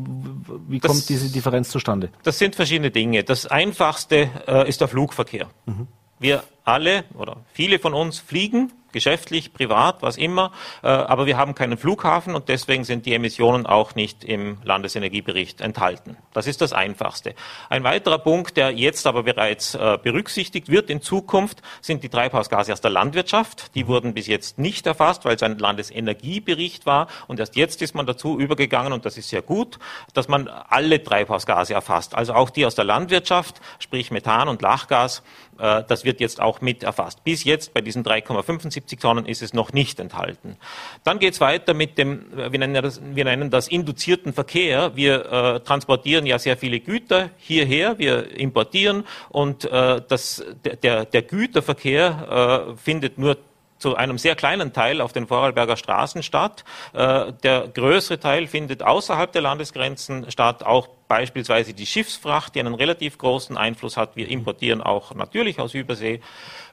wie 0.68 0.78
kommt 0.78 1.00
das, 1.00 1.06
diese 1.06 1.30
Differenz 1.30 1.68
zustande? 1.68 2.08
Das 2.22 2.38
sind 2.38 2.54
verschiedene 2.54 2.90
Dinge. 2.90 3.24
Das 3.24 3.46
einfachste 3.46 4.30
äh, 4.46 4.68
ist 4.68 4.80
der 4.80 4.88
Flugverkehr. 4.88 5.48
Mhm. 5.66 5.88
Wir 6.18 6.44
alle 6.64 7.04
oder 7.18 7.38
viele 7.52 7.78
von 7.78 7.92
uns 7.92 8.18
fliegen 8.18 8.72
geschäftlich, 8.96 9.52
privat, 9.52 10.00
was 10.00 10.16
immer. 10.16 10.52
Äh, 10.82 10.88
aber 10.88 11.26
wir 11.26 11.36
haben 11.36 11.54
keinen 11.54 11.76
Flughafen 11.76 12.34
und 12.34 12.48
deswegen 12.48 12.84
sind 12.84 13.04
die 13.04 13.12
Emissionen 13.12 13.66
auch 13.66 13.94
nicht 13.94 14.24
im 14.24 14.56
Landesenergiebericht 14.64 15.60
enthalten. 15.60 16.16
Das 16.32 16.46
ist 16.46 16.62
das 16.62 16.72
Einfachste. 16.72 17.34
Ein 17.68 17.84
weiterer 17.84 18.18
Punkt, 18.18 18.56
der 18.56 18.70
jetzt 18.70 19.06
aber 19.06 19.24
bereits 19.24 19.74
äh, 19.74 19.98
berücksichtigt 20.02 20.70
wird 20.70 20.88
in 20.88 21.02
Zukunft, 21.02 21.60
sind 21.82 22.02
die 22.04 22.08
Treibhausgase 22.08 22.72
aus 22.72 22.80
der 22.80 22.90
Landwirtschaft. 22.90 23.74
Die 23.74 23.86
wurden 23.86 24.14
bis 24.14 24.28
jetzt 24.28 24.58
nicht 24.58 24.86
erfasst, 24.86 25.26
weil 25.26 25.36
es 25.36 25.42
ein 25.42 25.58
Landesenergiebericht 25.58 26.86
war 26.86 27.08
und 27.26 27.38
erst 27.38 27.54
jetzt 27.54 27.82
ist 27.82 27.94
man 27.94 28.06
dazu 28.06 28.40
übergegangen 28.40 28.94
und 28.94 29.04
das 29.04 29.18
ist 29.18 29.28
sehr 29.28 29.42
gut, 29.42 29.78
dass 30.14 30.26
man 30.26 30.48
alle 30.48 31.02
Treibhausgase 31.02 31.74
erfasst. 31.74 32.14
Also 32.14 32.32
auch 32.32 32.48
die 32.48 32.64
aus 32.64 32.74
der 32.74 32.86
Landwirtschaft, 32.86 33.60
sprich 33.78 34.10
Methan 34.10 34.48
und 34.48 34.62
Lachgas, 34.62 35.22
das 35.58 36.04
wird 36.04 36.20
jetzt 36.20 36.40
auch 36.40 36.60
mit 36.60 36.82
erfasst. 36.82 37.24
Bis 37.24 37.44
jetzt 37.44 37.74
bei 37.74 37.80
diesen 37.80 38.04
3,75 38.04 38.76
70 38.86 39.00
Tonnen 39.00 39.26
ist 39.26 39.42
es 39.42 39.52
noch 39.52 39.72
nicht 39.72 40.00
enthalten. 40.00 40.56
Dann 41.04 41.18
geht 41.18 41.34
es 41.34 41.40
weiter 41.40 41.74
mit 41.74 41.98
dem, 41.98 42.26
wir 42.32 42.58
nennen, 42.58 42.82
das, 42.82 43.00
wir 43.02 43.24
nennen 43.24 43.50
das 43.50 43.68
induzierten 43.68 44.32
Verkehr. 44.32 44.96
Wir 44.96 45.24
äh, 45.32 45.60
transportieren 45.60 46.26
ja 46.26 46.38
sehr 46.38 46.56
viele 46.56 46.80
Güter 46.80 47.30
hierher, 47.38 47.98
wir 47.98 48.38
importieren 48.38 49.04
und 49.28 49.64
äh, 49.64 50.00
das, 50.06 50.44
der, 50.82 51.04
der 51.04 51.22
Güterverkehr 51.22 52.74
äh, 52.74 52.76
findet 52.76 53.18
nur 53.18 53.36
zu 53.78 53.96
einem 53.96 54.18
sehr 54.18 54.36
kleinen 54.36 54.72
Teil 54.72 55.00
auf 55.00 55.12
den 55.12 55.26
Vorarlberger 55.26 55.76
Straßen 55.76 56.22
statt. 56.22 56.64
Äh, 56.92 57.32
der 57.42 57.68
größere 57.68 58.18
Teil 58.18 58.46
findet 58.46 58.82
außerhalb 58.82 59.32
der 59.32 59.42
Landesgrenzen 59.42 60.30
statt, 60.30 60.64
auch 60.64 60.88
beispielsweise 61.08 61.72
die 61.72 61.86
Schiffsfracht, 61.86 62.54
die 62.54 62.60
einen 62.60 62.74
relativ 62.74 63.18
großen 63.18 63.56
Einfluss 63.56 63.96
hat. 63.96 64.16
Wir 64.16 64.28
importieren 64.28 64.80
auch 64.80 65.14
natürlich 65.14 65.60
aus 65.60 65.74
Übersee. 65.74 66.20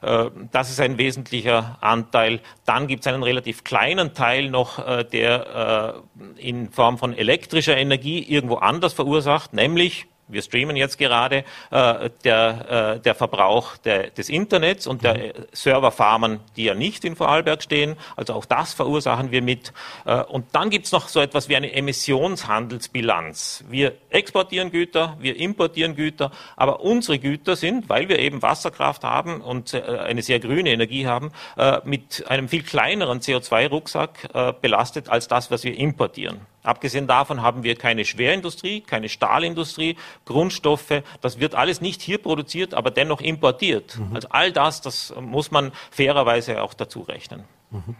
Äh, 0.02 0.30
das 0.50 0.70
ist 0.70 0.80
ein 0.80 0.98
wesentlicher 0.98 1.78
Anteil. 1.80 2.40
Dann 2.64 2.86
gibt 2.86 3.06
es 3.06 3.12
einen 3.12 3.22
relativ 3.22 3.64
kleinen 3.64 4.14
Teil 4.14 4.50
noch, 4.50 4.84
äh, 4.84 5.04
der 5.04 6.02
in 6.36 6.70
Form 6.70 6.98
von 6.98 7.16
elektrischer 7.16 7.76
Energie 7.76 8.22
irgendwo 8.22 8.56
anders 8.56 8.92
verursacht, 8.92 9.52
nämlich 9.52 10.06
wir 10.28 10.42
streamen 10.42 10.76
jetzt 10.76 10.98
gerade, 10.98 11.44
äh, 11.70 12.10
der, 12.24 12.96
äh, 12.96 13.00
der 13.00 13.14
Verbrauch 13.14 13.76
der, 13.78 14.10
des 14.10 14.28
Internets 14.28 14.86
und 14.86 15.04
der 15.04 15.14
mhm. 15.14 15.32
Serverfarmen, 15.52 16.40
die 16.56 16.64
ja 16.64 16.74
nicht 16.74 17.04
in 17.04 17.16
Vorarlberg 17.16 17.62
stehen. 17.62 17.96
Also 18.16 18.34
auch 18.34 18.44
das 18.44 18.72
verursachen 18.74 19.30
wir 19.30 19.42
mit. 19.42 19.72
Äh, 20.04 20.22
und 20.22 20.46
dann 20.52 20.70
gibt's 20.70 20.92
noch 20.92 21.08
so 21.08 21.20
etwas 21.20 21.48
wie 21.48 21.56
eine 21.56 21.72
Emissionshandelsbilanz. 21.72 23.64
Wir 23.68 23.94
exportieren 24.10 24.70
Güter, 24.70 25.16
wir 25.20 25.36
importieren 25.36 25.96
Güter, 25.96 26.30
aber 26.56 26.80
unsere 26.80 27.18
Güter 27.18 27.56
sind, 27.56 27.88
weil 27.88 28.08
wir 28.08 28.18
eben 28.18 28.42
Wasserkraft 28.42 29.04
haben 29.04 29.40
und 29.40 29.74
äh, 29.74 29.82
eine 29.82 30.22
sehr 30.22 30.40
grüne 30.40 30.70
Energie 30.70 31.06
haben, 31.06 31.32
äh, 31.56 31.80
mit 31.84 32.24
einem 32.28 32.48
viel 32.48 32.62
kleineren 32.62 33.20
CO2-Rucksack 33.20 34.28
äh, 34.32 34.52
belastet 34.60 35.08
als 35.08 35.28
das, 35.28 35.50
was 35.50 35.64
wir 35.64 35.76
importieren. 35.76 36.53
Abgesehen 36.64 37.06
davon 37.06 37.42
haben 37.42 37.62
wir 37.62 37.76
keine 37.76 38.04
Schwerindustrie, 38.04 38.80
keine 38.80 39.10
Stahlindustrie, 39.10 39.96
Grundstoffe. 40.24 41.02
Das 41.20 41.38
wird 41.38 41.54
alles 41.54 41.80
nicht 41.80 42.02
hier 42.02 42.18
produziert, 42.18 42.72
aber 42.74 42.90
dennoch 42.90 43.20
importiert. 43.20 43.98
Mhm. 43.98 44.16
Also 44.16 44.28
all 44.30 44.50
das, 44.50 44.80
das 44.80 45.14
muss 45.20 45.50
man 45.50 45.72
fairerweise 45.90 46.62
auch 46.62 46.74
dazu 46.74 47.02
rechnen. 47.02 47.44
Mhm. 47.70 47.94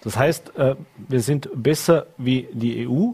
Das 0.00 0.16
heißt, 0.16 0.56
äh, 0.56 0.76
wir 0.96 1.20
sind 1.20 1.50
besser 1.54 2.06
wie 2.16 2.48
die 2.52 2.88
EU, 2.88 3.12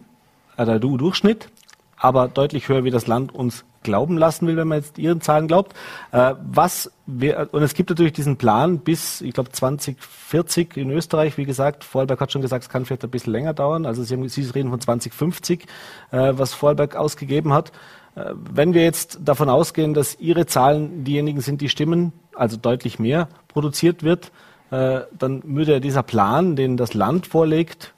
äh, 0.57 0.65
der 0.65 0.83
EU-Durchschnitt, 0.85 1.49
aber 1.97 2.29
deutlich 2.29 2.69
höher 2.69 2.85
wie 2.85 2.91
das 2.91 3.07
Land 3.09 3.35
uns 3.35 3.65
glauben 3.83 4.19
lassen 4.19 4.47
will, 4.47 4.57
wenn 4.57 4.69
man 4.69 4.79
jetzt 4.79 4.99
Ihren 4.99 5.21
Zahlen 5.21 5.49
glaubt. 5.49 5.75
Äh, 6.13 6.35
was 6.43 6.91
wir, 7.07 7.49
und 7.53 7.63
es 7.63 7.75
gibt 7.75 7.91
natürlich 7.91 8.13
diesen 8.13 8.37
Plan 8.37 8.79
bis, 8.79 9.21
ich 9.21 9.35
glaube, 9.35 9.51
2040 9.53 10.77
in 10.77 10.91
Österreich. 10.91 11.37
Wie 11.37 11.45
gesagt, 11.45 11.85
Vorarlberg 11.85 12.21
hat 12.21 12.33
schon 12.33 12.43
gesagt, 12.43 12.65
es 12.65 12.71
kann 12.71 12.85
vielleicht 12.85 13.05
ein 13.05 13.11
bisschen 13.11 13.33
länger 13.33 13.55
dauern. 13.55 13.87
Also 13.87 14.03
Sie, 14.03 14.15
haben, 14.15 14.29
Sie 14.29 14.43
reden 14.43 14.71
von 14.71 14.81
2050, 14.81 15.67
äh, 16.11 16.33
was 16.35 16.55
Vorarlberg 16.55 16.97
ausgegeben 16.97 17.53
hat. 17.53 17.73
Äh, 18.15 18.33
wenn 18.35 18.75
wir 18.75 18.83
jetzt 18.83 19.21
davon 19.25 19.49
ausgehen, 19.49 19.95
dass 19.95 20.19
Ihre 20.19 20.47
Zahlen 20.47 21.05
diejenigen 21.05 21.41
sind, 21.41 21.61
die 21.61 21.69
stimmen, 21.69 22.13
also 22.35 22.57
deutlich 22.57 22.99
mehr 22.99 23.29
produziert 23.49 24.03
wird, 24.03 24.33
äh, 24.71 25.01
dann 25.17 25.43
würde 25.45 25.81
dieser 25.81 26.03
Plan, 26.03 26.57
den 26.57 26.77
das 26.77 26.95
Land 26.95 27.27
vorlegt, 27.27 27.93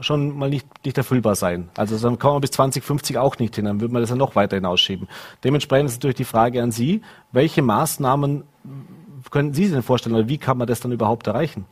schon 0.00 0.36
mal 0.36 0.48
nicht, 0.48 0.66
nicht 0.84 0.96
erfüllbar 0.96 1.34
sein. 1.34 1.68
Also 1.76 1.98
dann 1.98 2.18
kommen 2.18 2.36
wir 2.36 2.40
bis 2.40 2.52
2050 2.52 3.18
auch 3.18 3.38
nicht 3.38 3.56
hin, 3.56 3.64
dann 3.64 3.80
würde 3.80 3.92
man 3.92 4.02
das 4.02 4.10
ja 4.10 4.16
noch 4.16 4.36
weiter 4.36 4.56
hinausschieben. 4.56 5.08
Dementsprechend 5.44 5.90
ist 5.90 5.96
natürlich 5.96 6.16
die 6.16 6.24
Frage 6.24 6.62
an 6.62 6.70
Sie, 6.70 7.02
welche 7.32 7.62
Maßnahmen 7.62 8.44
können 9.30 9.52
Sie 9.52 9.64
sich 9.64 9.72
denn 9.72 9.82
vorstellen 9.82 10.14
oder 10.14 10.28
wie 10.28 10.38
kann 10.38 10.58
man 10.58 10.66
das 10.66 10.80
dann 10.80 10.92
überhaupt 10.92 11.26
erreichen? 11.26 11.66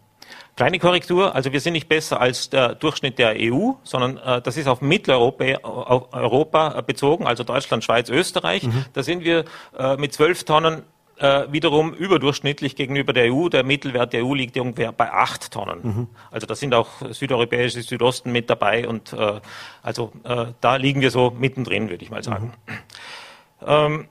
Kleine 0.56 0.78
Korrektur, 0.78 1.34
also 1.34 1.52
wir 1.52 1.60
sind 1.60 1.74
nicht 1.74 1.88
besser 1.88 2.20
als 2.20 2.50
der 2.50 2.74
Durchschnitt 2.74 3.18
der 3.18 3.36
EU, 3.38 3.72
sondern 3.84 4.18
äh, 4.18 4.42
das 4.42 4.56
ist 4.56 4.66
auf 4.66 4.80
Mitteleuropa 4.80 5.44
auf 5.62 6.12
Europa 6.12 6.80
bezogen, 6.82 7.26
also 7.26 7.44
Deutschland, 7.44 7.84
Schweiz, 7.84 8.10
Österreich. 8.10 8.64
Mhm. 8.64 8.84
Da 8.92 9.02
sind 9.02 9.24
wir 9.24 9.44
äh, 9.78 9.96
mit 9.96 10.12
zwölf 10.12 10.44
Tonnen 10.44 10.82
äh, 11.18 11.50
wiederum 11.50 11.92
überdurchschnittlich 11.94 12.76
gegenüber 12.76 13.12
der 13.12 13.32
EU. 13.32 13.48
Der 13.48 13.64
Mittelwert 13.64 14.12
der 14.12 14.24
EU 14.24 14.34
liegt 14.34 14.56
ungefähr 14.58 14.92
bei 14.92 15.12
acht 15.12 15.50
Tonnen. 15.50 15.80
Mhm. 15.82 16.06
Also 16.30 16.46
da 16.46 16.54
sind 16.54 16.74
auch 16.74 16.88
südeuropäische 17.10 17.82
Südosten 17.82 18.32
mit 18.32 18.48
dabei 18.50 18.86
und 18.88 19.12
äh, 19.12 19.40
also 19.82 20.12
äh, 20.24 20.46
da 20.60 20.76
liegen 20.76 21.00
wir 21.00 21.10
so 21.10 21.30
mittendrin, 21.30 21.90
würde 21.90 22.04
ich 22.04 22.10
mal 22.10 22.22
sagen. 22.22 22.52
Mhm. 22.66 22.74
Ähm, 23.66 24.08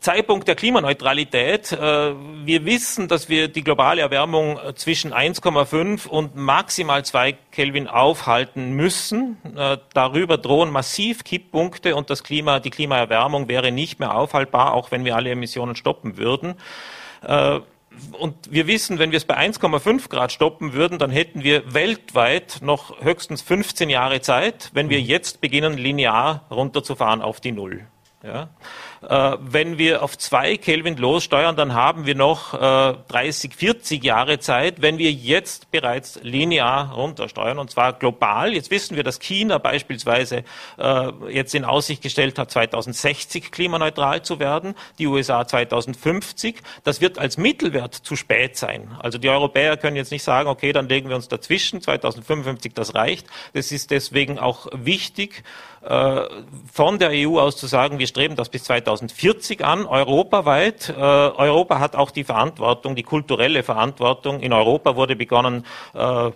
Zeitpunkt 0.00 0.48
der 0.48 0.54
Klimaneutralität. 0.54 1.72
Äh, 1.72 2.14
wir 2.44 2.64
wissen, 2.64 3.08
dass 3.08 3.28
wir 3.28 3.48
die 3.48 3.62
globale 3.62 4.00
Erwärmung 4.00 4.58
äh, 4.58 4.74
zwischen 4.74 5.12
1,5 5.12 6.06
und 6.08 6.36
maximal 6.36 7.04
2 7.04 7.32
Kelvin 7.52 7.86
aufhalten 7.86 8.72
müssen. 8.72 9.36
Äh, 9.56 9.78
darüber 9.92 10.38
drohen 10.38 10.70
massiv 10.70 11.24
Kipppunkte 11.24 11.94
und 11.96 12.10
das 12.10 12.22
Klima, 12.22 12.60
die 12.60 12.70
Klimaerwärmung 12.70 13.48
wäre 13.48 13.72
nicht 13.72 14.00
mehr 14.00 14.14
aufhaltbar, 14.14 14.74
auch 14.74 14.90
wenn 14.90 15.04
wir 15.04 15.16
alle 15.16 15.30
Emissionen 15.30 15.76
stoppen 15.76 16.16
würden. 16.16 16.54
Und 18.12 18.34
wir 18.50 18.66
wissen, 18.66 18.98
wenn 18.98 19.10
wir 19.10 19.18
es 19.18 19.24
bei 19.24 19.36
1,5 19.36 20.08
Grad 20.08 20.32
stoppen 20.32 20.72
würden, 20.72 20.98
dann 20.98 21.10
hätten 21.10 21.44
wir 21.44 21.74
weltweit 21.74 22.60
noch 22.62 23.00
höchstens 23.02 23.42
15 23.42 23.90
Jahre 23.90 24.20
Zeit, 24.22 24.70
wenn 24.72 24.88
wir 24.88 25.00
jetzt 25.00 25.40
beginnen, 25.40 25.76
linear 25.76 26.46
runterzufahren 26.50 27.20
auf 27.20 27.40
die 27.40 27.52
Null. 27.52 27.86
Ja? 28.22 28.48
Äh, 29.02 29.38
wenn 29.40 29.78
wir 29.78 30.02
auf 30.02 30.18
zwei 30.18 30.58
Kelvin 30.58 30.96
lossteuern, 30.98 31.56
dann 31.56 31.72
haben 31.72 32.04
wir 32.04 32.14
noch 32.14 32.52
äh, 32.52 32.94
30, 33.08 33.54
40 33.54 34.04
Jahre 34.04 34.40
Zeit, 34.40 34.82
wenn 34.82 34.98
wir 34.98 35.10
jetzt 35.10 35.70
bereits 35.70 36.20
linear 36.22 36.92
runtersteuern, 36.92 37.58
und 37.58 37.70
zwar 37.70 37.94
global. 37.94 38.52
Jetzt 38.52 38.70
wissen 38.70 38.96
wir, 38.96 39.02
dass 39.02 39.18
China 39.18 39.56
beispielsweise 39.56 40.44
äh, 40.76 41.12
jetzt 41.30 41.54
in 41.54 41.64
Aussicht 41.64 42.02
gestellt 42.02 42.38
hat, 42.38 42.50
2060 42.50 43.50
klimaneutral 43.50 44.22
zu 44.22 44.38
werden, 44.38 44.74
die 44.98 45.06
USA 45.06 45.46
2050. 45.46 46.60
Das 46.84 47.00
wird 47.00 47.18
als 47.18 47.38
Mittelwert 47.38 47.94
zu 47.94 48.16
spät 48.16 48.58
sein. 48.58 48.94
Also 48.98 49.16
die 49.16 49.30
Europäer 49.30 49.78
können 49.78 49.96
jetzt 49.96 50.12
nicht 50.12 50.24
sagen, 50.24 50.48
okay, 50.48 50.72
dann 50.72 50.90
legen 50.90 51.08
wir 51.08 51.16
uns 51.16 51.28
dazwischen, 51.28 51.80
2055, 51.80 52.74
das 52.74 52.94
reicht. 52.94 53.26
Das 53.54 53.72
ist 53.72 53.90
deswegen 53.90 54.38
auch 54.38 54.66
wichtig, 54.72 55.42
äh, 55.82 56.24
von 56.70 56.98
der 56.98 57.10
EU 57.12 57.40
aus 57.40 57.56
zu 57.56 57.66
sagen, 57.66 57.98
wir 57.98 58.06
streben 58.06 58.36
das 58.36 58.50
bis 58.50 58.64
2050 58.64 58.89
2040 58.96 59.64
an, 59.64 59.86
europaweit. 59.86 60.88
Äh, 60.88 61.00
Europa 61.00 61.78
hat 61.78 61.96
auch 61.96 62.10
die 62.10 62.24
Verantwortung, 62.24 62.94
die 62.94 63.02
kulturelle 63.02 63.62
Verantwortung. 63.62 64.40
In 64.40 64.52
Europa 64.52 64.96
wurde 64.96 65.16
begonnen, 65.16 65.64
äh, 65.94 66.30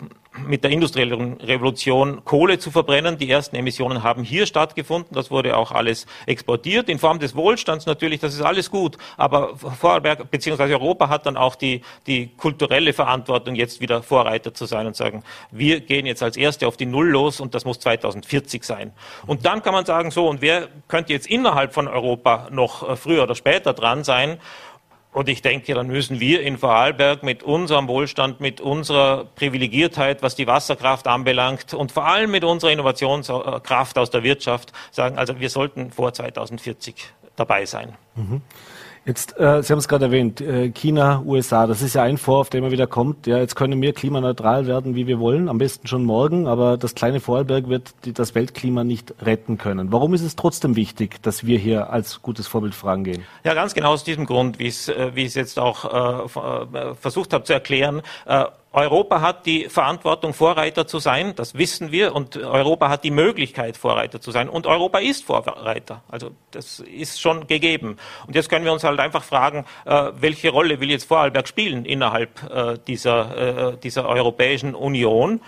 mit 0.46 0.64
der 0.64 0.70
industriellen 0.70 1.34
Revolution 1.34 2.24
Kohle 2.24 2.58
zu 2.58 2.70
verbrennen. 2.70 3.18
Die 3.18 3.30
ersten 3.30 3.56
Emissionen 3.56 4.02
haben 4.02 4.24
hier 4.24 4.46
stattgefunden. 4.46 5.14
Das 5.14 5.30
wurde 5.30 5.56
auch 5.56 5.72
alles 5.72 6.06
exportiert 6.26 6.88
in 6.88 6.98
Form 6.98 7.18
des 7.18 7.36
Wohlstands 7.36 7.86
natürlich. 7.86 8.20
Das 8.20 8.34
ist 8.34 8.42
alles 8.42 8.70
gut. 8.70 8.98
Aber 9.16 9.56
Vorarlberg 9.56 10.30
bzw. 10.30 10.74
Europa 10.74 11.08
hat 11.08 11.26
dann 11.26 11.36
auch 11.36 11.54
die, 11.54 11.82
die 12.06 12.28
kulturelle 12.36 12.92
Verantwortung, 12.92 13.54
jetzt 13.54 13.80
wieder 13.80 14.02
Vorreiter 14.02 14.54
zu 14.54 14.66
sein 14.66 14.86
und 14.86 14.96
sagen, 14.96 15.22
wir 15.50 15.80
gehen 15.80 16.06
jetzt 16.06 16.22
als 16.22 16.36
Erste 16.36 16.66
auf 16.66 16.76
die 16.76 16.86
Null 16.86 17.08
los 17.08 17.40
und 17.40 17.54
das 17.54 17.64
muss 17.64 17.78
2040 17.78 18.64
sein. 18.64 18.92
Und 19.26 19.46
dann 19.46 19.62
kann 19.62 19.72
man 19.72 19.84
sagen, 19.84 20.10
so, 20.10 20.28
und 20.28 20.42
wer 20.42 20.68
könnte 20.88 21.12
jetzt 21.12 21.26
innerhalb 21.26 21.72
von 21.72 21.88
Europa 21.88 22.48
noch 22.50 22.88
äh, 22.88 22.96
früher 22.96 23.22
oder 23.22 23.34
später 23.34 23.72
dran 23.72 24.04
sein? 24.04 24.38
Und 25.14 25.28
ich 25.28 25.42
denke, 25.42 25.74
dann 25.74 25.86
müssen 25.86 26.18
wir 26.18 26.42
in 26.42 26.58
Vorarlberg 26.58 27.22
mit 27.22 27.44
unserem 27.44 27.86
Wohlstand, 27.86 28.40
mit 28.40 28.60
unserer 28.60 29.26
Privilegiertheit, 29.36 30.22
was 30.22 30.34
die 30.34 30.48
Wasserkraft 30.48 31.06
anbelangt 31.06 31.72
und 31.72 31.92
vor 31.92 32.04
allem 32.04 32.32
mit 32.32 32.42
unserer 32.42 32.72
Innovationskraft 32.72 33.96
aus 33.96 34.10
der 34.10 34.24
Wirtschaft 34.24 34.72
sagen, 34.90 35.16
also 35.16 35.38
wir 35.38 35.50
sollten 35.50 35.92
vor 35.92 36.12
2040 36.12 36.96
dabei 37.36 37.64
sein. 37.64 37.94
Mhm. 38.16 38.42
Jetzt, 39.06 39.38
äh, 39.38 39.62
Sie 39.62 39.70
haben 39.70 39.80
es 39.80 39.88
gerade 39.88 40.06
erwähnt, 40.06 40.40
äh, 40.40 40.70
China, 40.70 41.22
USA, 41.26 41.66
das 41.66 41.82
ist 41.82 41.94
ja 41.94 42.02
ein 42.02 42.16
Vorwurf, 42.16 42.48
der 42.48 42.60
immer 42.60 42.70
wieder 42.70 42.86
kommt. 42.86 43.26
Ja, 43.26 43.36
jetzt 43.36 43.54
können 43.54 43.80
wir 43.82 43.92
klimaneutral 43.92 44.66
werden, 44.66 44.94
wie 44.94 45.06
wir 45.06 45.18
wollen, 45.18 45.50
am 45.50 45.58
besten 45.58 45.86
schon 45.86 46.04
morgen, 46.04 46.46
aber 46.46 46.78
das 46.78 46.94
kleine 46.94 47.20
Vorarlberg 47.20 47.68
wird 47.68 47.94
die, 48.06 48.14
das 48.14 48.34
Weltklima 48.34 48.82
nicht 48.82 49.14
retten 49.20 49.58
können. 49.58 49.92
Warum 49.92 50.14
ist 50.14 50.22
es 50.22 50.36
trotzdem 50.36 50.74
wichtig, 50.74 51.22
dass 51.22 51.44
wir 51.44 51.58
hier 51.58 51.90
als 51.90 52.22
gutes 52.22 52.46
Vorbild 52.46 52.74
vorangehen? 52.74 53.24
Ja, 53.44 53.52
ganz 53.52 53.74
genau 53.74 53.92
aus 53.92 54.04
diesem 54.04 54.24
Grund, 54.24 54.58
wie 54.58 54.68
es, 54.68 54.88
äh, 54.88 55.10
ich 55.14 55.26
es 55.26 55.34
jetzt 55.34 55.58
auch 55.58 55.84
äh, 55.84 56.78
äh 56.78 56.94
versucht 56.94 57.34
habe 57.34 57.44
zu 57.44 57.52
erklären. 57.52 58.00
Äh, 58.24 58.46
Europa 58.74 59.20
hat 59.20 59.46
die 59.46 59.68
Verantwortung, 59.68 60.34
Vorreiter 60.34 60.86
zu 60.86 60.98
sein, 60.98 61.34
das 61.36 61.54
wissen 61.54 61.92
wir, 61.92 62.14
und 62.14 62.36
Europa 62.36 62.88
hat 62.88 63.04
die 63.04 63.12
Möglichkeit, 63.12 63.76
Vorreiter 63.76 64.20
zu 64.20 64.32
sein. 64.32 64.48
Und 64.48 64.66
Europa 64.66 64.98
ist 64.98 65.24
Vorreiter. 65.24 66.02
Also 66.08 66.32
das 66.50 66.80
ist 66.80 67.20
schon 67.20 67.46
gegeben. 67.46 67.96
Und 68.26 68.34
jetzt 68.34 68.48
können 68.48 68.64
wir 68.64 68.72
uns 68.72 68.82
halt 68.82 68.98
einfach 68.98 69.22
fragen, 69.22 69.64
äh, 69.84 70.10
welche 70.16 70.50
Rolle 70.50 70.80
will 70.80 70.90
jetzt 70.90 71.04
Vorarlberg 71.04 71.46
spielen 71.46 71.84
innerhalb 71.84 72.42
äh, 72.50 72.78
dieser, 72.86 73.74
äh, 73.74 73.76
dieser 73.78 74.08
Europäischen 74.08 74.74
Union? 74.74 75.40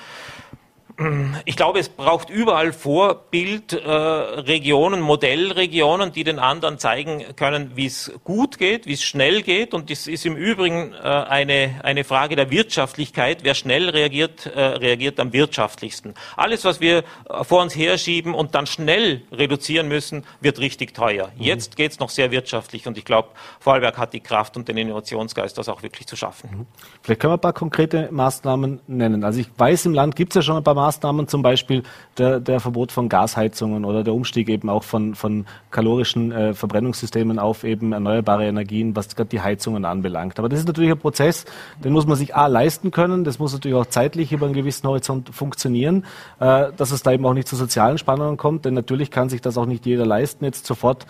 Ich 1.44 1.56
glaube, 1.56 1.78
es 1.78 1.90
braucht 1.90 2.30
überall 2.30 2.72
Vorbildregionen, 2.72 5.00
äh, 5.00 5.02
Modellregionen, 5.02 6.12
die 6.12 6.24
den 6.24 6.38
anderen 6.38 6.78
zeigen 6.78 7.22
können, 7.36 7.72
wie 7.74 7.84
es 7.84 8.10
gut 8.24 8.56
geht, 8.56 8.86
wie 8.86 8.94
es 8.94 9.02
schnell 9.02 9.42
geht. 9.42 9.74
Und 9.74 9.90
das 9.90 10.06
ist 10.06 10.24
im 10.24 10.36
Übrigen 10.36 10.94
äh, 10.94 11.06
eine, 11.06 11.80
eine 11.82 12.04
Frage 12.04 12.34
der 12.34 12.50
Wirtschaftlichkeit. 12.50 13.40
Wer 13.42 13.54
schnell 13.54 13.90
reagiert, 13.90 14.46
äh, 14.46 14.58
reagiert 14.58 15.20
am 15.20 15.34
wirtschaftlichsten. 15.34 16.14
Alles, 16.34 16.64
was 16.64 16.80
wir 16.80 17.04
äh, 17.28 17.44
vor 17.44 17.60
uns 17.60 17.76
herschieben 17.76 18.32
und 18.32 18.54
dann 18.54 18.66
schnell 18.66 19.20
reduzieren 19.30 19.88
müssen, 19.88 20.24
wird 20.40 20.60
richtig 20.60 20.94
teuer. 20.94 21.30
Mhm. 21.36 21.42
Jetzt 21.42 21.76
geht 21.76 21.92
es 21.92 21.98
noch 21.98 22.08
sehr 22.08 22.30
wirtschaftlich 22.30 22.86
und 22.86 22.96
ich 22.96 23.04
glaube, 23.04 23.28
Vorarlberg 23.60 23.98
hat 23.98 24.14
die 24.14 24.20
Kraft 24.20 24.56
und 24.56 24.66
den 24.66 24.78
Innovationsgeist, 24.78 25.58
das 25.58 25.68
auch 25.68 25.82
wirklich 25.82 26.06
zu 26.06 26.16
schaffen. 26.16 26.48
Mhm. 26.50 26.66
Vielleicht 27.02 27.20
können 27.20 27.32
wir 27.32 27.36
ein 27.36 27.42
paar 27.42 27.52
konkrete 27.52 28.08
Maßnahmen 28.10 28.80
nennen. 28.86 29.24
Also 29.24 29.40
ich 29.40 29.48
weiß, 29.58 29.84
im 29.84 29.92
Land 29.92 30.16
gibt 30.16 30.32
es 30.32 30.36
ja 30.36 30.42
schon 30.42 30.56
ein 30.56 30.64
paar 30.64 30.74
Maßnahmen, 30.74 30.85
Maßnahmen, 30.86 31.26
zum 31.26 31.42
Beispiel 31.42 31.82
der, 32.16 32.38
der 32.38 32.60
Verbot 32.60 32.92
von 32.92 33.08
Gasheizungen 33.08 33.84
oder 33.84 34.04
der 34.04 34.14
Umstieg 34.14 34.48
eben 34.48 34.70
auch 34.70 34.84
von, 34.84 35.14
von 35.14 35.46
kalorischen 35.70 36.30
äh, 36.30 36.54
Verbrennungssystemen 36.54 37.38
auf 37.38 37.64
eben 37.64 37.92
erneuerbare 37.92 38.46
Energien, 38.46 38.94
was 38.94 39.14
gerade 39.16 39.30
die 39.30 39.40
Heizungen 39.40 39.84
anbelangt. 39.84 40.38
Aber 40.38 40.48
das 40.48 40.60
ist 40.60 40.66
natürlich 40.66 40.92
ein 40.92 40.98
Prozess, 40.98 41.44
den 41.82 41.92
muss 41.92 42.06
man 42.06 42.16
sich 42.16 42.36
A 42.36 42.46
leisten 42.46 42.90
können, 42.92 43.24
das 43.24 43.38
muss 43.38 43.52
natürlich 43.52 43.76
auch 43.76 43.86
zeitlich 43.86 44.32
über 44.32 44.46
einen 44.46 44.54
gewissen 44.54 44.86
Horizont 44.86 45.30
funktionieren, 45.30 46.04
äh, 46.38 46.68
dass 46.76 46.92
es 46.92 47.02
da 47.02 47.12
eben 47.12 47.26
auch 47.26 47.34
nicht 47.34 47.48
zu 47.48 47.56
sozialen 47.56 47.98
Spannungen 47.98 48.36
kommt, 48.36 48.64
denn 48.64 48.74
natürlich 48.74 49.10
kann 49.10 49.28
sich 49.28 49.40
das 49.40 49.58
auch 49.58 49.66
nicht 49.66 49.86
jeder 49.86 50.06
leisten, 50.06 50.44
jetzt 50.44 50.66
sofort 50.66 51.06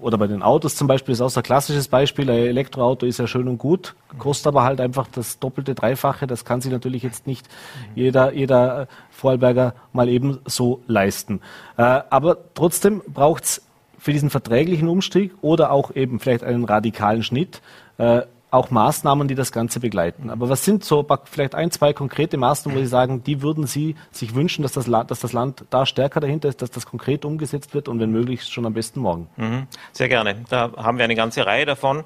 oder 0.00 0.16
bei 0.16 0.26
den 0.26 0.42
Autos 0.42 0.76
zum 0.76 0.86
Beispiel 0.86 1.12
ist 1.12 1.20
auch 1.20 1.28
so 1.28 1.40
ein 1.40 1.44
klassisches 1.44 1.88
Beispiel. 1.88 2.30
Ein 2.30 2.38
Elektroauto 2.38 3.06
ist 3.06 3.18
ja 3.18 3.26
schön 3.26 3.48
und 3.48 3.58
gut, 3.58 3.94
kostet 4.18 4.46
aber 4.46 4.64
halt 4.64 4.80
einfach 4.80 5.08
das 5.12 5.38
doppelte, 5.38 5.74
dreifache. 5.74 6.26
Das 6.26 6.44
kann 6.44 6.60
sich 6.60 6.72
natürlich 6.72 7.02
jetzt 7.02 7.26
nicht 7.26 7.46
jeder, 7.94 8.32
jeder 8.32 8.88
Vorarlberger 9.10 9.74
mal 9.92 10.08
eben 10.08 10.38
so 10.46 10.80
leisten. 10.86 11.40
Äh, 11.76 12.00
aber 12.08 12.38
trotzdem 12.54 13.02
braucht's 13.06 13.62
für 13.98 14.12
diesen 14.12 14.30
verträglichen 14.30 14.88
Umstieg 14.88 15.32
oder 15.40 15.70
auch 15.70 15.94
eben 15.94 16.18
vielleicht 16.18 16.44
einen 16.44 16.64
radikalen 16.64 17.22
Schnitt 17.22 17.60
äh, 17.98 18.22
auch 18.54 18.70
Maßnahmen, 18.70 19.28
die 19.28 19.34
das 19.34 19.52
Ganze 19.52 19.80
begleiten. 19.80 20.30
Aber 20.30 20.48
was 20.48 20.64
sind 20.64 20.84
so 20.84 21.06
vielleicht 21.24 21.54
ein, 21.54 21.70
zwei 21.70 21.92
konkrete 21.92 22.36
Maßnahmen, 22.36 22.78
wo 22.78 22.82
Sie 22.82 22.88
sagen, 22.88 23.24
die 23.24 23.42
würden 23.42 23.66
Sie 23.66 23.96
sich 24.12 24.34
wünschen, 24.34 24.62
dass 24.62 24.72
das, 24.72 24.86
Land, 24.86 25.10
dass 25.10 25.20
das 25.20 25.32
Land 25.32 25.64
da 25.70 25.84
stärker 25.84 26.20
dahinter 26.20 26.48
ist, 26.48 26.62
dass 26.62 26.70
das 26.70 26.86
konkret 26.86 27.24
umgesetzt 27.24 27.74
wird 27.74 27.88
und 27.88 27.98
wenn 28.00 28.10
möglich 28.10 28.44
schon 28.44 28.64
am 28.64 28.72
besten 28.72 29.00
morgen? 29.00 29.28
Mhm. 29.36 29.66
Sehr 29.92 30.08
gerne. 30.08 30.44
Da 30.48 30.72
haben 30.76 30.98
wir 30.98 31.04
eine 31.04 31.16
ganze 31.16 31.44
Reihe 31.44 31.66
davon. 31.66 32.04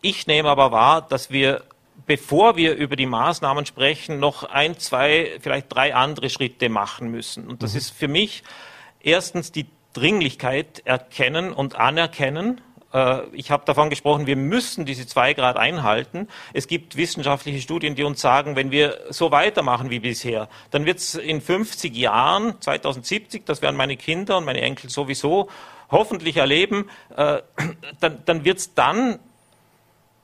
Ich 0.00 0.26
nehme 0.26 0.48
aber 0.48 0.72
wahr, 0.72 1.02
dass 1.02 1.30
wir 1.30 1.62
bevor 2.06 2.56
wir 2.56 2.74
über 2.74 2.96
die 2.96 3.06
Maßnahmen 3.06 3.66
sprechen, 3.66 4.18
noch 4.18 4.44
ein, 4.44 4.78
zwei, 4.78 5.38
vielleicht 5.40 5.72
drei 5.72 5.94
andere 5.94 6.30
Schritte 6.30 6.68
machen 6.68 7.10
müssen. 7.10 7.46
Und 7.46 7.62
das 7.62 7.72
mhm. 7.72 7.78
ist 7.78 7.90
für 7.90 8.08
mich 8.08 8.42
erstens 9.00 9.52
die 9.52 9.66
Dringlichkeit 9.92 10.82
erkennen 10.84 11.52
und 11.52 11.76
anerkennen 11.76 12.60
ich 13.32 13.50
habe 13.50 13.64
davon 13.64 13.88
gesprochen, 13.90 14.26
wir 14.26 14.36
müssen 14.36 14.84
diese 14.84 15.06
zwei 15.06 15.32
Grad 15.32 15.56
einhalten. 15.56 16.28
Es 16.52 16.66
gibt 16.66 16.96
wissenschaftliche 16.96 17.60
Studien, 17.60 17.94
die 17.94 18.04
uns 18.04 18.20
sagen, 18.20 18.54
wenn 18.54 18.70
wir 18.70 19.00
so 19.10 19.30
weitermachen 19.30 19.90
wie 19.90 20.00
bisher, 20.00 20.48
dann 20.70 20.84
wird 20.84 20.98
es 20.98 21.14
in 21.14 21.40
50 21.40 21.96
Jahren, 21.96 22.60
2070, 22.60 23.44
das 23.46 23.62
werden 23.62 23.76
meine 23.76 23.96
Kinder 23.96 24.36
und 24.36 24.44
meine 24.44 24.60
Enkel 24.60 24.90
sowieso 24.90 25.48
hoffentlich 25.90 26.36
erleben, 26.36 26.90
äh, 27.16 27.42
dann, 28.00 28.22
dann 28.24 28.44
wird 28.44 28.58
es 28.58 28.74
dann 28.74 29.18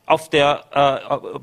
auf 0.08 0.30
der 0.30 0.64
äh, 0.74 1.14
äh, 1.14 1.38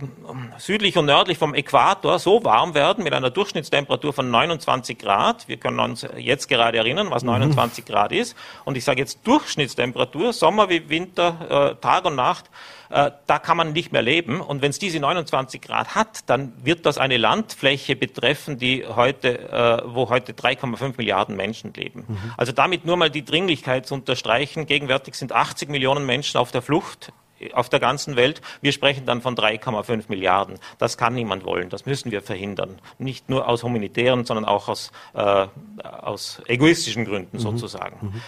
südlich 0.58 0.98
und 0.98 1.06
nördlich 1.06 1.38
vom 1.38 1.54
Äquator 1.54 2.18
so 2.18 2.44
warm 2.44 2.74
werden 2.74 3.04
mit 3.04 3.14
einer 3.14 3.30
Durchschnittstemperatur 3.30 4.12
von 4.12 4.32
29 4.32 4.98
Grad. 4.98 5.48
Wir 5.48 5.58
können 5.58 5.80
uns 5.80 6.06
jetzt 6.18 6.50
gerade 6.50 6.80
erinnern, 6.80 7.12
was 7.12 7.24
29 7.24 7.86
mhm. 7.86 7.92
Grad 7.92 8.12
ist. 8.12 8.36
Und 8.64 8.76
ich 8.76 8.84
sage 8.84 9.00
jetzt 9.00 9.20
Durchschnittstemperatur, 9.26 10.34
Sommer 10.34 10.68
wie 10.70 10.90
Winter, 10.90 11.76
äh, 11.78 11.82
Tag 11.82 12.06
und 12.06 12.16
Nacht. 12.16 12.50
Äh, 12.90 13.12
da 13.28 13.38
kann 13.38 13.56
man 13.56 13.72
nicht 13.72 13.92
mehr 13.92 14.02
leben. 14.02 14.42
Und 14.42 14.64
wenn 14.64 14.72
es 14.72 14.80
diese 14.80 15.00
29 15.00 15.62
Grad 15.62 15.94
hat, 15.94 16.28
dann 16.28 16.54
wird 16.64 16.88
das 16.88 16.98
eine 16.98 17.18
Landfläche 17.18 17.96
betreffen, 17.96 18.58
die 18.58 18.84
heute, 18.88 19.48
äh, 19.48 19.84
wo 19.86 20.10
heute 20.10 20.34
3,5 20.34 20.98
Milliarden 20.98 21.36
Menschen 21.36 21.72
leben. 21.74 22.06
Mhm. 22.08 22.34
Also 22.36 22.52
damit 22.52 22.84
nur 22.84 22.98
mal 22.98 23.12
die 23.12 23.24
Dringlichkeit 23.24 23.86
zu 23.86 23.94
unterstreichen. 23.94 24.66
Gegenwärtig 24.66 25.14
sind 25.14 25.34
80 25.34 25.70
Millionen 25.70 26.06
Menschen 26.06 26.40
auf 26.40 26.52
der 26.52 26.64
Flucht 26.64 27.12
auf 27.54 27.70
der 27.70 27.80
ganzen 27.80 28.16
Welt. 28.16 28.42
Wir 28.62 28.72
sprechen 28.72 29.06
dann 29.06 29.22
von 29.22 29.36
3,5 29.36 30.06
Milliarden. 30.08 30.58
Das 30.78 30.98
kann 30.98 31.14
niemand 31.14 31.46
wollen. 31.46 31.70
Das 31.70 31.86
müssen 31.86 32.12
wir 32.12 32.22
verhindern. 32.22 32.80
Nicht 32.98 33.30
nur 33.30 33.48
aus 33.48 33.64
humanitären, 33.64 34.26
sondern 34.26 34.46
auch 34.46 34.68
aus, 34.68 34.92
äh, 35.14 35.48
aus 35.84 36.42
egoistischen 36.48 37.06
Gründen 37.06 37.38
mhm. 37.38 37.42
sozusagen. 37.42 37.98
Mhm. 38.02 38.22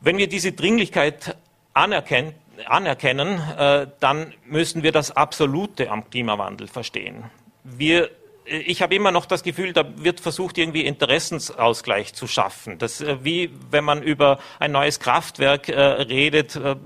Wenn 0.00 0.18
wir 0.18 0.28
diese 0.28 0.52
Dringlichkeit 0.52 1.36
anerkennen, 1.72 2.34
anerkennen 2.66 3.40
äh, 3.58 3.86
dann 4.00 4.32
müssen 4.44 4.82
wir 4.82 4.92
das 4.92 5.10
Absolute 5.16 5.90
am 5.90 6.08
Klimawandel 6.08 6.68
verstehen. 6.68 7.24
Wir 7.64 8.10
ich 8.46 8.82
habe 8.82 8.94
immer 8.94 9.10
noch 9.10 9.24
das 9.24 9.42
Gefühl, 9.42 9.72
da 9.72 9.84
wird 9.96 10.20
versucht, 10.20 10.58
irgendwie 10.58 10.84
Interessensausgleich 10.84 12.12
zu 12.12 12.26
schaffen. 12.26 12.78
Das, 12.78 13.00
äh, 13.00 13.16
wie 13.22 13.50
wenn 13.70 13.84
man 13.84 14.02
über 14.02 14.38
ein 14.58 14.72
neues 14.72 15.00
Kraftwerk 15.00 15.68
äh, 15.68 15.80
redet, 15.80 16.56
äh, 16.56 16.76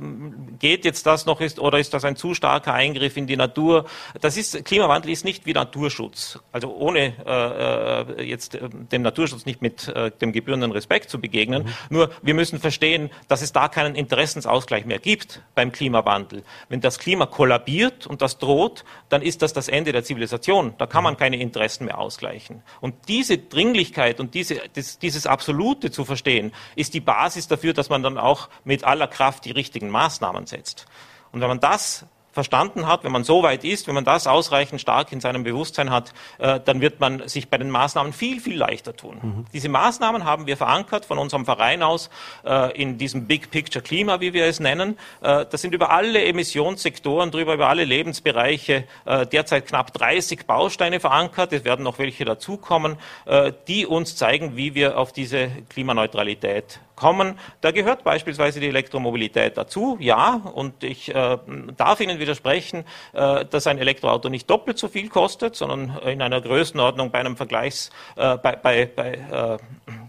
geht 0.59 0.85
jetzt 0.85 1.07
das 1.07 1.27
noch 1.27 1.41
ist 1.41 1.59
oder 1.59 1.79
ist 1.79 1.95
das 1.95 2.05
ein 2.05 2.15
zu 2.15 2.35
starker 2.35 2.75
Eingriff 2.75 3.17
in 3.17 3.27
die 3.27 3.37
Natur? 3.37 3.87
Das 4.21 4.37
ist 4.37 4.65
Klimawandel 4.65 5.11
ist 5.11 5.25
nicht 5.25 5.47
wie 5.47 5.53
Naturschutz. 5.53 6.39
Also 6.53 6.75
ohne 6.77 7.15
äh, 7.27 8.23
äh 8.23 8.29
jetzt 8.29 8.55
äh, 8.55 8.69
dem 8.69 9.03
Naturschutz 9.03 9.47
nicht 9.47 9.63
mit 9.63 9.93
dem 10.21 10.33
gebührenden 10.33 10.71
Respekt 10.73 11.11
zu 11.11 11.21
begegnen. 11.21 11.65
Mhm. 11.65 11.69
Nur 11.91 12.11
wir 12.23 12.35
müssen 12.35 12.59
verstehen, 12.59 13.11
dass 13.27 13.43
es 13.43 13.53
da 13.53 13.69
keinen 13.69 13.95
Interessensausgleich 13.95 14.85
mehr 14.85 14.99
gibt 14.99 15.43
beim 15.55 15.73
Klimawandel. 15.73 16.43
Wenn 16.69 16.81
das 16.81 16.99
Klima 16.99 17.27
kollabiert 17.27 18.07
und 18.07 18.23
das 18.23 18.39
droht, 18.39 18.85
dann 19.09 19.23
ist 19.23 19.43
das 19.43 19.53
das 19.53 19.69
Ende 19.69 19.93
der 19.93 20.05
Zivilisation. 20.05 20.75
Da 20.79 20.87
kann 20.87 21.05
man 21.05 21.15
mhm. 21.15 21.19
keine 21.19 21.37
Interessen 21.49 21.87
mehr 21.87 21.99
ausgleichen. 21.99 22.63
Und 22.81 22.95
diese 23.09 23.39
Dringlichkeit 23.39 24.21
und 24.21 24.35
diese, 24.35 24.61
das, 24.75 24.99
dieses 24.99 25.27
Absolute 25.27 25.91
zu 25.91 26.05
verstehen, 26.05 26.53
ist 26.77 26.95
die 26.95 27.01
Basis 27.01 27.49
dafür, 27.49 27.73
dass 27.73 27.89
man 27.89 28.03
dann 28.03 28.19
auch 28.19 28.49
mit 28.65 28.85
aller 28.85 29.09
Kraft 29.09 29.45
die 29.45 29.51
richtigen 29.51 29.89
Maßnahmen 29.91 30.47
setzt. 30.47 30.87
Und 31.33 31.41
wenn 31.41 31.49
man 31.49 31.61
das 31.61 32.07
verstanden 32.39 32.87
hat, 32.87 33.03
wenn 33.03 33.11
man 33.11 33.25
so 33.25 33.43
weit 33.43 33.65
ist, 33.65 33.89
wenn 33.89 33.97
man 33.97 34.05
das 34.05 34.29
ausreichend 34.29 34.81
stark 34.81 35.11
in 35.11 35.19
seinem 35.21 35.43
Bewusstsein 35.43 35.91
hat, 35.91 36.15
äh, 36.39 36.61
dann 36.65 36.81
wird 36.81 37.01
man 37.01 37.27
sich 37.27 37.49
bei 37.49 37.59
den 37.59 37.69
Maßnahmen 37.69 38.13
viel, 38.13 38.41
viel 38.41 38.57
leichter 38.57 38.95
tun. 38.95 39.19
Mhm. 39.21 39.45
Diese 39.53 39.69
Maßnahmen 39.69 40.25
haben 40.25 40.47
wir 40.47 40.57
verankert 40.57 41.05
von 41.05 41.19
unserem 41.19 41.45
Verein 41.45 41.83
aus 41.83 42.11
äh, 42.45 42.81
in 42.81 42.97
diesem 42.97 43.27
Big 43.27 43.51
Picture 43.51 43.83
Klima, 43.83 44.21
wie 44.21 44.35
wir 44.35 44.47
es 44.47 44.61
nennen. 44.61 44.97
Äh, 45.21 45.47
das 45.51 45.63
sind 45.63 45.75
über 45.75 45.91
alle 45.91 46.25
Emissionssektoren 46.25 47.33
drüber, 47.33 47.55
über 47.55 47.69
alle 47.69 47.85
Lebensbereiche 47.85 48.85
äh, 49.05 49.27
derzeit 49.27 49.67
knapp 49.67 49.93
30 49.95 50.47
Bausteine 50.47 51.01
verankert. 51.01 51.53
Es 51.53 51.65
werden 51.65 51.83
noch 51.83 51.99
welche 51.99 52.25
dazukommen, 52.25 52.99
äh, 53.27 53.53
die 53.67 53.85
uns 53.85 54.15
zeigen, 54.15 54.57
wie 54.57 54.77
wir 54.77 54.97
auf 54.97 55.11
diese 55.11 55.51
Klimaneutralität 55.71 56.79
kommen. 56.99 57.39
Da 57.61 57.71
gehört 57.71 58.05
beispielsweise 58.05 58.61
die 58.61 58.69
Elektromobilität 58.69 59.57
dazu, 59.57 59.97
ja, 60.01 60.35
und 60.55 60.85
ich 60.85 61.15
äh, 61.15 61.39
darf 61.77 62.01
Ihnen 62.01 62.19
widersprechen, 62.19 62.85
äh, 63.13 63.45
dass 63.45 63.67
ein 63.67 63.79
Elektroauto 63.79 64.29
nicht 64.29 64.51
doppelt 64.51 64.79
so 64.79 64.89
viel 64.89 65.09
kostet, 65.09 65.57
sondern 65.57 65.99
in 66.05 66.21
einer 66.21 66.41
Größenordnung 66.41 67.11
bei 67.11 67.21
einem 67.21 67.37
Vergleichs, 67.37 67.91
äh, 68.17 68.37
bei, 68.37 68.57
bei, 68.57 68.87
bei 68.95 69.13
äh, 69.13 69.59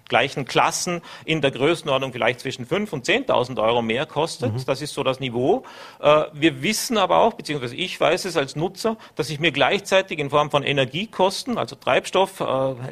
gleichen 0.10 0.46
Klassen 0.46 1.02
in 1.24 1.42
der 1.42 1.52
Größenordnung 1.52 2.12
vielleicht 2.12 2.42
zwischen 2.42 2.66
5.000 2.66 2.92
und 2.92 3.06
10.000 3.08 3.62
Euro 3.64 3.82
mehr 3.82 4.06
kostet. 4.06 4.54
Mhm. 4.54 4.66
Das 4.66 4.82
ist 4.82 4.94
so 4.94 5.04
das 5.04 5.20
Niveau. 5.20 5.64
Äh, 6.02 6.26
wir 6.34 6.62
wissen 6.62 6.98
aber 6.98 7.20
auch, 7.20 7.34
beziehungsweise 7.36 7.76
ich 7.76 8.00
weiß 8.00 8.26
es 8.26 8.36
als 8.36 8.56
Nutzer, 8.56 8.98
dass 9.16 9.30
ich 9.30 9.40
mir 9.40 9.52
gleichzeitig 9.52 10.20
in 10.20 10.30
Form 10.30 10.52
von 10.52 10.64
Energiekosten, 10.64 11.58
also 11.58 11.76
Treibstoff, 11.76 12.42
äh, 12.42 12.44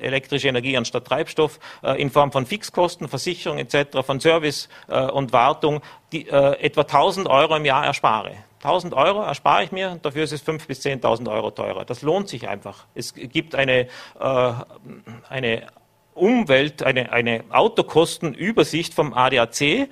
elektrische 0.01 0.47
Energie 0.47 0.78
anstatt 0.78 1.05
Treibstoff, 1.05 1.59
äh, 1.84 2.01
in 2.01 2.09
Form 2.09 2.32
von 2.32 2.45
Fixkosten, 2.45 3.09
Versicherung 3.09 3.57
etc., 3.57 4.03
von 4.05 4.20
Service 4.20 4.70
und 4.88 5.34
Wartung, 5.34 5.82
die, 6.11 6.28
etwa 6.30 6.82
1.000 6.82 7.30
Euro 7.30 7.55
im 7.55 7.65
Jahr 7.65 7.86
erspare. 7.86 8.34
1000 8.63 8.93
Euro 8.93 9.22
erspare 9.22 9.63
ich 9.63 9.72
mir, 9.72 9.99
dafür 10.01 10.24
ist 10.24 10.34
es 10.34 10.45
5.000 10.45 10.68
bis 10.68 10.86
10.000 10.86 11.32
Euro 11.32 11.51
teurer. 11.51 11.86
Das 11.86 12.01
lohnt 12.01 12.28
sich 12.30 12.47
einfach. 12.47 12.86
Es 12.95 13.13
gibt 13.13 13.55
eine, 13.55 13.88
äh, 14.20 14.53
eine 15.30 15.68
Umwelt, 16.18 16.84
eine, 16.84 17.11
eine 17.11 17.43
Autokostenübersicht 17.49 18.93
vom 18.93 19.13
ADAC. 19.13 19.61
Äh, 19.61 19.88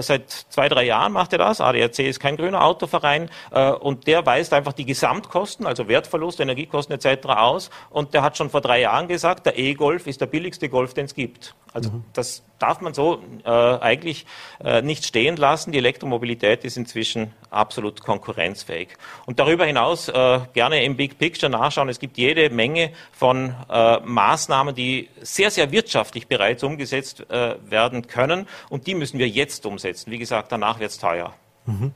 seit 0.00 0.30
zwei, 0.30 0.68
drei 0.68 0.84
Jahren 0.84 1.12
macht 1.12 1.32
er 1.32 1.38
das. 1.38 1.60
ADAC 1.60 2.00
ist 2.00 2.20
kein 2.20 2.36
grüner 2.36 2.64
Autoverein 2.64 3.30
äh, 3.50 3.70
und 3.70 4.06
der 4.06 4.24
weist 4.26 4.52
einfach 4.52 4.72
die 4.72 4.86
Gesamtkosten, 4.86 5.66
also 5.66 5.88
Wertverlust, 5.88 6.40
Energiekosten 6.40 6.94
etc. 6.94 7.26
aus. 7.26 7.70
Und 7.90 8.14
der 8.14 8.22
hat 8.22 8.36
schon 8.36 8.50
vor 8.50 8.60
drei 8.60 8.80
Jahren 8.80 9.08
gesagt, 9.08 9.46
der 9.46 9.58
E-Golf 9.58 10.06
ist 10.06 10.20
der 10.20 10.26
billigste 10.26 10.68
Golf, 10.68 10.94
den 10.94 11.04
es 11.04 11.14
gibt. 11.14 11.54
Also 11.72 11.90
mhm. 11.90 12.04
das 12.12 12.42
darf 12.58 12.80
man 12.80 12.94
so 12.94 13.22
äh, 13.44 13.50
eigentlich 13.50 14.26
äh, 14.62 14.82
nicht 14.82 15.06
stehen 15.06 15.36
lassen. 15.36 15.72
Die 15.72 15.78
Elektromobilität 15.78 16.64
ist 16.64 16.76
inzwischen 16.76 17.32
absolut 17.50 18.02
konkurrenzfähig. 18.02 18.88
Und 19.26 19.38
darüber 19.38 19.64
hinaus 19.64 20.08
äh, 20.08 20.40
gerne 20.52 20.84
im 20.84 20.96
Big 20.96 21.18
Picture 21.18 21.50
nachschauen. 21.50 21.88
Es 21.88 21.98
gibt 21.98 22.18
jede 22.18 22.50
Menge 22.50 22.92
von 23.12 23.54
äh, 23.70 24.00
Maßnahmen, 24.00 24.74
die 24.74 25.08
sehr, 25.20 25.50
sehr 25.50 25.70
wirtschaftlich 25.70 26.26
bereits 26.26 26.62
umgesetzt 26.62 27.28
äh, 27.30 27.56
werden 27.68 28.06
können. 28.06 28.46
Und 28.70 28.86
die 28.86 28.94
müssen 28.94 29.18
wir 29.18 29.28
jetzt 29.28 29.64
umsetzen. 29.66 30.10
Wie 30.10 30.18
gesagt, 30.18 30.52
danach 30.52 30.80
wird 30.80 30.90
es 30.90 30.98
teuer. 30.98 31.34
Mhm. 31.66 31.92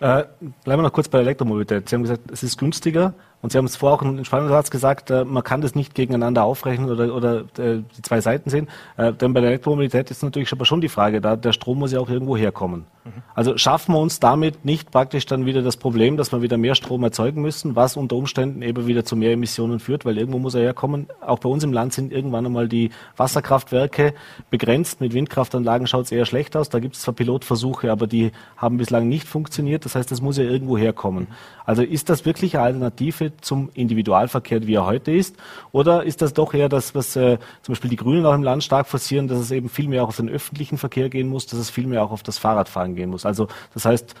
Äh, 0.00 0.24
bleiben 0.64 0.80
wir 0.80 0.82
noch 0.82 0.92
kurz 0.92 1.08
bei 1.08 1.18
der 1.18 1.26
Elektromobilität. 1.26 1.88
Sie 1.88 1.94
haben 1.94 2.02
gesagt, 2.02 2.30
es 2.30 2.42
ist 2.42 2.58
günstiger, 2.58 3.14
und 3.42 3.52
Sie 3.52 3.58
haben 3.58 3.64
es 3.64 3.76
vorher 3.76 3.98
auch 3.98 4.02
im 4.02 4.24
Spannungssatz 4.24 4.70
gesagt, 4.70 5.10
äh, 5.10 5.24
man 5.24 5.42
kann 5.42 5.62
das 5.62 5.74
nicht 5.74 5.94
gegeneinander 5.94 6.44
aufrechnen 6.44 6.90
oder, 6.90 7.14
oder 7.14 7.40
äh, 7.58 7.82
die 7.96 8.02
zwei 8.02 8.20
Seiten 8.20 8.50
sehen. 8.50 8.68
Äh, 8.98 9.14
denn 9.14 9.32
bei 9.32 9.40
der 9.40 9.50
Elektromobilität 9.50 10.10
ist 10.10 10.22
natürlich 10.22 10.52
aber 10.52 10.66
schon 10.66 10.82
die 10.82 10.88
Frage, 10.88 11.20
da 11.20 11.36
der 11.36 11.52
Strom 11.52 11.78
muss 11.78 11.92
ja 11.92 12.00
auch 12.00 12.10
irgendwo 12.10 12.36
herkommen. 12.36 12.84
Mhm. 13.04 13.22
Also 13.34 13.56
schaffen 13.56 13.94
wir 13.94 13.98
uns 13.98 14.20
damit 14.20 14.66
nicht 14.66 14.90
praktisch 14.90 15.24
dann 15.24 15.46
wieder 15.46 15.62
das 15.62 15.78
Problem, 15.78 16.18
dass 16.18 16.32
wir 16.32 16.42
wieder 16.42 16.58
mehr 16.58 16.74
Strom 16.74 17.02
erzeugen 17.02 17.40
müssen, 17.40 17.76
was 17.76 17.96
unter 17.96 18.16
Umständen 18.16 18.60
eben 18.60 18.86
wieder 18.86 19.04
zu 19.04 19.16
mehr 19.16 19.32
Emissionen 19.32 19.80
führt, 19.80 20.04
weil 20.04 20.18
irgendwo 20.18 20.38
muss 20.38 20.54
er 20.54 20.60
herkommen. 20.60 21.06
Auch 21.22 21.38
bei 21.38 21.48
uns 21.48 21.64
im 21.64 21.72
Land 21.72 21.94
sind 21.94 22.12
irgendwann 22.12 22.44
einmal 22.44 22.68
die 22.68 22.90
Wasserkraftwerke 23.16 24.12
begrenzt. 24.50 25.00
Mit 25.00 25.14
Windkraftanlagen 25.14 25.86
schaut 25.86 26.04
es 26.04 26.12
eher 26.12 26.26
schlecht 26.26 26.56
aus. 26.56 26.68
Da 26.68 26.78
gibt 26.78 26.96
es 26.96 27.02
zwar 27.02 27.14
Pilotversuche, 27.14 27.90
aber 27.90 28.06
die 28.06 28.32
haben 28.58 28.76
bislang 28.76 29.08
nicht 29.08 29.26
funktioniert. 29.26 29.86
Das 29.86 29.94
heißt, 29.94 30.10
das 30.10 30.20
muss 30.20 30.36
ja 30.36 30.44
irgendwo 30.44 30.76
herkommen. 30.76 31.28
Also 31.64 31.82
ist 31.82 32.10
das 32.10 32.26
wirklich 32.26 32.56
eine 32.56 32.64
Alternative 32.64 33.29
zum 33.40 33.70
Individualverkehr, 33.74 34.66
wie 34.66 34.74
er 34.74 34.86
heute 34.86 35.12
ist? 35.12 35.36
Oder 35.72 36.04
ist 36.04 36.22
das 36.22 36.32
doch 36.32 36.54
eher 36.54 36.68
das, 36.68 36.94
was 36.94 37.16
äh, 37.16 37.38
zum 37.62 37.72
Beispiel 37.72 37.90
die 37.90 37.96
Grünen 37.96 38.26
auch 38.26 38.34
im 38.34 38.42
Land 38.42 38.64
stark 38.64 38.86
forcieren, 38.86 39.28
dass 39.28 39.38
es 39.38 39.50
eben 39.50 39.68
viel 39.68 39.88
mehr 39.88 40.04
auch 40.04 40.08
auf 40.08 40.16
den 40.16 40.28
öffentlichen 40.28 40.78
Verkehr 40.78 41.08
gehen 41.08 41.28
muss, 41.28 41.46
dass 41.46 41.58
es 41.58 41.70
viel 41.70 41.86
mehr 41.86 42.02
auch 42.02 42.10
auf 42.10 42.22
das 42.22 42.38
Fahrradfahren 42.38 42.94
gehen 42.94 43.10
muss? 43.10 43.26
Also 43.26 43.48
das 43.74 43.84
heißt, 43.84 44.14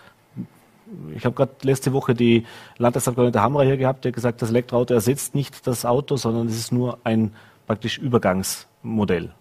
ich 1.14 1.24
habe 1.24 1.34
gerade 1.34 1.52
letzte 1.62 1.92
Woche 1.92 2.14
die 2.14 2.44
Landtagsabgeordnete 2.78 3.42
Hammer 3.42 3.62
hier 3.62 3.76
gehabt, 3.76 4.04
der 4.04 4.12
gesagt, 4.12 4.42
das 4.42 4.50
Elektroauto 4.50 4.94
ersetzt 4.94 5.34
nicht 5.34 5.66
das 5.66 5.84
Auto, 5.84 6.16
sondern 6.16 6.48
es 6.48 6.56
ist 6.56 6.72
nur 6.72 6.98
ein 7.04 7.32
praktisch 7.66 7.98
Übergangsmodell. 7.98 9.32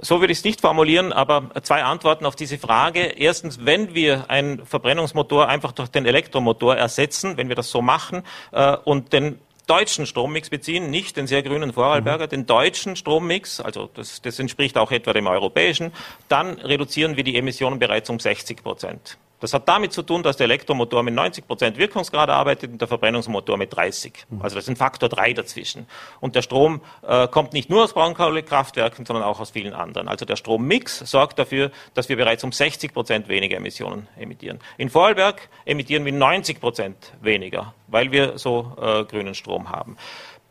So 0.00 0.20
würde 0.20 0.32
ich 0.32 0.38
es 0.38 0.44
nicht 0.44 0.60
formulieren, 0.60 1.12
aber 1.12 1.50
zwei 1.62 1.84
Antworten 1.84 2.26
auf 2.26 2.36
diese 2.36 2.58
Frage. 2.58 3.00
Erstens, 3.00 3.64
wenn 3.64 3.94
wir 3.94 4.30
einen 4.30 4.64
Verbrennungsmotor 4.64 5.48
einfach 5.48 5.72
durch 5.72 5.88
den 5.88 6.06
Elektromotor 6.06 6.76
ersetzen, 6.76 7.36
wenn 7.36 7.48
wir 7.48 7.56
das 7.56 7.70
so 7.70 7.82
machen 7.82 8.22
äh, 8.52 8.76
und 8.76 9.12
den 9.12 9.38
deutschen 9.66 10.06
Strommix 10.06 10.50
beziehen, 10.50 10.90
nicht 10.90 11.16
den 11.16 11.26
sehr 11.26 11.42
grünen 11.42 11.72
Vorarlberger, 11.72 12.24
mhm. 12.24 12.30
den 12.30 12.46
deutschen 12.46 12.96
Strommix, 12.96 13.60
also 13.60 13.88
das, 13.94 14.22
das 14.22 14.38
entspricht 14.38 14.78
auch 14.78 14.90
etwa 14.90 15.12
dem 15.12 15.26
europäischen, 15.26 15.92
dann 16.28 16.54
reduzieren 16.54 17.16
wir 17.16 17.24
die 17.24 17.36
Emissionen 17.36 17.78
bereits 17.78 18.08
um 18.10 18.18
60 18.18 18.62
Prozent. 18.62 19.18
Das 19.40 19.52
hat 19.54 19.68
damit 19.68 19.92
zu 19.92 20.02
tun, 20.02 20.22
dass 20.22 20.36
der 20.36 20.44
Elektromotor 20.44 21.02
mit 21.02 21.14
90 21.14 21.46
Prozent 21.46 21.76
Wirkungsgrad 21.78 22.28
arbeitet 22.28 22.72
und 22.72 22.80
der 22.80 22.88
Verbrennungsmotor 22.88 23.56
mit 23.56 23.74
30. 23.74 24.26
Mhm. 24.28 24.42
Also 24.42 24.56
das 24.56 24.64
ist 24.64 24.70
ein 24.70 24.76
Faktor 24.76 25.08
3 25.08 25.32
dazwischen. 25.32 25.86
Und 26.20 26.34
der 26.34 26.42
Strom 26.42 26.80
äh, 27.06 27.28
kommt 27.28 27.52
nicht 27.52 27.70
nur 27.70 27.84
aus 27.84 27.92
Braunkohlekraftwerken, 27.92 29.06
sondern 29.06 29.24
auch 29.24 29.40
aus 29.40 29.50
vielen 29.50 29.74
anderen. 29.74 30.08
Also 30.08 30.24
der 30.24 30.36
Strommix 30.36 30.98
sorgt 30.98 31.38
dafür, 31.38 31.70
dass 31.94 32.08
wir 32.08 32.16
bereits 32.16 32.42
um 32.44 32.52
60 32.52 32.92
Prozent 32.92 33.28
weniger 33.28 33.56
Emissionen 33.56 34.08
emittieren. 34.16 34.58
In 34.76 34.90
Vorarlberg 34.90 35.48
emittieren 35.64 36.04
wir 36.04 36.12
90 36.12 36.60
Prozent 36.60 37.12
weniger, 37.20 37.74
weil 37.86 38.10
wir 38.10 38.38
so 38.38 38.72
äh, 38.80 39.04
grünen 39.04 39.34
Strom 39.34 39.70
haben. 39.70 39.96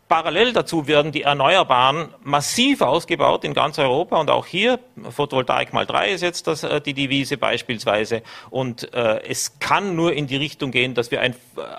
Parallel 0.07 0.53
dazu 0.53 0.87
werden 0.87 1.11
die 1.11 1.23
Erneuerbaren 1.23 2.13
massiv 2.23 2.79
ausgebaut 2.81 3.43
in 3.43 3.53
ganz 3.53 3.77
Europa 3.77 4.17
und 4.17 4.29
auch 4.29 4.45
hier, 4.45 4.79
Photovoltaik 5.09 5.73
mal 5.73 5.85
drei 5.85 6.11
ist 6.11 6.21
jetzt 6.21 6.47
das, 6.47 6.63
äh, 6.63 6.79
die 6.79 6.93
Devise 6.93 7.37
beispielsweise. 7.37 8.21
Und 8.49 8.93
äh, 8.93 9.21
es 9.27 9.59
kann 9.59 9.97
nur 9.97 10.13
in 10.13 10.27
die 10.27 10.37
Richtung 10.37 10.71
gehen, 10.71 10.93
dass 10.93 11.11
wir 11.11 11.19
ein, 11.19 11.33
äh, 11.33 11.35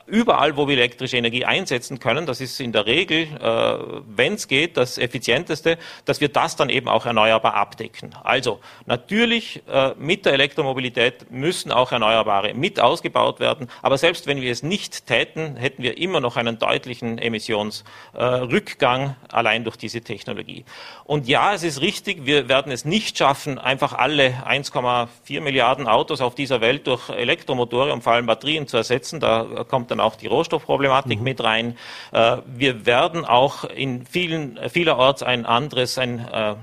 überall, 0.06 0.58
wo 0.58 0.68
wir 0.68 0.76
elektrische 0.76 1.16
Energie 1.16 1.46
einsetzen 1.46 2.00
können, 2.00 2.26
das 2.26 2.42
ist 2.42 2.60
in 2.60 2.72
der 2.72 2.84
Regel, 2.84 3.28
äh, 3.40 4.02
wenn 4.14 4.34
es 4.34 4.46
geht, 4.46 4.76
das 4.76 4.98
effizienteste, 4.98 5.78
dass 6.04 6.20
wir 6.20 6.28
das 6.28 6.54
dann 6.54 6.68
eben 6.68 6.88
auch 6.88 7.06
erneuerbar 7.06 7.54
abdecken. 7.54 8.14
Also 8.24 8.60
natürlich 8.84 9.62
äh, 9.68 9.94
mit 9.98 10.26
der 10.26 10.34
Elektromobilität 10.34 11.30
müssen 11.30 11.72
auch 11.72 11.92
Erneuerbare 11.92 12.52
mit 12.52 12.78
ausgebaut 12.78 13.40
werden. 13.40 13.70
Aber 13.80 13.96
selbst 13.96 14.26
wenn 14.26 14.42
wir 14.42 14.52
es 14.52 14.62
nicht 14.62 15.06
täten, 15.06 15.56
hätten 15.56 15.82
wir 15.82 15.96
immer 15.96 16.20
noch 16.20 16.36
einen 16.36 16.58
deutlichen 16.58 17.16
Emissions 17.16 17.84
äh, 18.14 18.17
Rückgang 18.24 19.16
allein 19.30 19.64
durch 19.64 19.76
diese 19.76 20.00
Technologie. 20.00 20.64
Und 21.04 21.28
ja, 21.28 21.54
es 21.54 21.62
ist 21.62 21.80
richtig, 21.80 22.26
wir 22.26 22.48
werden 22.48 22.72
es 22.72 22.84
nicht 22.84 23.16
schaffen, 23.16 23.58
einfach 23.58 23.92
alle 23.92 24.42
1,4 24.46 25.40
Milliarden 25.40 25.86
Autos 25.86 26.20
auf 26.20 26.34
dieser 26.34 26.60
Welt 26.60 26.86
durch 26.86 27.08
Elektromotoren 27.08 27.92
und 27.92 28.02
vor 28.02 28.14
allem 28.14 28.26
Batterien 28.26 28.66
zu 28.66 28.76
ersetzen. 28.76 29.20
Da 29.20 29.64
kommt 29.68 29.90
dann 29.90 30.00
auch 30.00 30.16
die 30.16 30.26
Rohstoffproblematik 30.26 31.18
mhm. 31.18 31.24
mit 31.24 31.42
rein. 31.42 31.76
Äh, 32.12 32.38
wir 32.46 32.86
werden 32.86 33.24
auch 33.24 33.64
in 33.64 34.04
vielen, 34.06 34.58
vielerorts 34.68 35.22
ein 35.22 35.46
anderes, 35.46 35.98
ein 35.98 36.18
äh, 36.18 36.54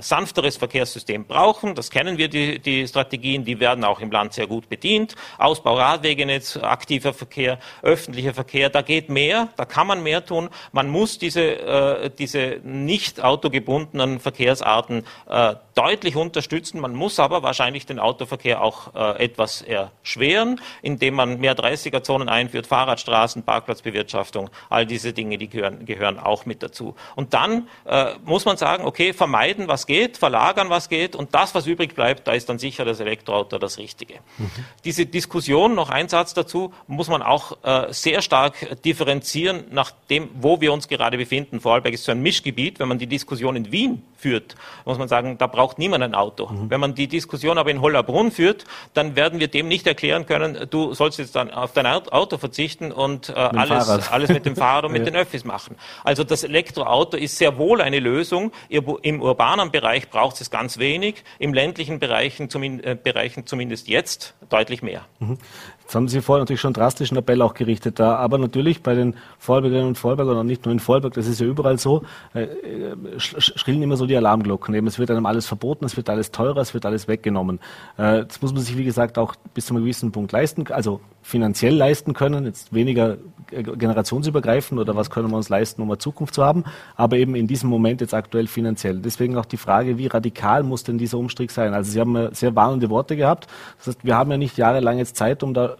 sanfteres 0.00 0.56
Verkehrssystem 0.56 1.26
brauchen. 1.26 1.74
Das 1.74 1.90
kennen 1.90 2.18
wir, 2.18 2.28
die, 2.28 2.58
die 2.58 2.86
Strategien, 2.88 3.44
die 3.44 3.60
werden 3.60 3.84
auch 3.84 4.00
im 4.00 4.10
Land 4.10 4.32
sehr 4.32 4.46
gut 4.46 4.68
bedient. 4.68 5.14
Ausbau 5.38 5.76
Radwegenetz, 5.76 6.56
aktiver 6.56 7.12
Verkehr, 7.12 7.58
öffentlicher 7.82 8.34
Verkehr, 8.34 8.70
da 8.70 8.82
geht 8.82 9.08
mehr, 9.08 9.48
da 9.56 9.64
kann 9.64 9.86
man 9.86 10.02
mehr 10.02 10.24
tun. 10.24 10.48
Man 10.72 10.88
muss 10.96 11.18
diese, 11.18 11.42
äh, 11.42 12.10
diese 12.18 12.60
nicht 12.64 13.22
autogebundenen 13.22 14.18
Verkehrsarten 14.18 15.04
äh, 15.28 15.54
deutlich 15.74 16.16
unterstützen. 16.16 16.80
Man 16.80 16.94
muss 16.94 17.20
aber 17.20 17.42
wahrscheinlich 17.42 17.84
den 17.84 17.98
Autoverkehr 17.98 18.62
auch 18.62 18.94
äh, 18.94 19.22
etwas 19.22 19.60
erschweren, 19.60 20.58
indem 20.80 21.14
man 21.14 21.38
mehr 21.38 21.54
30er-Zonen 21.54 22.30
einführt, 22.30 22.66
Fahrradstraßen, 22.66 23.42
Parkplatzbewirtschaftung, 23.42 24.48
all 24.70 24.86
diese 24.86 25.12
Dinge, 25.12 25.36
die 25.36 25.48
gehören, 25.48 25.84
gehören 25.84 26.18
auch 26.18 26.46
mit 26.46 26.62
dazu. 26.62 26.94
Und 27.14 27.34
dann 27.34 27.68
äh, 27.84 28.14
muss 28.24 28.46
man 28.46 28.56
sagen, 28.56 28.86
okay, 28.86 29.12
vermeiden, 29.12 29.68
was 29.68 29.86
geht, 29.86 30.16
verlagern, 30.16 30.70
was 30.70 30.88
geht 30.88 31.14
und 31.14 31.34
das, 31.34 31.54
was 31.54 31.66
übrig 31.66 31.94
bleibt, 31.94 32.26
da 32.26 32.32
ist 32.32 32.48
dann 32.48 32.58
sicher 32.58 32.86
das 32.86 33.00
Elektroauto 33.00 33.58
das 33.58 33.76
Richtige. 33.76 34.14
Mhm. 34.38 34.50
Diese 34.86 35.04
Diskussion, 35.04 35.74
noch 35.74 35.90
ein 35.90 36.08
Satz 36.08 36.32
dazu, 36.32 36.72
muss 36.86 37.08
man 37.08 37.20
auch 37.20 37.58
äh, 37.64 37.92
sehr 37.92 38.22
stark 38.22 38.82
differenzieren 38.82 39.64
nach 39.70 39.90
dem, 40.08 40.30
wo 40.32 40.62
wir 40.62 40.72
uns 40.72 40.85
gerade 40.88 41.16
befinden. 41.16 41.60
Vorarlberg 41.60 41.94
ist 41.94 42.04
so 42.04 42.12
ein 42.12 42.22
Mischgebiet. 42.22 42.78
Wenn 42.78 42.88
man 42.88 42.98
die 42.98 43.06
Diskussion 43.06 43.56
in 43.56 43.72
Wien 43.72 44.02
führt, 44.16 44.54
muss 44.84 44.98
man 44.98 45.08
sagen, 45.08 45.38
da 45.38 45.46
braucht 45.46 45.78
niemand 45.78 46.02
ein 46.02 46.14
Auto. 46.14 46.48
Mhm. 46.48 46.70
Wenn 46.70 46.80
man 46.80 46.94
die 46.94 47.08
Diskussion 47.08 47.58
aber 47.58 47.70
in 47.70 47.80
Hollerbrunn 47.80 48.30
führt, 48.30 48.64
dann 48.94 49.16
werden 49.16 49.40
wir 49.40 49.48
dem 49.48 49.68
nicht 49.68 49.86
erklären 49.86 50.26
können, 50.26 50.66
du 50.70 50.94
sollst 50.94 51.18
jetzt 51.18 51.36
dann 51.36 51.50
auf 51.50 51.72
dein 51.72 51.86
Auto 51.86 52.38
verzichten 52.38 52.92
und 52.92 53.28
äh, 53.28 53.32
alles, 53.32 53.88
alles 54.10 54.30
mit 54.30 54.46
dem 54.46 54.56
Fahrrad 54.56 54.84
und 54.84 54.92
mit 54.92 55.00
ja. 55.04 55.10
den 55.10 55.16
Öffis 55.16 55.44
machen. 55.44 55.76
Also 56.04 56.24
das 56.24 56.44
Elektroauto 56.44 57.16
ist 57.16 57.38
sehr 57.38 57.58
wohl 57.58 57.80
eine 57.80 58.00
Lösung. 58.00 58.52
Im 58.68 59.22
urbanen 59.22 59.70
Bereich 59.70 60.08
braucht 60.10 60.40
es 60.40 60.50
ganz 60.50 60.78
wenig, 60.78 61.24
im 61.38 61.54
ländlichen 61.54 61.98
Bereichen, 61.98 62.50
zumin 62.50 62.82
äh, 62.82 62.96
Bereichen 63.00 63.46
zumindest 63.46 63.88
jetzt 63.88 64.34
deutlich 64.48 64.82
mehr. 64.82 65.02
Mhm. 65.18 65.38
Jetzt 65.86 65.94
haben 65.94 66.08
Sie 66.08 66.20
vorher 66.20 66.42
natürlich 66.42 66.60
schon 66.60 66.72
drastischen 66.72 67.16
Appell 67.16 67.40
auch 67.42 67.54
gerichtet 67.54 68.00
da, 68.00 68.16
aber 68.16 68.38
natürlich 68.38 68.82
bei 68.82 68.94
den 68.94 69.14
Vorarlbergerinnen 69.38 69.88
und 69.90 69.94
Vorarlbergern 69.96 70.38
und 70.38 70.46
nicht 70.46 70.64
nur 70.64 70.72
in 70.72 70.75
Vorarlberg, 70.78 71.14
das 71.14 71.26
ist 71.26 71.40
ja 71.40 71.46
überall 71.46 71.78
so, 71.78 72.02
äh, 72.34 72.42
äh 72.42 72.96
schrillen 73.18 73.82
immer 73.82 73.96
so 73.96 74.06
die 74.06 74.16
Alarmglocken. 74.16 74.74
Eben, 74.74 74.86
es 74.86 74.98
wird 74.98 75.10
einem 75.10 75.26
alles 75.26 75.46
verboten, 75.46 75.84
es 75.84 75.96
wird 75.96 76.08
alles 76.08 76.30
teurer, 76.30 76.60
es 76.60 76.74
wird 76.74 76.86
alles 76.86 77.08
weggenommen. 77.08 77.60
Äh, 77.96 78.24
das 78.24 78.40
muss 78.42 78.52
man 78.52 78.62
sich, 78.62 78.76
wie 78.76 78.84
gesagt, 78.84 79.18
auch 79.18 79.34
bis 79.54 79.66
zu 79.66 79.74
einem 79.74 79.84
gewissen 79.84 80.12
Punkt 80.12 80.32
leisten, 80.32 80.66
also 80.70 81.00
finanziell 81.22 81.74
leisten 81.74 82.14
können, 82.14 82.44
jetzt 82.44 82.72
weniger 82.72 83.16
generationsübergreifend 83.50 84.80
oder 84.80 84.96
was 84.96 85.10
können 85.10 85.30
wir 85.30 85.36
uns 85.36 85.48
leisten, 85.48 85.82
um 85.82 85.90
eine 85.90 85.98
Zukunft 85.98 86.34
zu 86.34 86.44
haben, 86.44 86.64
aber 86.96 87.16
eben 87.16 87.34
in 87.34 87.46
diesem 87.46 87.70
Moment 87.70 88.00
jetzt 88.00 88.14
aktuell 88.14 88.46
finanziell. 88.46 88.98
Deswegen 88.98 89.36
auch 89.36 89.44
die 89.44 89.56
Frage, 89.56 89.98
wie 89.98 90.06
radikal 90.06 90.62
muss 90.62 90.84
denn 90.84 90.98
dieser 90.98 91.18
Umstieg 91.18 91.50
sein? 91.50 91.74
Also 91.74 91.90
Sie 91.90 92.00
haben 92.00 92.34
sehr 92.34 92.54
warnende 92.54 92.90
Worte 92.90 93.16
gehabt. 93.16 93.46
Das 93.78 93.88
heißt, 93.88 94.04
wir 94.04 94.16
haben 94.16 94.30
ja 94.30 94.36
nicht 94.36 94.56
jahrelang 94.56 94.98
jetzt 94.98 95.16
Zeit, 95.16 95.42
um 95.42 95.54
da 95.54 95.76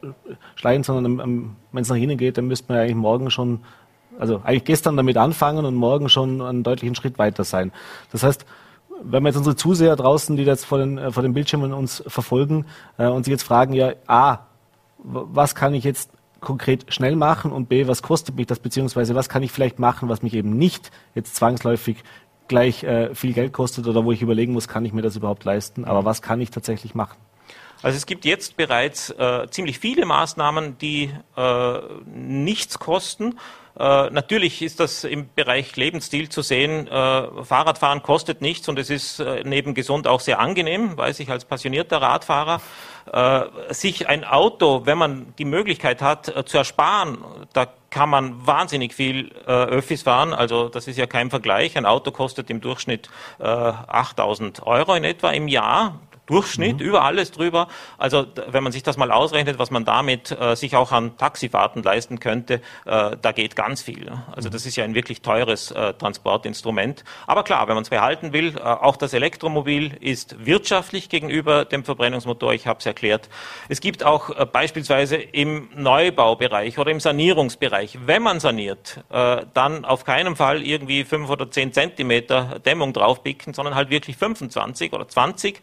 schleichen, 0.54 0.82
sondern 0.82 1.54
wenn 1.72 1.82
es 1.82 1.88
nach 1.88 1.96
Ihnen 1.96 2.18
geht, 2.18 2.38
dann 2.38 2.46
müsste 2.46 2.66
man 2.68 2.78
ja 2.78 2.82
eigentlich 2.84 2.96
morgen 2.96 3.30
schon, 3.30 3.60
also 4.18 4.40
eigentlich 4.44 4.64
gestern 4.64 4.96
damit 4.96 5.16
anfangen 5.16 5.64
und 5.64 5.74
morgen 5.74 6.08
schon 6.08 6.40
einen 6.42 6.62
deutlichen 6.62 6.94
Schritt 6.94 7.18
weiter 7.18 7.44
sein. 7.44 7.72
Das 8.12 8.22
heißt, 8.22 8.46
wenn 9.02 9.22
wir 9.22 9.28
jetzt 9.28 9.36
unsere 9.36 9.56
Zuseher 9.56 9.96
draußen, 9.96 10.36
die 10.36 10.44
jetzt 10.44 10.64
vor 10.64 10.78
den, 10.78 10.98
äh, 10.98 11.12
vor 11.12 11.22
den 11.22 11.34
Bildschirmen 11.34 11.72
uns 11.72 12.02
verfolgen 12.06 12.66
äh, 12.98 13.06
und 13.08 13.24
sich 13.24 13.32
jetzt 13.32 13.42
fragen, 13.42 13.74
ja, 13.74 13.92
A, 14.06 14.38
was 14.98 15.54
kann 15.54 15.74
ich 15.74 15.84
jetzt 15.84 16.10
konkret 16.40 16.92
schnell 16.92 17.16
machen 17.16 17.52
und 17.52 17.68
B, 17.68 17.86
was 17.86 18.02
kostet 18.02 18.36
mich 18.36 18.46
das, 18.46 18.58
beziehungsweise 18.58 19.14
was 19.14 19.28
kann 19.28 19.42
ich 19.42 19.52
vielleicht 19.52 19.78
machen, 19.78 20.08
was 20.08 20.22
mich 20.22 20.34
eben 20.34 20.56
nicht 20.56 20.90
jetzt 21.14 21.34
zwangsläufig 21.36 22.02
gleich 22.48 22.84
äh, 22.84 23.14
viel 23.14 23.32
Geld 23.32 23.52
kostet 23.52 23.86
oder 23.86 24.04
wo 24.04 24.12
ich 24.12 24.22
überlegen 24.22 24.52
muss, 24.52 24.68
kann 24.68 24.84
ich 24.84 24.92
mir 24.92 25.02
das 25.02 25.16
überhaupt 25.16 25.44
leisten, 25.44 25.84
aber 25.84 26.04
was 26.04 26.22
kann 26.22 26.40
ich 26.40 26.50
tatsächlich 26.50 26.94
machen? 26.94 27.16
Also 27.82 27.96
es 27.96 28.06
gibt 28.06 28.24
jetzt 28.24 28.56
bereits 28.56 29.10
äh, 29.10 29.46
ziemlich 29.50 29.78
viele 29.78 30.06
Maßnahmen, 30.06 30.78
die 30.78 31.10
äh, 31.36 31.78
nichts 32.06 32.78
kosten. 32.78 33.38
Äh, 33.78 34.10
natürlich 34.10 34.62
ist 34.62 34.80
das 34.80 35.04
im 35.04 35.28
Bereich 35.34 35.76
Lebensstil 35.76 36.28
zu 36.28 36.42
sehen. 36.42 36.86
Äh, 36.88 37.44
Fahrradfahren 37.44 38.02
kostet 38.02 38.40
nichts 38.40 38.68
und 38.68 38.78
es 38.78 38.88
ist 38.88 39.20
äh, 39.20 39.42
neben 39.44 39.74
gesund 39.74 40.08
auch 40.08 40.20
sehr 40.20 40.38
angenehm, 40.38 40.96
weiß 40.96 41.20
ich 41.20 41.30
als 41.30 41.44
passionierter 41.44 42.00
Radfahrer. 42.00 42.60
Äh, 43.12 43.74
sich 43.74 44.08
ein 44.08 44.24
Auto, 44.24 44.86
wenn 44.86 44.98
man 44.98 45.34
die 45.38 45.44
Möglichkeit 45.44 46.00
hat, 46.00 46.34
äh, 46.34 46.44
zu 46.44 46.56
ersparen, 46.56 47.18
da 47.52 47.66
kann 47.90 48.08
man 48.10 48.46
wahnsinnig 48.46 48.92
viel 48.92 49.32
Öffis 49.46 50.02
fahren. 50.02 50.34
Also 50.34 50.68
das 50.68 50.86
ist 50.86 50.98
ja 50.98 51.06
kein 51.06 51.30
Vergleich. 51.30 51.78
Ein 51.78 51.86
Auto 51.86 52.10
kostet 52.10 52.50
im 52.50 52.60
Durchschnitt 52.60 53.08
äh, 53.38 53.44
8000 53.44 54.66
Euro 54.66 54.94
in 54.94 55.04
etwa 55.04 55.30
im 55.30 55.48
Jahr. 55.48 56.00
Durchschnitt, 56.26 56.80
mhm. 56.80 56.86
über 56.86 57.02
alles 57.02 57.30
drüber. 57.30 57.68
Also 57.98 58.26
wenn 58.48 58.62
man 58.62 58.72
sich 58.72 58.82
das 58.82 58.96
mal 58.96 59.12
ausrechnet, 59.12 59.58
was 59.58 59.70
man 59.70 59.84
damit 59.84 60.32
äh, 60.32 60.56
sich 60.56 60.74
auch 60.76 60.90
an 60.92 61.16
Taxifahrten 61.16 61.82
leisten 61.82 62.18
könnte, 62.20 62.60
äh, 62.84 63.16
da 63.20 63.32
geht 63.32 63.54
ganz 63.54 63.82
viel. 63.82 64.10
Also 64.34 64.48
das 64.48 64.66
ist 64.66 64.76
ja 64.76 64.84
ein 64.84 64.94
wirklich 64.94 65.22
teures 65.22 65.70
äh, 65.70 65.94
Transportinstrument. 65.94 67.04
Aber 67.26 67.44
klar, 67.44 67.68
wenn 67.68 67.74
man 67.74 67.82
es 67.82 67.90
behalten 67.90 68.32
will, 68.32 68.56
äh, 68.56 68.60
auch 68.60 68.96
das 68.96 69.12
Elektromobil 69.12 69.96
ist 70.00 70.44
wirtschaftlich 70.44 71.08
gegenüber 71.08 71.64
dem 71.64 71.84
Verbrennungsmotor, 71.84 72.52
ich 72.52 72.66
habe 72.66 72.80
es 72.80 72.86
erklärt. 72.86 73.28
Es 73.68 73.80
gibt 73.80 74.04
auch 74.04 74.30
äh, 74.30 74.46
beispielsweise 74.46 75.16
im 75.16 75.68
Neubaubereich 75.76 76.78
oder 76.78 76.90
im 76.90 77.00
Sanierungsbereich, 77.00 77.98
wenn 78.04 78.22
man 78.22 78.40
saniert, 78.40 79.04
äh, 79.10 79.42
dann 79.54 79.84
auf 79.84 80.04
keinen 80.04 80.34
Fall 80.34 80.62
irgendwie 80.62 81.04
fünf 81.04 81.30
oder 81.30 81.50
zehn 81.50 81.72
Zentimeter 81.72 82.58
Dämmung 82.64 82.92
draufpicken, 82.92 83.54
sondern 83.54 83.76
halt 83.76 83.90
wirklich 83.90 84.16
25 84.16 84.92
oder 84.92 85.06
20 85.06 85.60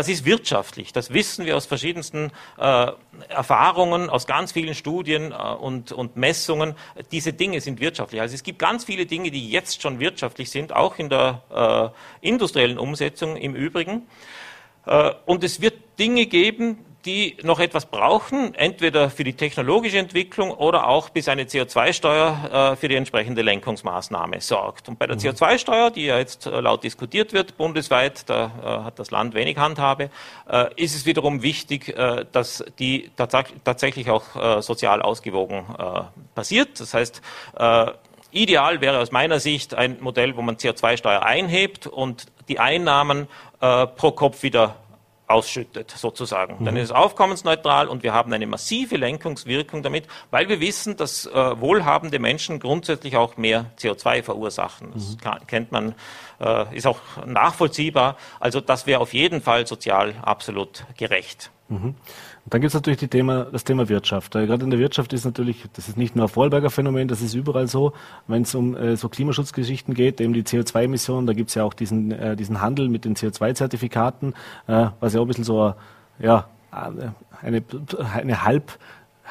das 0.00 0.08
ist 0.08 0.24
wirtschaftlich. 0.24 0.94
Das 0.94 1.12
wissen 1.12 1.44
wir 1.44 1.58
aus 1.58 1.66
verschiedensten 1.66 2.32
äh, 2.58 2.86
Erfahrungen, 3.28 4.08
aus 4.08 4.26
ganz 4.26 4.50
vielen 4.50 4.74
Studien 4.74 5.30
äh, 5.30 5.34
und, 5.34 5.92
und 5.92 6.16
Messungen. 6.16 6.74
Diese 7.12 7.34
Dinge 7.34 7.60
sind 7.60 7.80
wirtschaftlich. 7.80 8.18
Also 8.18 8.34
es 8.34 8.42
gibt 8.42 8.58
ganz 8.58 8.84
viele 8.84 9.04
Dinge, 9.04 9.30
die 9.30 9.50
jetzt 9.50 9.82
schon 9.82 10.00
wirtschaftlich 10.00 10.50
sind, 10.50 10.72
auch 10.72 10.98
in 10.98 11.10
der 11.10 11.92
äh, 12.22 12.26
industriellen 12.26 12.78
Umsetzung 12.78 13.36
im 13.36 13.54
Übrigen. 13.54 14.06
Äh, 14.86 15.12
und 15.26 15.44
es 15.44 15.60
wird 15.60 15.74
Dinge 15.98 16.24
geben, 16.24 16.78
die 17.04 17.36
noch 17.42 17.60
etwas 17.60 17.86
brauchen, 17.86 18.54
entweder 18.54 19.10
für 19.10 19.24
die 19.24 19.32
technologische 19.32 19.98
Entwicklung 19.98 20.50
oder 20.50 20.86
auch 20.86 21.08
bis 21.08 21.28
eine 21.28 21.44
CO2-Steuer 21.44 22.72
äh, 22.72 22.76
für 22.76 22.88
die 22.88 22.96
entsprechende 22.96 23.42
Lenkungsmaßnahme 23.42 24.40
sorgt. 24.40 24.88
Und 24.88 24.98
bei 24.98 25.06
der 25.06 25.16
mhm. 25.16 25.20
CO2-Steuer, 25.20 25.90
die 25.90 26.06
ja 26.06 26.18
jetzt 26.18 26.46
äh, 26.46 26.60
laut 26.60 26.84
diskutiert 26.84 27.32
wird 27.32 27.56
bundesweit, 27.56 28.28
da 28.28 28.52
äh, 28.62 28.84
hat 28.84 28.98
das 28.98 29.10
Land 29.10 29.34
wenig 29.34 29.56
Handhabe, 29.56 30.10
äh, 30.50 30.66
ist 30.76 30.94
es 30.94 31.06
wiederum 31.06 31.42
wichtig, 31.42 31.88
äh, 31.88 32.26
dass 32.30 32.64
die 32.78 33.10
tatsächlich 33.16 34.10
auch 34.10 34.60
sozial 34.62 35.02
ausgewogen 35.02 35.64
passiert. 36.34 36.80
Das 36.80 36.94
heißt, 36.94 37.20
Ideal 38.30 38.80
wäre 38.80 38.98
aus 38.98 39.12
meiner 39.12 39.40
Sicht 39.40 39.74
ein 39.74 39.98
Modell, 40.00 40.36
wo 40.36 40.42
man 40.42 40.56
CO2-Steuer 40.56 41.22
einhebt 41.22 41.86
und 41.86 42.26
die 42.48 42.58
Einnahmen 42.58 43.28
pro 43.58 44.12
Kopf 44.12 44.42
wieder 44.42 44.76
ausschüttet, 45.30 45.90
sozusagen. 45.90 46.56
Mhm. 46.60 46.64
Dann 46.64 46.76
ist 46.76 46.84
es 46.84 46.92
aufkommensneutral 46.92 47.88
und 47.88 48.02
wir 48.02 48.12
haben 48.12 48.32
eine 48.32 48.46
massive 48.46 48.96
Lenkungswirkung 48.96 49.82
damit, 49.82 50.06
weil 50.30 50.48
wir 50.48 50.60
wissen, 50.60 50.96
dass 50.96 51.26
äh, 51.26 51.60
wohlhabende 51.60 52.18
Menschen 52.18 52.58
grundsätzlich 52.58 53.16
auch 53.16 53.36
mehr 53.36 53.66
CO2 53.78 54.22
verursachen. 54.22 54.90
Das 54.94 55.16
mhm. 55.16 55.46
kennt 55.46 55.72
man, 55.72 55.94
äh, 56.40 56.76
ist 56.76 56.86
auch 56.86 57.00
nachvollziehbar. 57.26 58.16
Also 58.40 58.60
das 58.60 58.86
wäre 58.86 59.00
auf 59.00 59.14
jeden 59.14 59.40
Fall 59.40 59.66
sozial 59.66 60.14
absolut 60.22 60.84
gerecht. 60.96 61.50
Mhm. 61.68 61.94
Und 62.44 62.54
dann 62.54 62.60
gibt 62.60 62.70
es 62.70 62.74
natürlich 62.74 62.98
die 62.98 63.08
Thema, 63.08 63.44
das 63.44 63.64
Thema 63.64 63.88
Wirtschaft. 63.88 64.34
Äh, 64.34 64.46
gerade 64.46 64.64
in 64.64 64.70
der 64.70 64.78
Wirtschaft 64.78 65.12
ist 65.12 65.24
natürlich, 65.24 65.64
das 65.74 65.88
ist 65.88 65.96
nicht 65.96 66.16
nur 66.16 66.26
ein 66.26 66.28
Vorarlberger 66.28 66.70
Phänomen, 66.70 67.08
das 67.08 67.20
ist 67.20 67.34
überall 67.34 67.68
so, 67.68 67.92
wenn 68.26 68.42
es 68.42 68.54
um 68.54 68.76
äh, 68.76 68.96
so 68.96 69.08
Klimaschutzgeschichten 69.08 69.94
geht, 69.94 70.20
eben 70.20 70.32
die 70.32 70.42
CO2-Emissionen, 70.42 71.26
da 71.26 71.32
gibt 71.32 71.50
es 71.50 71.54
ja 71.54 71.64
auch 71.64 71.74
diesen, 71.74 72.12
äh, 72.12 72.36
diesen 72.36 72.60
Handel 72.60 72.88
mit 72.88 73.04
den 73.04 73.14
CO2-Zertifikaten, 73.14 74.34
äh, 74.66 74.86
was 75.00 75.14
ja 75.14 75.20
auch 75.20 75.24
ein 75.24 75.28
bisschen 75.28 75.44
so 75.44 75.74
ja, 76.18 76.48
eine, 76.70 77.14
eine 78.14 78.44
halb 78.44 78.78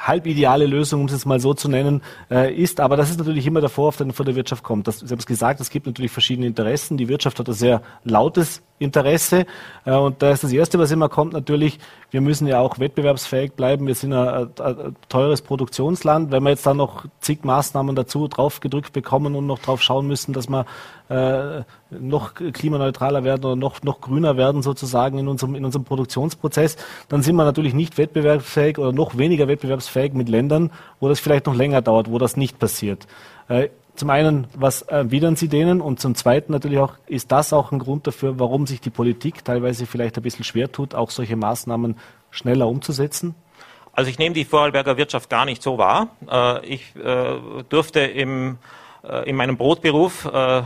halbideale 0.06 0.66
Lösung, 0.66 1.00
um 1.00 1.06
es 1.06 1.12
jetzt 1.12 1.26
mal 1.26 1.40
so 1.40 1.54
zu 1.54 1.68
nennen, 1.68 2.02
äh, 2.30 2.52
ist. 2.54 2.80
Aber 2.80 2.96
das 2.96 3.10
ist 3.10 3.18
natürlich 3.18 3.46
immer 3.46 3.60
der 3.60 3.68
Vorwurf, 3.68 3.98
der 3.98 4.12
von 4.12 4.26
der 4.26 4.36
Wirtschaft 4.36 4.64
kommt. 4.64 4.86
Das, 4.88 5.00
Sie 5.00 5.08
haben 5.08 5.18
es 5.18 5.26
gesagt, 5.26 5.60
es 5.60 5.70
gibt 5.70 5.86
natürlich 5.86 6.10
verschiedene 6.10 6.46
Interessen. 6.46 6.96
Die 6.96 7.08
Wirtschaft 7.08 7.38
hat 7.38 7.48
ein 7.48 7.54
sehr 7.54 7.82
lautes 8.04 8.62
Interesse. 8.78 9.46
Äh, 9.84 9.92
und 9.92 10.22
da 10.22 10.30
ist 10.32 10.42
das 10.42 10.52
Erste, 10.52 10.78
was 10.78 10.90
immer 10.90 11.08
kommt, 11.08 11.32
natürlich, 11.32 11.78
wir 12.10 12.20
müssen 12.20 12.46
ja 12.46 12.60
auch 12.60 12.78
wettbewerbsfähig 12.78 13.52
bleiben. 13.52 13.86
Wir 13.86 13.94
sind 13.94 14.12
ein, 14.12 14.48
ein 14.58 14.96
teures 15.08 15.42
Produktionsland. 15.42 16.30
Wenn 16.32 16.42
wir 16.42 16.50
jetzt 16.50 16.66
da 16.66 16.74
noch 16.74 17.04
zig 17.20 17.44
Maßnahmen 17.44 17.94
dazu 17.94 18.26
draufgedrückt 18.26 18.92
bekommen 18.92 19.36
und 19.36 19.46
noch 19.46 19.58
drauf 19.58 19.82
schauen 19.82 20.06
müssen, 20.06 20.32
dass 20.32 20.48
wir 20.48 20.66
äh, 21.10 21.64
noch 21.90 22.34
klimaneutraler 22.34 23.24
werden 23.24 23.44
oder 23.44 23.56
noch, 23.56 23.82
noch 23.82 24.00
grüner 24.00 24.36
werden 24.36 24.62
sozusagen 24.62 25.18
in 25.18 25.26
unserem, 25.26 25.56
in 25.56 25.64
unserem 25.64 25.84
Produktionsprozess, 25.84 26.76
dann 27.08 27.22
sind 27.22 27.34
wir 27.34 27.44
natürlich 27.44 27.74
nicht 27.74 27.98
wettbewerbsfähig 27.98 28.78
oder 28.78 28.92
noch 28.92 29.18
weniger 29.18 29.48
wettbewerbsfähig 29.48 30.12
mit 30.12 30.28
Ländern, 30.28 30.70
wo 31.00 31.08
das 31.08 31.18
vielleicht 31.18 31.46
noch 31.46 31.54
länger 31.56 31.82
dauert, 31.82 32.10
wo 32.10 32.18
das 32.18 32.36
nicht 32.36 32.60
passiert. 32.60 33.08
Äh, 33.48 33.70
zum 33.96 34.08
einen, 34.08 34.46
was 34.54 34.82
erwidern 34.82 35.34
Sie 35.34 35.48
denen? 35.48 35.80
Und 35.80 35.98
zum 35.98 36.14
Zweiten 36.14 36.52
natürlich 36.52 36.78
auch, 36.78 36.94
ist 37.06 37.32
das 37.32 37.52
auch 37.52 37.72
ein 37.72 37.80
Grund 37.80 38.06
dafür, 38.06 38.38
warum 38.38 38.68
sich 38.68 38.80
die 38.80 38.90
Politik 38.90 39.44
teilweise 39.44 39.86
vielleicht 39.86 40.16
ein 40.16 40.22
bisschen 40.22 40.44
schwer 40.44 40.70
tut, 40.70 40.94
auch 40.94 41.10
solche 41.10 41.34
Maßnahmen 41.34 41.96
schneller 42.30 42.68
umzusetzen? 42.68 43.34
Also 43.92 44.08
ich 44.08 44.18
nehme 44.20 44.34
die 44.34 44.44
Vorarlberger 44.44 44.96
Wirtschaft 44.96 45.28
gar 45.28 45.44
nicht 45.44 45.60
so 45.60 45.76
wahr. 45.76 46.10
Äh, 46.30 46.66
ich 46.66 46.94
durfte 47.68 47.98
im 47.98 48.58
in 49.24 49.36
meinem 49.36 49.56
Brotberuf 49.56 50.28
äh, 50.32 50.62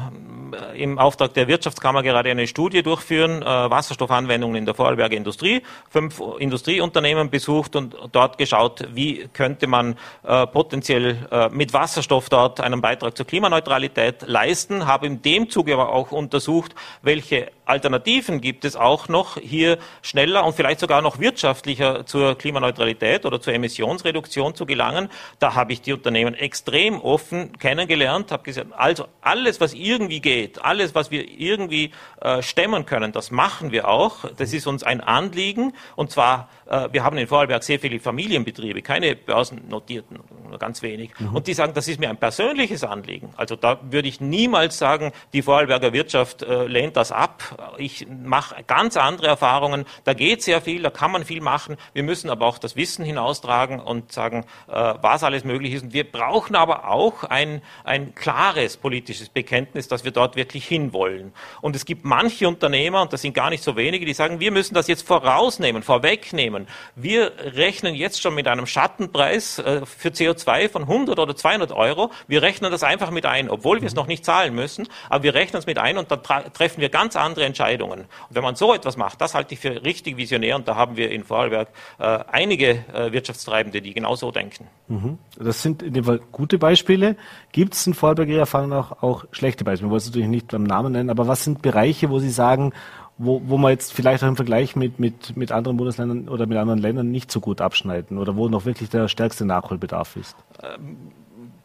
im 0.75 0.99
Auftrag 0.99 1.35
der 1.35 1.49
Wirtschaftskammer 1.49 2.03
gerade 2.03 2.31
eine 2.31 2.47
Studie 2.47 2.83
durchführen, 2.83 3.43
äh, 3.43 3.47
Wasserstoffanwendungen 3.47 4.57
in 4.57 4.67
der 4.67 4.75
Vorarlberger 4.75 5.17
Industrie, 5.17 5.63
fünf 5.91 6.21
Industrieunternehmen 6.39 7.31
besucht 7.31 7.77
und 7.77 7.97
dort 8.13 8.39
geschaut, 8.39 8.87
wie 8.93 9.29
könnte 9.33 9.67
man 9.67 9.97
äh, 10.23 10.47
potenziell 10.47 11.27
äh, 11.31 11.49
mit 11.49 11.73
Wasserstoff 11.73 12.29
dort 12.29 12.61
einen 12.61 12.81
Beitrag 12.81 13.17
zur 13.17 13.27
Klimaneutralität 13.27 14.23
leisten, 14.27 14.87
habe 14.87 15.07
in 15.07 15.23
dem 15.23 15.51
Zuge 15.51 15.75
aber 15.75 15.93
auch 15.93 16.13
untersucht, 16.13 16.75
welche 17.03 17.51
Alternativen 17.67 18.41
gibt 18.41 18.65
es 18.65 18.77
auch 18.77 19.09
noch, 19.09 19.39
hier 19.39 19.79
schneller 20.03 20.45
und 20.45 20.55
vielleicht 20.55 20.81
sogar 20.81 21.01
noch 21.01 21.19
wirtschaftlicher 21.19 22.05
zur 22.05 22.37
Klimaneutralität 22.37 23.25
oder 23.25 23.41
zur 23.41 23.55
Emissionsreduktion 23.55 24.55
zu 24.55 24.67
gelangen. 24.67 25.09
Da 25.39 25.55
habe 25.55 25.73
ich 25.73 25.81
die 25.81 25.95
Unternehmen 25.95 26.35
extrem 26.35 27.01
offen 27.01 27.57
kennengelernt, 27.59 28.24
habe 28.33 28.43
gesagt, 28.43 28.69
also 28.77 29.07
alles, 29.21 29.61
was 29.61 29.75
irgendwie 29.75 30.21
geht, 30.21 30.65
alles, 30.65 30.95
was 30.95 31.11
wir 31.11 31.29
irgendwie 31.29 31.91
äh, 32.21 32.43
stemmen 32.43 32.87
können, 32.87 33.13
das 33.13 33.31
machen 33.31 33.73
wir 33.73 33.89
auch. 33.89 34.25
Das 34.37 34.53
ist 34.53 34.67
uns 34.67 34.83
ein 34.83 35.01
Anliegen. 35.01 35.73
Und 35.97 36.11
zwar, 36.11 36.49
äh, 36.67 36.89
wir 36.93 37.05
haben 37.05 37.17
in 37.19 37.27
Vorarlberg 37.27 37.63
sehr 37.63 37.81
viele 37.81 38.01
Familienbetriebe, 38.01 38.83
keine 38.83 39.17
börsennotierten, 39.17 40.19
nur 40.55 40.59
ganz 40.61 40.83
wenig. 40.83 41.11
Mhm. 41.19 41.35
Und 41.35 41.47
die 41.47 41.55
sagen, 41.55 41.75
das 41.75 41.89
ist 41.89 42.01
mir 42.01 42.09
ein 42.09 42.17
persönliches 42.17 42.85
Anliegen. 42.85 43.31
Also 43.37 43.57
da 43.57 43.79
würde 43.91 44.09
ich 44.09 44.21
niemals 44.21 44.79
sagen, 44.79 45.13
die 45.33 45.43
Vorarlberger 45.43 45.93
Wirtschaft 45.93 46.43
äh, 46.43 46.67
lehnt 46.67 46.97
das 46.97 47.13
ab 47.13 47.43
ich 47.79 48.07
mache 48.09 48.63
ganz 48.67 48.97
andere 48.97 49.27
Erfahrungen. 49.29 49.85
Da 50.05 50.15
geht 50.15 50.43
sehr 50.43 50.61
viel, 50.61 50.83
da 50.83 50.91
kann 50.91 51.11
man 51.11 51.25
viel 51.25 51.41
machen. 51.41 51.77
Wir 51.93 52.03
müssen 52.03 52.31
aber 52.31 52.47
auch 52.47 52.59
das 52.59 52.77
Wissen 52.77 53.05
hinaustragen 53.05 53.81
und 53.81 54.13
sagen, 54.13 54.45
äh, 54.69 54.95
was 55.01 55.23
alles 55.23 55.45
möglich 55.45 55.75
ist. 55.75 55.85
Und 55.85 55.93
wir 55.93 56.11
brauchen 56.11 56.57
aber 56.57 56.89
auch 56.89 57.25
ein, 57.25 57.63
ein 57.85 58.15
klares 58.15 58.77
politisches 58.77 59.29
Bekenntnis, 59.29 59.89
dass 59.89 60.05
wir 60.05 60.11
dort 60.11 60.37
wirklich 60.37 60.67
hinwollen. 60.67 61.33
Und 61.61 61.77
es 61.77 61.85
gibt 61.85 62.05
manche 62.05 62.49
Unternehmer, 62.49 63.03
und 63.03 63.13
das 63.13 63.23
sind 63.23 63.35
gar 63.35 63.51
nicht 63.51 63.63
so 63.63 63.77
wenige, 63.77 64.07
die 64.07 64.15
sagen, 64.15 64.41
wir 64.41 64.51
müssen 64.51 64.75
das 64.75 64.87
jetzt 64.87 65.07
vorausnehmen, 65.07 65.83
vorwegnehmen. 65.83 66.67
Wir 66.95 67.33
rechnen 67.39 67.95
jetzt 67.95 68.21
schon 68.21 68.35
mit 68.35 68.49
einem 68.49 68.67
Schattenpreis 68.67 69.59
äh, 69.59 69.85
für 69.87 70.09
CO2 70.09 70.44
von 70.45 70.83
100 70.83 71.19
oder 71.19 71.35
200 71.35 71.73
Euro. 71.73 72.11
Wir 72.27 72.43
rechnen 72.43 72.71
das 72.71 72.83
einfach 72.83 73.11
mit 73.11 73.27
ein, 73.27 73.51
obwohl 73.51 73.81
wir 73.81 73.87
es 73.87 73.95
noch 73.95 74.07
nicht 74.07 74.25
zahlen 74.25 74.55
müssen. 74.55 74.89
Aber 75.09 75.25
wir 75.25 75.35
rechnen 75.35 75.59
es 75.59 75.67
mit 75.67 75.79
ein 75.79 75.99
und 75.99 76.11
dann 76.11 76.23
treffen 76.53 76.81
wir 76.81 76.89
ganz 76.89 77.17
andere 77.17 77.45
Entscheidungen. 77.45 78.01
Und 78.01 78.09
wenn 78.31 78.43
man 78.43 78.55
so 78.55 78.75
etwas 78.75 78.97
macht, 78.97 79.21
das 79.21 79.35
halte 79.35 79.55
ich 79.55 79.61
für 79.61 79.85
richtig 79.85 80.17
visionär 80.17 80.57
und 80.57 80.69
da 80.69 80.77
haben 80.77 80.97
wir 80.97 81.11
in 81.11 81.25
Vorarlberg 81.25 81.69
äh, 81.99 82.19
einige 82.31 82.85
äh, 82.93 83.13
Wirtschaftstreibende, 83.13 83.83
die 83.83 83.95
genau 83.95 84.15
so 84.15 84.31
denken. 84.31 84.69
Mhm. 84.89 85.19
Das 85.39 85.63
sind 85.63 85.83
in 85.83 85.95
dem 85.95 86.05
Fall 86.05 86.21
gute 86.33 86.59
Beispiele. 86.59 87.17
Gibt 87.53 87.75
es 87.75 87.87
in 87.87 87.95
Vorarlberg 87.95 88.29
Ihrer 88.29 88.41
Erfahrung 88.41 88.69
nach 88.69 89.03
auch 89.03 89.25
schlechte 89.33 89.65
Beispiele? 89.65 89.89
Wir 89.89 89.91
wollen 89.91 89.99
es 89.99 90.07
natürlich 90.07 90.29
nicht 90.29 90.49
beim 90.49 90.65
Namen 90.65 90.93
nennen, 90.93 91.11
aber 91.11 91.27
was 91.27 91.45
sind 91.45 91.63
Bereiche, 91.63 92.11
wo 92.11 92.19
Sie 92.19 92.31
sagen, 92.31 92.73
wo, 93.17 93.43
wo 93.47 93.59
man 93.59 93.71
jetzt 93.71 93.93
vielleicht 93.93 94.25
auch 94.25 94.29
im 94.29 94.37
Vergleich 94.37 94.77
mit, 94.77 94.99
mit, 94.99 95.37
mit 95.37 95.53
anderen 95.53 95.77
Bundesländern 95.77 96.29
oder 96.29 96.47
mit 96.47 96.59
anderen 96.59 96.81
Ländern 96.81 97.11
nicht 97.11 97.31
so 97.31 97.41
gut 97.41 97.61
abschneiden 97.61 98.19
oder 98.19 98.37
wo 98.37 98.49
noch 98.49 98.65
wirklich 98.65 98.91
der 98.91 99.09
stärkste 99.09 99.45
Nachholbedarf 99.45 100.17
ist? 100.17 100.37
Ähm, 100.63 100.97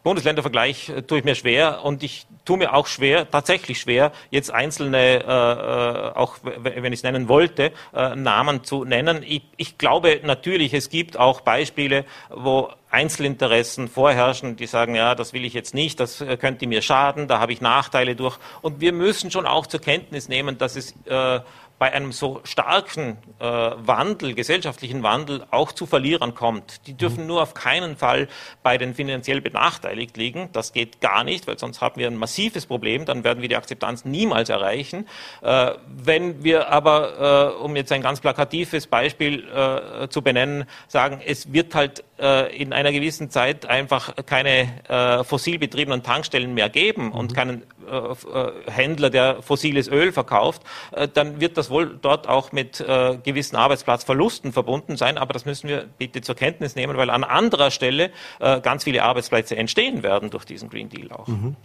Bundesländervergleich 0.10 0.90
äh, 0.90 1.02
tue 1.04 1.20
ich 1.20 1.24
mir 1.24 1.36
schwer 1.36 1.86
und 1.86 2.02
ich 2.02 2.26
tue 2.44 2.58
mir 2.58 2.74
auch 2.74 2.88
schwer, 2.88 3.30
tatsächlich 3.30 3.80
schwer, 3.80 4.12
jetzt 4.32 4.52
einzelne, 4.52 4.98
äh, 4.98 5.20
äh 5.20 6.16
auch 6.16 6.38
wenn 6.42 6.92
ich 6.92 7.02
es 7.02 7.04
nennen 7.04 7.28
wollte, 7.28 7.72
äh, 7.94 8.16
Namen 8.16 8.64
zu 8.64 8.86
nennen. 8.86 9.24
Ich, 9.24 9.44
ich 9.58 9.78
glaube 9.78 10.22
natürlich, 10.24 10.74
es 10.74 10.90
gibt 10.90 11.16
auch 11.16 11.42
Beispiele, 11.42 12.06
wo 12.32 12.70
Einzelinteressen 12.90 13.88
vorherrschen, 13.88 14.56
die 14.56 14.66
sagen, 14.66 14.96
ja, 14.96 15.14
das 15.14 15.32
will 15.34 15.46
ich 15.46 15.54
jetzt 15.54 15.76
nicht, 15.76 16.00
das 16.00 16.22
äh, 16.22 16.38
könnte 16.38 16.66
mir 16.66 16.82
schaden, 16.82 17.28
da 17.28 17.40
habe 17.40 17.54
ich 17.54 17.62
Nachteile 17.62 18.16
durch. 18.16 18.40
Und 18.64 18.82
wir 18.82 18.94
müssen 18.94 19.30
schon 19.30 19.46
auch 19.46 19.68
zur 19.68 19.80
Kenntnis 19.80 20.28
nehmen, 20.28 20.58
dass 20.58 20.76
es 20.76 20.96
äh, 21.06 21.40
bei 21.80 21.94
einem 21.94 22.12
so 22.12 22.42
starken 22.44 23.18
äh, 23.40 23.46
Wandel, 23.46 24.34
gesellschaftlichen 24.34 25.02
Wandel, 25.02 25.46
auch 25.50 25.72
zu 25.72 25.86
Verlierern 25.86 26.36
kommt. 26.36 26.86
Die 26.88 26.94
dürfen 26.94 27.26
nur 27.26 27.42
auf 27.42 27.54
keinen 27.54 27.96
Fall 27.96 28.28
bei 28.62 28.78
den 28.78 28.94
finanziell 28.94 29.40
benachteiligt 29.40 30.18
liegen. 30.18 30.50
Das 30.52 30.74
geht 30.74 31.00
gar 31.00 31.24
nicht, 31.24 31.48
weil 31.48 31.58
sonst 31.58 31.82
haben 31.82 32.00
wir 32.00 32.08
ein 32.08 32.18
massives 32.18 32.66
Problem. 32.66 33.06
Dann 33.06 33.24
werden 33.24 33.42
wir 33.42 33.48
die 33.48 33.56
Akzeptanz 33.56 34.04
niemals 34.04 34.50
erreichen. 34.50 35.08
Äh, 35.42 35.72
wenn 35.88 36.44
wir 36.44 36.70
aber, 36.70 37.56
äh, 37.58 37.64
um 37.64 37.78
jetzt 37.78 37.94
ein 37.94 38.02
ganz 38.02 38.20
plakatives 38.20 38.86
Beispiel 38.88 39.48
äh, 39.48 40.10
zu 40.10 40.22
benennen, 40.22 40.66
sagen, 40.90 41.22
es 41.26 41.54
wird 41.54 41.76
halt 41.76 42.04
äh, 42.20 42.56
in 42.56 42.74
einer 42.74 42.92
gewissen 42.92 43.30
Zeit 43.30 43.66
einfach 43.66 44.16
keine 44.26 44.68
äh, 44.90 45.24
fossil 45.24 45.58
betriebenen 45.58 46.04
Tankstellen 46.04 46.54
mehr 46.54 46.70
geben 46.70 47.06
mhm. 47.06 47.12
und 47.14 47.34
keinen 47.34 47.64
Händler, 48.68 49.10
der 49.10 49.42
fossiles 49.42 49.88
Öl 49.88 50.12
verkauft, 50.12 50.64
äh, 50.92 51.08
dann 51.08 51.42
wird 51.42 51.58
das 51.58 51.70
wohl 51.70 51.98
dort 52.02 52.28
auch 52.28 52.52
mit 52.52 52.80
äh, 52.80 53.18
gewissen 53.24 53.56
Arbeitsplatzverlusten 53.56 54.52
verbunden 54.54 54.98
sein. 54.98 55.18
Aber 55.18 55.34
das 55.34 55.46
müssen 55.46 55.68
wir 55.68 55.86
bitte 55.98 56.22
zur 56.22 56.36
Kenntnis 56.36 56.76
nehmen, 56.76 56.98
weil 56.98 57.10
an 57.10 57.24
anderer 57.24 57.72
Stelle 57.72 58.12
ganz 58.40 58.84
viele 58.84 59.04
Arbeitsplätze 59.04 59.56
entstehen 59.56 60.04
werden 60.04 60.30
durch 60.30 60.46
diesen 60.46 60.70
Green 60.70 60.90
Deal 60.90 61.12
auch. 61.12 61.28
Mhm. 61.28 61.56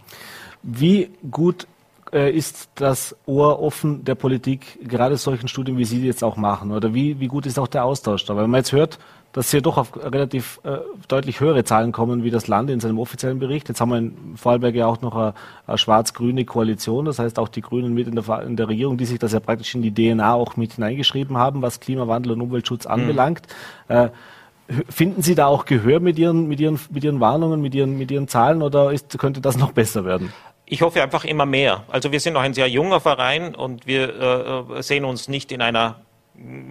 Wie 0.63 1.11
gut 1.29 1.67
ist 2.11 2.69
das 2.75 3.15
Ohr 3.25 3.61
offen 3.61 4.03
der 4.03 4.15
Politik, 4.15 4.79
gerade 4.87 5.17
solchen 5.17 5.47
Studien, 5.47 5.77
wie 5.77 5.85
Sie 5.85 6.05
jetzt 6.05 6.23
auch 6.23 6.37
machen? 6.37 6.71
Oder 6.71 6.93
wie, 6.93 7.19
wie 7.19 7.27
gut 7.27 7.45
ist 7.45 7.59
auch 7.59 7.67
der 7.67 7.83
Austausch 7.85 8.25
da? 8.25 8.35
Weil 8.35 8.47
man 8.47 8.59
jetzt 8.59 8.71
hört, 8.71 8.99
dass 9.35 9.51
sie 9.51 9.61
doch 9.61 9.77
auf 9.77 9.91
relativ 10.01 10.61
äh, 10.63 10.77
deutlich 11.09 11.41
höhere 11.41 11.65
Zahlen 11.65 11.91
kommen 11.91 12.23
wie 12.23 12.31
das 12.31 12.47
Land 12.47 12.69
in 12.69 12.79
seinem 12.79 12.97
offiziellen 12.99 13.37
Bericht. 13.37 13.67
Jetzt 13.67 13.81
haben 13.81 13.89
wir 13.89 13.97
in 13.97 14.37
Vorarlberg 14.37 14.73
ja 14.73 14.87
auch 14.87 15.01
noch 15.01 15.13
eine, 15.13 15.33
eine 15.67 15.77
schwarz-grüne 15.77 16.45
Koalition, 16.45 17.03
das 17.03 17.19
heißt 17.19 17.37
auch 17.37 17.49
die 17.49 17.59
Grünen 17.59 17.93
mit 17.93 18.07
in 18.07 18.15
der, 18.15 18.43
in 18.43 18.55
der, 18.55 18.69
Regierung, 18.69 18.97
die 18.97 19.03
sich 19.03 19.19
das 19.19 19.33
ja 19.33 19.41
praktisch 19.41 19.75
in 19.75 19.81
die 19.81 19.93
DNA 19.93 20.33
auch 20.33 20.55
mit 20.55 20.75
hineingeschrieben 20.75 21.37
haben, 21.37 21.61
was 21.61 21.81
Klimawandel 21.81 22.31
und 22.31 22.39
Umweltschutz 22.39 22.85
mhm. 22.85 22.91
anbelangt. 22.91 23.41
Äh, 23.89 24.07
Finden 24.87 25.21
Sie 25.21 25.35
da 25.35 25.47
auch 25.47 25.65
Gehör 25.65 25.99
mit 25.99 26.17
Ihren, 26.17 26.47
mit 26.47 26.61
Ihren, 26.61 26.79
mit 26.89 27.03
Ihren 27.03 27.19
Warnungen, 27.19 27.61
mit 27.61 27.75
Ihren, 27.75 27.97
mit 27.97 28.09
Ihren 28.11 28.29
Zahlen 28.29 28.61
oder 28.61 28.93
ist, 28.93 29.19
könnte 29.19 29.41
das 29.41 29.57
noch 29.57 29.73
besser 29.73 30.05
werden? 30.05 30.31
Ich 30.65 30.81
hoffe 30.81 31.03
einfach 31.03 31.25
immer 31.25 31.45
mehr. 31.45 31.83
Also 31.89 32.13
wir 32.13 32.21
sind 32.21 32.33
noch 32.33 32.41
ein 32.41 32.53
sehr 32.53 32.69
junger 32.69 33.01
Verein 33.01 33.53
und 33.53 33.85
wir 33.85 34.69
äh, 34.77 34.81
sehen 34.81 35.03
uns 35.03 35.27
nicht 35.27 35.51
in 35.51 35.61
einer 35.61 35.97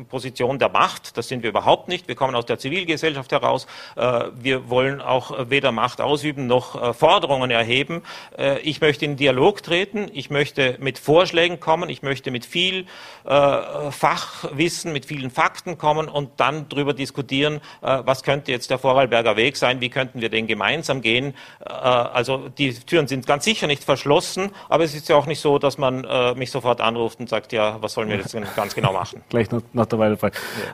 Position 0.08 0.58
der 0.58 0.68
Macht. 0.68 1.16
Das 1.16 1.28
sind 1.28 1.42
wir 1.42 1.50
überhaupt 1.50 1.88
nicht. 1.88 2.08
Wir 2.08 2.14
kommen 2.14 2.34
aus 2.34 2.46
der 2.46 2.58
Zivilgesellschaft 2.58 3.32
heraus. 3.32 3.66
Äh, 3.96 4.24
wir 4.34 4.68
wollen 4.68 5.00
auch 5.00 5.50
weder 5.50 5.72
Macht 5.72 6.00
ausüben 6.00 6.46
noch 6.46 6.80
äh, 6.80 6.92
Forderungen 6.92 7.50
erheben. 7.50 8.02
Äh, 8.38 8.60
ich 8.60 8.80
möchte 8.80 9.04
in 9.04 9.16
Dialog 9.16 9.62
treten. 9.62 10.10
Ich 10.12 10.30
möchte 10.30 10.76
mit 10.80 10.98
Vorschlägen 10.98 11.60
kommen. 11.60 11.88
Ich 11.88 12.02
möchte 12.02 12.30
mit 12.30 12.44
viel 12.44 12.86
Fachwissen, 13.24 14.92
mit 14.92 15.06
vielen 15.06 15.30
Fakten 15.30 15.78
kommen 15.78 16.10
und 16.10 16.32
dann 16.36 16.68
darüber 16.68 16.92
diskutieren, 16.92 17.62
was 17.80 18.22
könnte 18.22 18.52
jetzt 18.52 18.68
der 18.68 18.78
Vorarlberger 18.78 19.36
Weg 19.36 19.56
sein? 19.56 19.80
Wie 19.80 19.88
könnten 19.88 20.20
wir 20.20 20.28
den 20.28 20.46
gemeinsam 20.46 21.00
gehen? 21.00 21.34
Also 21.60 22.50
die 22.50 22.74
Türen 22.74 23.08
sind 23.08 23.26
ganz 23.26 23.44
sicher 23.44 23.66
nicht 23.66 23.82
verschlossen, 23.82 24.50
aber 24.68 24.84
es 24.84 24.94
ist 24.94 25.08
ja 25.08 25.16
auch 25.16 25.24
nicht 25.24 25.40
so, 25.40 25.58
dass 25.58 25.78
man 25.78 26.06
mich 26.36 26.50
sofort 26.50 26.82
anruft 26.82 27.20
und 27.20 27.30
sagt, 27.30 27.54
ja, 27.54 27.78
was 27.80 27.94
sollen 27.94 28.10
wir 28.10 28.16
jetzt 28.16 28.36
ganz 28.54 28.74
genau 28.74 28.92
machen? 28.92 29.22
Gleich 29.30 29.48
nach, 29.72 29.86
der 29.86 29.98
Weile 29.98 30.18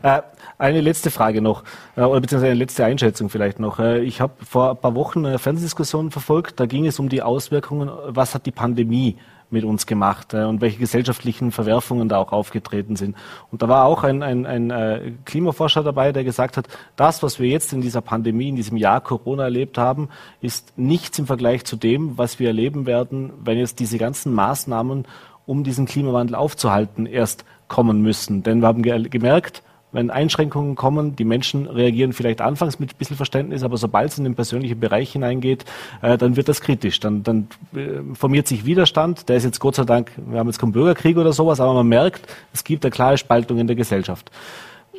Ja. 0.03 0.19
Äh, 0.19 0.23
eine 0.59 0.81
letzte 0.81 1.11
Frage 1.11 1.41
noch, 1.41 1.65
äh, 1.97 2.03
oder 2.03 2.21
beziehungsweise 2.21 2.53
eine 2.53 2.59
letzte 2.59 2.85
Einschätzung 2.85 3.31
vielleicht 3.31 3.61
noch. 3.61 3.79
Äh, 3.79 4.01
ich 4.01 4.21
habe 4.21 4.35
vor 4.45 4.71
ein 4.71 4.77
paar 4.77 4.95
Wochen 4.95 5.25
eine 5.25 5.39
Fernsehdiskussion 5.39 6.11
verfolgt, 6.11 6.61
da 6.61 6.67
ging 6.67 6.87
es 6.87 6.99
um 6.99 7.09
die 7.09 7.23
Auswirkungen, 7.23 7.91
was 8.09 8.35
hat 8.35 8.47
die 8.47 8.51
Pandemie 8.51 9.17
mit 9.51 9.65
uns 9.65 9.87
gemacht 9.87 10.35
äh, 10.35 10.45
und 10.45 10.61
welche 10.61 10.79
gesellschaftlichen 10.79 11.53
Verwerfungen 11.53 12.09
da 12.09 12.19
auch 12.19 12.33
aufgetreten 12.33 12.97
sind. 12.97 13.17
Und 13.51 13.63
da 13.63 13.69
war 13.69 13.85
auch 13.85 14.05
ein, 14.05 14.23
ein, 14.23 14.47
ein 14.47 14.71
äh, 14.71 15.13
Klimaforscher 15.25 15.83
dabei, 15.83 16.13
der 16.13 16.25
gesagt 16.25 16.57
hat, 16.57 16.69
das, 16.97 17.23
was 17.23 17.39
wir 17.41 17.49
jetzt 17.49 17.73
in 17.73 17.81
dieser 17.81 18.01
Pandemie, 18.01 18.49
in 18.49 18.57
diesem 18.57 18.77
Jahr 18.77 19.01
Corona 19.01 19.45
erlebt 19.45 19.79
haben, 19.79 20.09
ist 20.41 20.77
nichts 20.77 21.19
im 21.19 21.27
Vergleich 21.27 21.65
zu 21.65 21.77
dem, 21.77 22.17
was 22.17 22.39
wir 22.39 22.49
erleben 22.49 22.87
werden, 22.87 23.33
wenn 23.43 23.59
jetzt 23.59 23.81
diese 23.81 23.99
ganzen 23.99 24.33
Maßnahmen, 24.35 25.07
um 25.47 25.65
diesen 25.65 25.87
Klimawandel 25.87 26.37
aufzuhalten, 26.37 27.07
erst 27.07 27.45
kommen 27.71 28.03
müssen. 28.03 28.43
Denn 28.43 28.61
wir 28.61 28.67
haben 28.67 28.83
ge 28.83 29.09
gemerkt, 29.09 29.63
wenn 29.93 30.11
Einschränkungen 30.11 30.77
kommen, 30.77 31.17
die 31.17 31.25
Menschen 31.25 31.67
reagieren 31.67 32.13
vielleicht 32.13 32.41
anfangs 32.41 32.79
mit 32.79 32.93
ein 32.93 32.97
bisschen 32.97 33.17
Verständnis, 33.17 33.63
aber 33.63 33.77
sobald 33.77 34.11
es 34.11 34.19
in 34.19 34.25
den 34.25 34.35
persönlichen 34.35 34.79
Bereich 34.79 35.13
hineingeht, 35.13 35.65
äh, 36.03 36.17
dann 36.17 36.37
wird 36.37 36.49
das 36.49 36.61
kritisch. 36.61 37.01
Dann, 37.01 37.23
dann 37.23 37.49
äh, 37.75 38.15
formiert 38.15 38.47
sich 38.47 38.65
Widerstand. 38.65 39.29
Der 39.29 39.37
ist 39.37 39.45
jetzt 39.45 39.59
Gott 39.59 39.77
sei 39.77 39.85
Dank, 39.85 40.13
wir 40.17 40.39
haben 40.39 40.47
jetzt 40.47 40.59
keinen 40.59 40.73
Bürgerkrieg 40.73 41.17
oder 41.17 41.33
sowas, 41.33 41.61
aber 41.61 41.75
man 41.75 41.89
merkt, 41.89 42.23
es 42.53 42.63
gibt 42.63 42.85
eine 42.85 42.91
klare 42.91 43.19
Spaltung 43.19 43.59
in 43.59 43.67
der 43.67 43.77
Gesellschaft. 43.77 44.31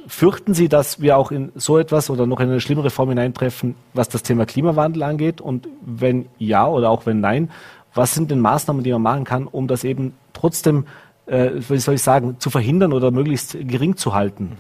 Fürchten 0.08 0.54
Sie, 0.54 0.68
dass 0.68 1.00
wir 1.00 1.18
auch 1.18 1.32
in 1.32 1.52
so 1.56 1.78
etwas 1.78 2.10
oder 2.10 2.26
noch 2.26 2.40
in 2.40 2.50
eine 2.50 2.60
schlimmere 2.60 2.90
Form 2.90 3.10
hineintreffen, 3.10 3.76
was 3.94 4.10
das 4.10 4.24
Thema 4.24 4.46
Klimawandel 4.46 5.04
angeht? 5.04 5.40
Und 5.40 5.68
wenn 5.86 6.26
ja 6.40 6.68
oder 6.68 6.90
auch 6.90 7.06
wenn 7.06 7.20
nein, 7.20 7.50
was 7.94 8.14
sind 8.14 8.32
denn 8.32 8.40
Maßnahmen, 8.40 8.84
die 8.84 8.92
man 8.92 9.02
machen 9.02 9.24
kann, 9.26 9.48
um 9.48 9.68
das 9.68 9.84
eben 9.84 10.14
trotzdem 10.34 10.86
äh, 11.32 11.52
wie 11.70 11.78
soll 11.78 11.96
ich 11.96 12.04
sagen, 12.04 12.40
zu 12.40 12.50
verhindern 12.50 12.94
oder 12.94 13.12
möglichst 13.12 13.58
gering 13.62 13.96
zu 13.96 14.14
halten? 14.14 14.58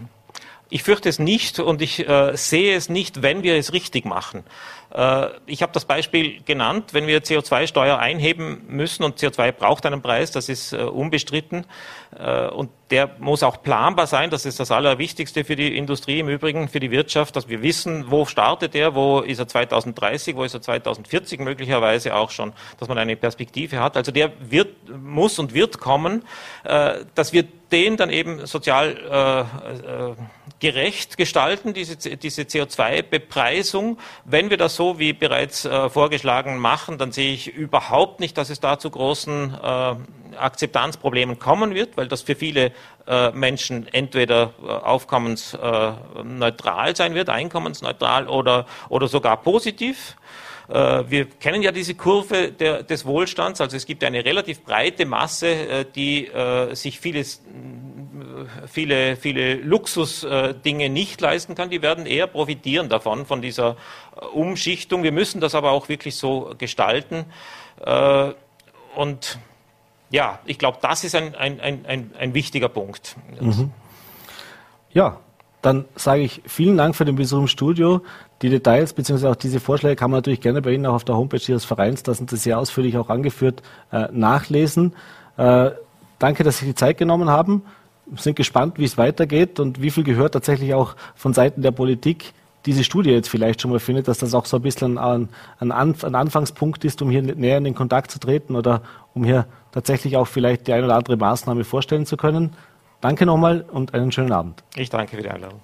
Ich 0.73 0.83
fürchte 0.83 1.09
es 1.09 1.19
nicht 1.19 1.59
und 1.59 1.81
ich 1.81 2.07
äh, 2.07 2.31
sehe 2.37 2.77
es 2.77 2.87
nicht, 2.87 3.21
wenn 3.21 3.43
wir 3.43 3.57
es 3.57 3.73
richtig 3.73 4.05
machen. 4.05 4.45
Äh, 4.93 5.27
ich 5.45 5.63
habe 5.63 5.73
das 5.73 5.83
Beispiel 5.83 6.41
genannt, 6.43 6.93
wenn 6.93 7.07
wir 7.07 7.21
CO2-Steuer 7.21 7.99
einheben 7.99 8.61
müssen 8.69 9.03
und 9.03 9.19
CO2 9.19 9.51
braucht 9.51 9.85
einen 9.85 10.01
Preis, 10.01 10.31
das 10.31 10.47
ist 10.47 10.71
äh, 10.71 10.77
unbestritten 10.77 11.65
äh, 12.17 12.47
und 12.47 12.69
der 12.91 13.11
muss 13.19 13.41
auch 13.43 13.63
planbar 13.63 14.05
sein, 14.07 14.29
das 14.29 14.45
ist 14.45 14.59
das 14.59 14.71
Allerwichtigste 14.71 15.43
für 15.43 15.55
die 15.55 15.75
Industrie 15.77 16.19
im 16.19 16.29
Übrigen, 16.29 16.67
für 16.67 16.79
die 16.79 16.91
Wirtschaft, 16.91 17.35
dass 17.35 17.47
wir 17.47 17.61
wissen, 17.61 18.11
wo 18.11 18.25
startet 18.25 18.75
er, 18.75 18.93
wo 18.93 19.21
ist 19.21 19.39
er 19.39 19.47
2030, 19.47 20.35
wo 20.35 20.43
ist 20.43 20.53
er 20.53 20.61
2040 20.61 21.39
möglicherweise 21.39 22.15
auch 22.15 22.29
schon, 22.29 22.53
dass 22.79 22.87
man 22.87 22.97
eine 22.97 23.15
Perspektive 23.15 23.79
hat. 23.79 23.97
Also 23.97 24.11
der 24.11 24.31
wird, 24.39 24.75
muss 24.89 25.39
und 25.39 25.53
wird 25.53 25.79
kommen, 25.79 26.23
dass 26.63 27.33
wir 27.33 27.47
den 27.71 27.97
dann 27.97 28.09
eben 28.09 28.45
sozial 28.45 28.97
äh, 29.09 29.39
äh, 29.41 30.15
gerecht 30.59 31.17
gestalten, 31.17 31.73
diese, 31.73 31.95
diese 31.95 32.43
CO2-Bepreisung. 32.43 33.97
Wenn 34.25 34.49
wir 34.49 34.57
das 34.57 34.75
so 34.75 34.99
wie 34.99 35.13
bereits 35.13 35.65
äh, 35.65 35.89
vorgeschlagen 35.89 36.59
machen, 36.59 36.97
dann 36.97 37.11
sehe 37.11 37.33
ich 37.33 37.47
überhaupt 37.47 38.19
nicht, 38.19 38.37
dass 38.37 38.49
es 38.49 38.59
da 38.59 38.77
zu 38.77 38.89
großen 38.89 39.53
äh, 39.53 39.95
Akzeptanzproblemen 40.37 41.39
kommen 41.39 41.73
wird, 41.73 41.97
weil 41.97 42.07
das 42.07 42.21
für 42.21 42.35
viele 42.35 42.71
äh, 43.07 43.31
Menschen 43.31 43.91
entweder 43.93 44.53
äh, 44.63 44.67
aufkommensneutral 44.67 46.95
sein 46.95 47.15
wird, 47.15 47.29
einkommensneutral 47.29 48.27
oder, 48.27 48.67
oder 48.89 49.07
sogar 49.07 49.37
positiv. 49.37 50.15
Äh, 50.71 51.09
wir 51.09 51.25
kennen 51.25 51.61
ja 51.61 51.71
diese 51.71 51.95
Kurve 51.95 52.51
der, 52.51 52.83
des 52.83 53.05
Wohlstands, 53.05 53.59
also 53.59 53.75
es 53.75 53.85
gibt 53.85 54.03
eine 54.03 54.23
relativ 54.23 54.63
breite 54.63 55.05
Masse, 55.05 55.47
äh, 55.47 55.85
die 55.95 56.27
äh, 56.27 56.73
sich 56.75 56.99
vieles, 56.99 57.43
viele, 58.67 59.17
viele 59.17 59.55
Luxusdinge 59.55 60.89
nicht 60.89 61.21
leisten 61.21 61.55
kann. 61.55 61.69
Die 61.69 61.81
werden 61.81 62.05
eher 62.05 62.27
profitieren 62.27 62.89
davon, 62.89 63.25
von 63.25 63.41
dieser 63.41 63.75
Umschichtung. 64.33 65.03
Wir 65.03 65.11
müssen 65.11 65.41
das 65.41 65.53
aber 65.53 65.71
auch 65.71 65.89
wirklich 65.89 66.15
so 66.15 66.53
gestalten. 66.57 67.25
Und 68.95 69.39
ja, 70.11 70.39
ich 70.45 70.59
glaube, 70.59 70.77
das 70.81 71.03
ist 71.03 71.15
ein, 71.15 71.35
ein, 71.35 71.59
ein, 71.61 72.11
ein, 72.19 72.33
wichtiger 72.33 72.69
Punkt. 72.69 73.15
Mhm. 73.39 73.71
Ja, 74.91 75.17
dann 75.61 75.85
sage 75.95 76.21
ich 76.21 76.41
vielen 76.45 76.77
Dank 76.77 76.95
für 76.95 77.05
den 77.05 77.15
Besuch 77.15 77.39
im 77.39 77.47
Studio. 77.47 78.01
Die 78.41 78.49
Details 78.49 78.93
bzw. 78.93 79.27
auch 79.27 79.35
diese 79.35 79.59
Vorschläge 79.59 79.95
kann 79.95 80.11
man 80.11 80.17
natürlich 80.17 80.41
gerne 80.41 80.61
bei 80.61 80.71
Ihnen 80.71 80.85
auch 80.85 80.95
auf 80.95 81.03
der 81.05 81.15
Homepage 81.15 81.41
Ihres 81.47 81.63
Vereins, 81.63 82.03
da 82.03 82.13
sind 82.13 82.29
Sie 82.29 82.37
sehr 82.37 82.59
ausführlich 82.59 82.97
auch 82.97 83.09
angeführt, 83.09 83.61
äh, 83.91 84.07
nachlesen. 84.11 84.93
Äh, 85.37 85.71
danke, 86.19 86.43
dass 86.43 86.57
Sie 86.57 86.65
die 86.65 86.75
Zeit 86.75 86.97
genommen 86.97 87.29
haben. 87.29 87.63
Wir 88.07 88.21
sind 88.21 88.35
gespannt, 88.35 88.79
wie 88.79 88.83
es 88.83 88.97
weitergeht 88.97 89.59
und 89.59 89.81
wie 89.81 89.91
viel 89.91 90.03
gehört 90.03 90.33
tatsächlich 90.33 90.73
auch 90.73 90.95
von 91.15 91.33
Seiten 91.33 91.61
der 91.61 91.71
Politik 91.71 92.33
diese 92.65 92.83
Studie 92.83 93.11
jetzt 93.11 93.29
vielleicht 93.29 93.61
schon 93.61 93.71
mal 93.71 93.79
findet, 93.79 94.07
dass 94.07 94.19
das 94.19 94.33
auch 94.33 94.45
so 94.45 94.57
ein 94.57 94.63
bisschen 94.63 94.97
ein, 94.97 95.29
ein, 95.59 95.71
ein 95.71 96.15
Anfangspunkt 96.15 96.85
ist, 96.85 97.01
um 97.01 97.09
hier 97.09 97.21
näher 97.21 97.57
in 97.57 97.63
den 97.63 97.75
Kontakt 97.75 98.11
zu 98.11 98.19
treten 98.19 98.55
oder 98.55 98.81
um 99.13 99.23
hier 99.23 99.45
tatsächlich 99.71 100.17
auch 100.17 100.27
vielleicht 100.27 100.67
die 100.67 100.73
eine 100.73 100.85
oder 100.85 100.95
andere 100.95 101.17
Maßnahme 101.17 101.63
vorstellen 101.63 102.05
zu 102.05 102.17
können. 102.17 102.53
Danke 103.01 103.25
nochmal 103.25 103.65
und 103.71 103.93
einen 103.93 104.11
schönen 104.11 104.31
Abend. 104.31 104.63
Ich 104.75 104.89
danke 104.89 105.15
für 105.15 105.23
die 105.23 105.29
Einladung. 105.29 105.59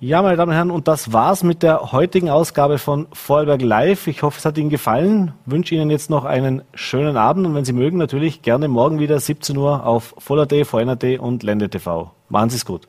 Ja, 0.00 0.20
meine 0.20 0.36
Damen 0.36 0.50
und 0.50 0.54
Herren, 0.56 0.70
und 0.70 0.88
das 0.88 1.12
war's 1.12 1.42
mit 1.42 1.62
der 1.62 1.92
heutigen 1.92 2.28
Ausgabe 2.28 2.78
von 2.78 3.06
Vorarlberg 3.12 3.62
Live. 3.62 4.06
Ich 4.06 4.22
hoffe, 4.22 4.38
es 4.38 4.44
hat 4.44 4.58
Ihnen 4.58 4.68
gefallen. 4.68 5.32
Wünsche 5.46 5.74
Ihnen 5.74 5.88
jetzt 5.88 6.10
noch 6.10 6.24
einen 6.24 6.62
schönen 6.74 7.16
Abend 7.16 7.46
und 7.46 7.54
wenn 7.54 7.64
Sie 7.64 7.72
mögen, 7.72 7.96
natürlich 7.96 8.42
gerne 8.42 8.68
morgen 8.68 8.98
wieder 8.98 9.18
17 9.18 9.56
Uhr 9.56 9.86
auf 9.86 10.14
Voller.d, 10.18 10.64
VNRD 10.64 11.18
und 11.18 11.42
Lende 11.42 11.70
TV. 11.70 12.10
Machen 12.28 12.50
Sie 12.50 12.56
es 12.56 12.66
gut. 12.66 12.86